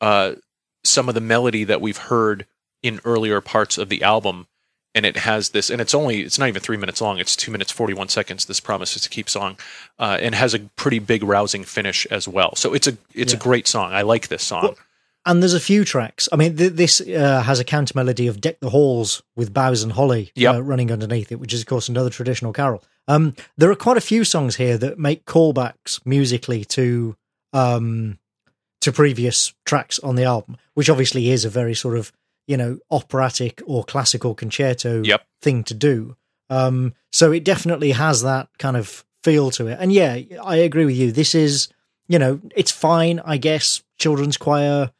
[0.00, 0.34] uh
[0.82, 2.46] some of the melody that we've heard
[2.82, 4.46] in earlier parts of the album.
[4.94, 7.18] And it has this and it's only it's not even three minutes long.
[7.18, 9.56] It's two minutes 41 seconds this promises to keep song
[10.00, 12.56] uh, and has a pretty big rousing finish as well.
[12.56, 13.38] So it's a it's Yeah.
[13.38, 13.92] a great song.
[13.92, 14.62] I like this song.
[14.62, 14.78] Well,
[15.26, 16.28] And there's a few tracks.
[16.32, 19.82] I mean, th- this uh, has a counter melody of "Deck the Halls" with boughs
[19.82, 20.54] and holly Yep.
[20.54, 22.82] uh, running underneath it, which is, of course, another traditional carol.
[23.06, 27.16] Um, there are quite a few songs here that make callbacks musically to
[27.52, 28.18] um,
[28.80, 32.12] to previous tracks on the album, which obviously is a very sort of
[32.46, 35.22] you know operatic or classical concerto Yep.
[35.42, 36.16] thing to do.
[36.48, 39.76] Um, so it definitely has that kind of feel to it.
[39.80, 41.12] And yeah, I agree with you.
[41.12, 41.68] This is
[42.08, 43.82] you know it's fine, I guess.
[43.98, 44.92] Children's choir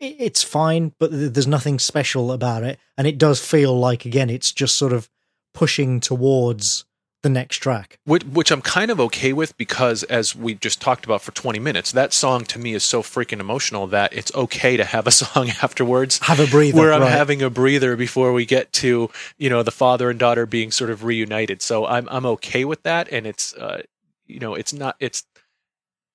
[0.00, 4.52] it's fine, but there's nothing special about it, and it does feel like again it's
[4.52, 5.08] just sort of
[5.54, 6.84] pushing towards
[7.22, 7.98] the next track.
[8.06, 11.58] which, which I'm kind of okay with because, as we just talked about for 20
[11.58, 15.10] minutes, that song to me is so freaking emotional that it's okay to have a
[15.22, 17.10] song afterwards Have a breather, where I'm right.
[17.10, 20.90] having a breather before we get to you know the father and daughter being sort
[20.90, 21.60] of reunited.
[21.60, 23.82] So I'm I'm okay with that, and it's uh,
[24.26, 25.24] you know it's not it's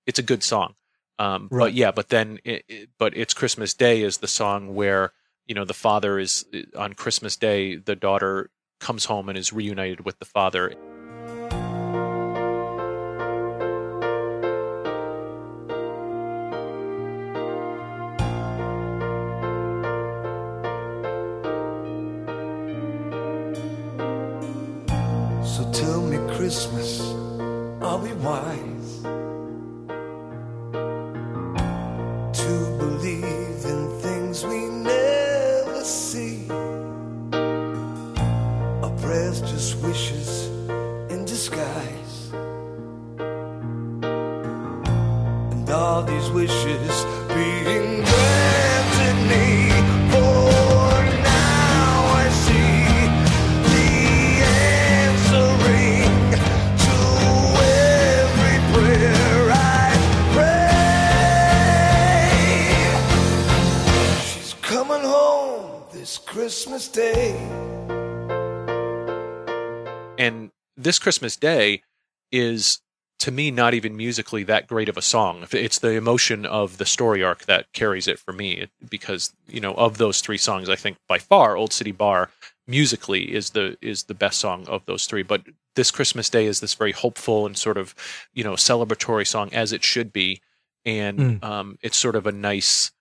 [0.07, 0.73] it's a good song.
[1.17, 1.65] Um, Right.
[1.65, 5.13] But yeah, but then it, it, but it's Christmas Day is the song where
[5.47, 6.45] you know the father is
[6.77, 10.73] on Christmas Day the daughter comes home and is reunited with the father
[71.05, 71.83] Christmas Day
[72.31, 72.79] is
[73.19, 75.45] to me not even musically that great of a song.
[75.51, 79.75] It's the emotion of the story arc that carries it for me because you know
[79.75, 82.31] of those three songs I think by far Old City Bar
[82.65, 85.43] musically is the is the best song of those three but
[85.75, 87.93] this Christmas Day is this very hopeful and sort of
[88.33, 90.41] you know celebratory song as it should be
[90.85, 91.43] and Mm.
[91.43, 92.91] um, it's sort of a nice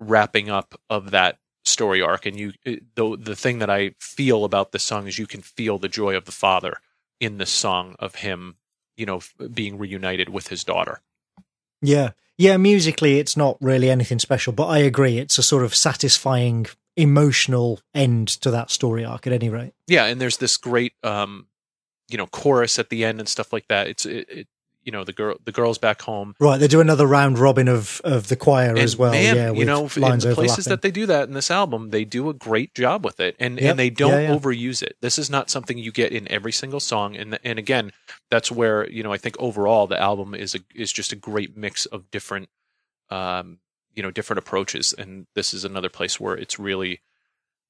[0.00, 4.72] wrapping up of that story arc and you the the thing that I feel about
[4.72, 6.78] this song is you can feel the joy of the father
[7.22, 8.56] in the song of him
[8.96, 11.00] you know f- being reunited with his daughter
[11.80, 12.56] Yeah, yeah.
[12.56, 15.18] Musically, it's not really anything special, but I agree.
[15.18, 16.66] It's a sort of satisfying
[16.96, 19.26] emotional end to that story arc.
[19.26, 21.46] At any rate, yeah and there's this great um
[22.08, 24.48] you know chorus at the end and stuff like that it's it, it
[24.84, 28.00] you know the girl the girls back home Right, they do another round robin of
[28.04, 29.12] of the choir as well.
[29.12, 32.04] man, yeah, you know, in the places that they do that in this album, they
[32.04, 33.70] do a great job with it, and Yep.
[33.70, 34.36] and they don't Yeah, yeah.
[34.36, 34.96] overuse it.
[35.00, 37.92] This is not something you get in every single song, and and again,
[38.30, 41.56] that's where you know I think overall the album is a is just a great
[41.56, 42.48] mix of different,
[43.10, 43.58] um,
[43.94, 47.00] you know, different approaches, and this is another place where it's really,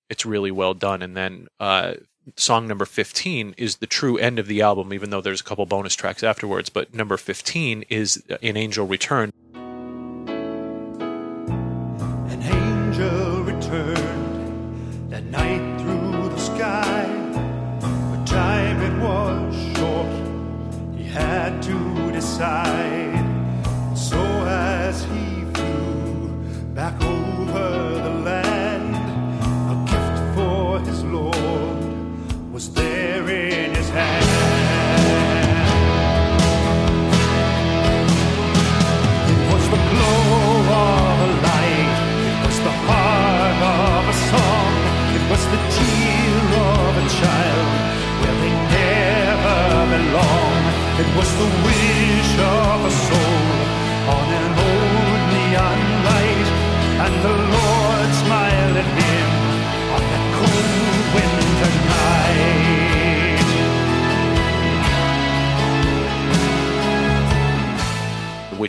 [0.08, 1.02] it's really well done.
[1.02, 1.94] And then uh,
[2.36, 5.66] song number fifteen is the true end of the album, even though there's a couple
[5.66, 6.68] bonus tracks afterwards.
[6.68, 9.32] But number fifteen is "An Angel Return."
[12.28, 17.08] An angel returned that night through the sky.
[17.80, 22.91] But time it was short, he had to decide.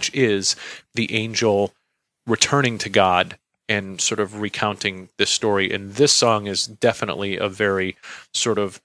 [0.04, 0.58] Which is
[0.96, 1.74] the angel
[2.28, 3.38] returning to God
[3.70, 5.72] and sort of recounting this story.
[5.72, 7.96] And this song is definitely a very
[8.34, 8.82] sort of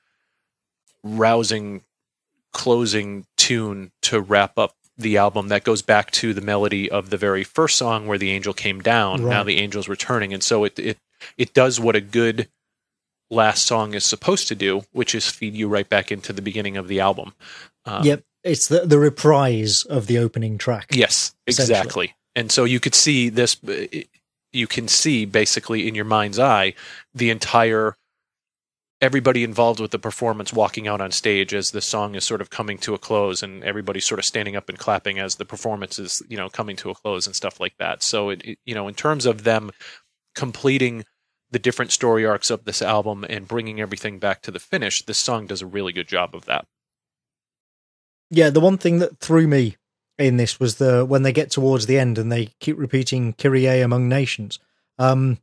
[1.02, 1.82] rousing
[2.52, 7.16] closing tune to wrap up the album that goes back to the melody of the
[7.16, 9.28] very first song where the angel came down.
[9.28, 10.32] Now the angel's returning.
[10.32, 10.98] And so it it
[11.36, 12.48] it does what a good
[13.28, 16.76] last song is supposed to do, which is feed you right back into the beginning
[16.76, 17.34] of the album.
[17.84, 20.88] Um, yep, it's the the reprise of the opening track.
[20.92, 22.14] Yes, exactly.
[22.34, 23.86] And so you could see this, uh,
[24.52, 26.74] you can see basically in your mind's eye
[27.12, 27.96] the entire,
[29.00, 32.50] everybody involved with the performance walking out on stage as the song is sort of
[32.50, 35.98] coming to a close and everybody's sort of standing up and clapping as the performance
[35.98, 38.02] is, you know, coming to a close and stuff like that.
[38.02, 39.70] So, it, it- you know, in terms of them
[40.34, 41.04] completing
[41.50, 45.18] the different story arcs of this album and bringing everything back to the finish, this
[45.18, 46.66] song does a really good job of that.
[48.30, 49.76] Yeah, the one thing that threw me
[50.18, 53.80] in this was the when they get towards the end and they keep repeating Kyrie
[53.80, 54.58] among nations.
[54.98, 55.38] Um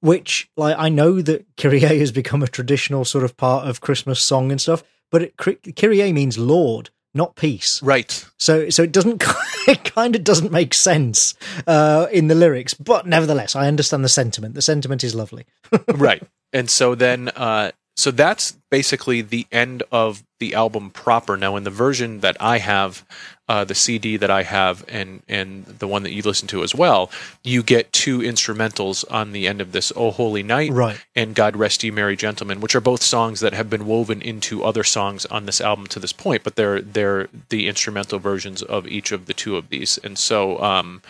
[0.00, 4.20] which like I know that Kyrie has become a traditional sort of part of Christmas
[4.20, 5.36] song and stuff, but it,
[5.76, 7.82] Kyrie means Lord, not peace.
[7.82, 8.24] Right.
[8.38, 9.24] So so it doesn't
[9.68, 11.34] it kind of doesn't make sense
[11.66, 14.54] uh in the lyrics, but nevertheless I understand the sentiment.
[14.54, 15.46] The sentiment is lovely.
[15.94, 16.22] right.
[16.52, 21.36] And so then, uh, so that's basically the end of the album proper.
[21.36, 23.04] Now, in the version that I have,
[23.48, 26.74] uh, the CD that I have, and and the one that you listen to as
[26.74, 27.10] well,
[27.42, 31.00] you get two instrumentals on the end of this "Oh Holy Night" Right.
[31.16, 34.62] and "God Rest You Merry Gentlemen," which are both songs that have been woven into
[34.62, 36.44] other songs on this album to this point.
[36.44, 40.62] But they're they're the instrumental versions of each of the two of these, and so.
[40.62, 41.02] Um,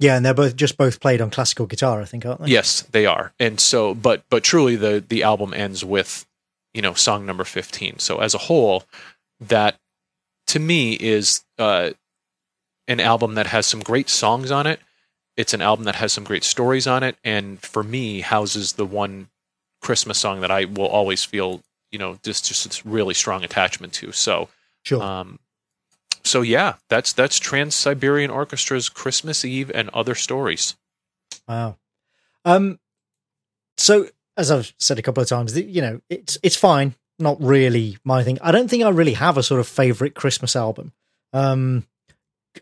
[0.00, 2.48] Yeah, and they're both just both played on classical guitar, I think, aren't they?
[2.50, 3.32] Yes, they are.
[3.38, 6.26] And so but but truly the the album ends with,
[6.74, 7.98] you know, song number 15.
[7.98, 8.84] So as a whole,
[9.40, 9.78] that
[10.48, 11.90] to me is uh
[12.88, 14.80] an album that has some great songs on it.
[15.36, 18.86] It's an album that has some great stories on it and for me houses the
[18.86, 19.28] one
[19.80, 23.92] Christmas song that I will always feel, you know, just just this really strong attachment
[23.94, 24.12] to.
[24.12, 24.48] So
[24.84, 25.02] Sure.
[25.02, 25.38] um,
[26.24, 30.76] so yeah, that's that's Trans Siberian Orchestra's Christmas Eve and other stories.
[31.48, 31.76] Wow.
[32.44, 32.78] Um.
[33.76, 36.94] So, as I've said a couple of times, you know, it's it's fine.
[37.18, 38.38] Not really my thing.
[38.42, 40.92] I don't think I really have a sort of favorite Christmas album.
[41.32, 41.86] Um,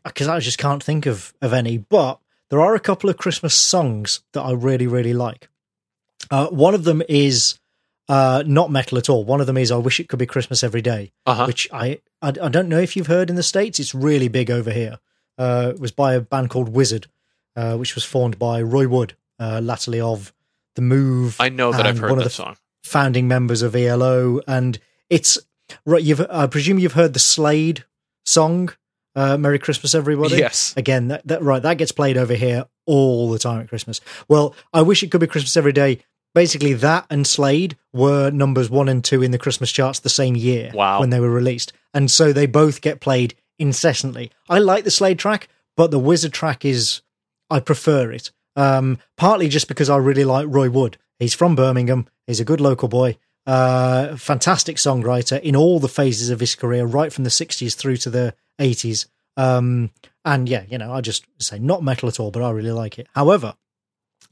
[0.04, 1.78] because I just can't think of of any.
[1.78, 2.20] But
[2.50, 5.48] there are a couple of Christmas songs that I really really like.
[6.30, 7.58] Uh, one of them is
[8.08, 9.24] uh not metal at all.
[9.24, 11.46] One of them is "I Wish It Could Be Christmas Every Day." Uh-huh.
[11.46, 13.78] which I, I I don't know if you've heard in the states.
[13.80, 14.98] It's really big over here.
[15.38, 17.06] Uh, it was by a band called Wizzard,
[17.56, 20.32] uh, which was formed by Roy Wood, uh, latterly of
[20.80, 21.36] the Move.
[21.40, 22.56] I know that I've heard one that of the song.
[22.84, 24.78] founding members of ELO, and
[25.08, 25.38] it's
[25.84, 26.02] right.
[26.02, 27.84] You've I presume you've heard the Slade
[28.24, 28.70] song,
[29.14, 30.74] uh, "Merry Christmas, Everybody." Yes.
[30.76, 34.00] Again, that, that right that gets played over here all the time at Christmas.
[34.28, 36.00] Well, I wish it could be Christmas every day.
[36.34, 40.36] Basically, that and Slade were numbers one and two in the Christmas charts the same
[40.36, 41.00] year Wow.
[41.00, 44.30] when they were released, and so they both get played incessantly.
[44.48, 47.02] I like the Slade track, but the Wizzard track is
[47.50, 48.30] I prefer it.
[48.56, 50.98] Um, partly just because I really like Roy Wood.
[51.18, 52.08] He's from Birmingham.
[52.26, 53.18] He's a good local boy.
[53.46, 57.96] Uh, fantastic songwriter in all the phases of his career, right from the '60s through
[57.98, 59.06] to the '80s.
[59.36, 59.90] Um,
[60.24, 62.98] and yeah, you know, I just say not metal at all, but I really like
[62.98, 63.06] it.
[63.14, 63.54] However,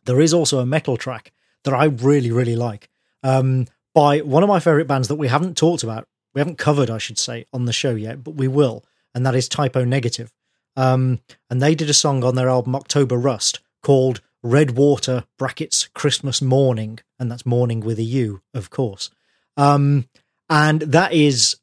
[0.05, 1.32] there is also a metal track
[1.65, 2.89] that I really, really like
[3.23, 6.90] um, by one of my favorite bands that we haven't talked about, we haven't covered,
[6.90, 8.85] I should say, on the show yet, but we will,
[9.15, 10.32] and that is Type O Negative.
[10.77, 11.20] Um,
[11.51, 16.40] and they did a song on their album October Rust called Red Water brackets Christmas
[16.40, 19.10] Morning, and that's morning with a U, of course.
[19.56, 20.09] Um,
[20.48, 21.56] and that is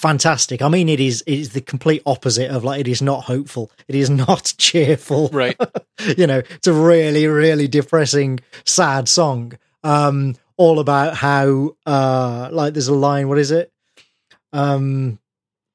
[0.00, 0.62] fantastic.
[0.62, 3.70] I mean, it is it is the complete opposite of like it is not hopeful.
[3.86, 5.28] It is not cheerful.
[5.28, 5.56] Right.
[6.16, 9.52] you know, it's a really, really depressing, sad song.
[9.82, 13.72] Um, all about how uh like there's a line, what is it?
[14.52, 15.18] Um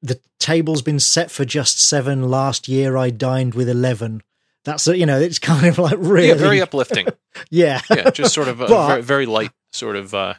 [0.02, 2.28] the table's been set for just seven.
[2.28, 4.22] Last year I dined with eleven.
[4.66, 7.06] That's you know, it's kind of like really Yeah, very uplifting.
[7.50, 7.80] yeah.
[7.90, 10.34] yeah, just sort of a But- very, very light sort of uh,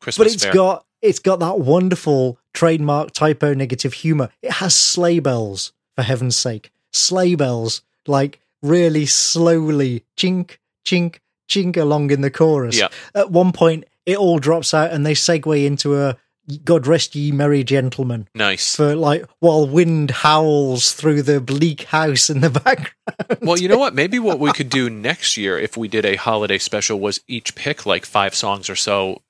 [0.00, 0.52] Christmas but it's fare.
[0.54, 4.28] got it's got that wonderful trademark Type O Negative humor.
[4.42, 11.16] It has sleigh bells for heaven's sake, sleigh bells like really slowly chink chink
[11.48, 12.78] chink along in the chorus.
[12.78, 12.88] Yeah.
[13.14, 16.16] At one point, it all drops out and they segue into a
[16.58, 18.76] "God rest ye merry gentlemen" nice.
[18.76, 23.38] for like while wind howls through the bleak house in the background.
[23.42, 23.94] Well, you know what?
[23.94, 27.54] Maybe what we could do next year, if we did a holiday special, was each
[27.54, 29.22] pick like five songs or so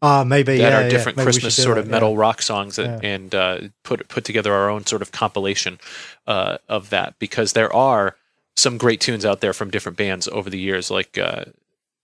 [0.00, 1.90] Ah, maybe that yeah, are different we Christmas sort that, of yeah.
[1.92, 3.08] metal rock songs, and, Yeah.
[3.08, 5.78] and uh, put put together our own sort of compilation
[6.26, 8.16] uh, of that because there are
[8.56, 10.90] some great tunes out there from different bands over the years.
[10.90, 11.46] Like uh,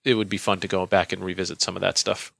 [0.04, 2.32] it would be fun to go back and revisit some of that stuff.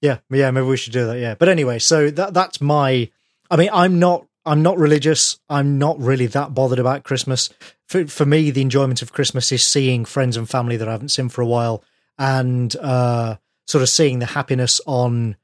[0.00, 1.18] Yeah, yeah, maybe we should do that.
[1.18, 3.10] Yeah, but anyway, so that that's my.
[3.50, 4.26] I mean, I'm not.
[4.44, 5.38] I'm not religious.
[5.48, 7.50] I'm not really that bothered about Christmas.
[7.88, 11.08] For for me, the enjoyment of Christmas is seeing friends and family that I haven't
[11.10, 11.82] seen for a while,
[12.18, 13.36] and uh,
[13.66, 15.36] sort of seeing the happiness on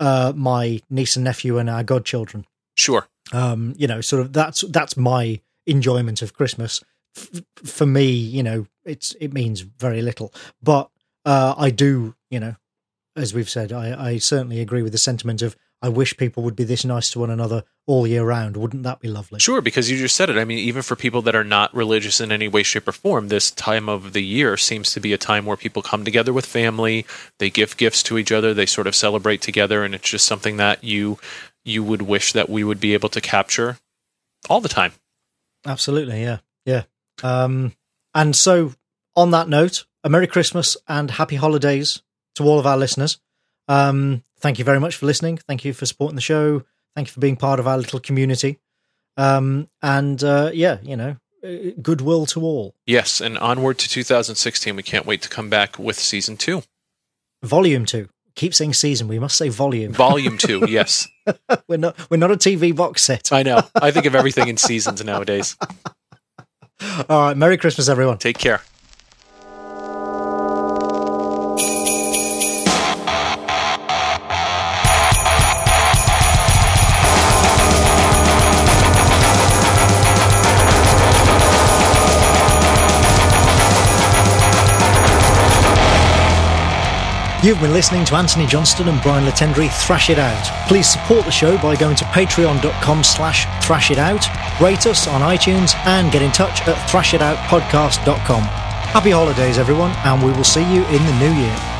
[0.00, 2.46] uh, my niece and nephew and our godchildren.
[2.76, 3.06] Sure.
[3.32, 6.82] Um, you know, sort of that's that's my enjoyment of Christmas.
[7.16, 10.90] F- for me, you know, it's it means very little, but
[11.24, 12.56] uh, I do, you know,
[13.16, 16.56] as we've said, I, I certainly agree with the sentiment of I wish people would
[16.56, 18.56] be this nice to one another all year round.
[18.56, 19.40] Wouldn't that be lovely?
[19.40, 20.38] Sure, because you just said it.
[20.38, 23.28] I mean, even for people that are not religious in any way, shape, or form,
[23.28, 26.46] this time of the year seems to be a time where people come together with
[26.46, 27.04] family.
[27.38, 28.54] They give gifts to each other.
[28.54, 31.18] They sort of celebrate together, and it's just something that you
[31.64, 33.76] you would wish that we would be able to capture
[34.48, 34.92] all the time.
[35.66, 36.84] Absolutely, yeah, yeah.
[37.22, 37.74] Um,
[38.14, 38.72] and so,
[39.14, 42.02] on that note, a Merry Christmas and Happy Holidays
[42.36, 43.18] to all of our listeners.
[43.68, 45.38] Um, thank you very much for listening.
[45.38, 46.62] Thank you for supporting the show.
[46.94, 48.58] Thank you for being part of our little community.
[49.16, 52.74] Um, and uh, yeah, you know, uh, goodwill to all.
[52.86, 54.76] Yes, and onward to 2016.
[54.76, 56.62] We can't wait to come back with season two,
[57.42, 58.08] Volume two.
[58.34, 59.08] Keep saying season.
[59.08, 59.92] We must say volume.
[59.92, 60.64] volume two.
[60.68, 61.08] Yes,
[61.68, 61.96] we're not.
[62.10, 63.32] We're not a TV box set.
[63.32, 63.62] I know.
[63.74, 65.56] I think of everything in seasons nowadays.
[67.08, 67.36] All right.
[67.36, 68.18] Merry Christmas, everyone.
[68.18, 68.60] Take care.
[87.46, 90.66] You've been listening to Antony Johnston and Brian Latendry thrash it out.
[90.66, 94.26] Please support the show by going to patreon.com slash thrash it out,
[94.60, 98.42] rate us on iTunes, and get in touch at thrashitoutpodcast.com.
[98.42, 101.75] Happy holidays, everyone, and we will see you in the new year.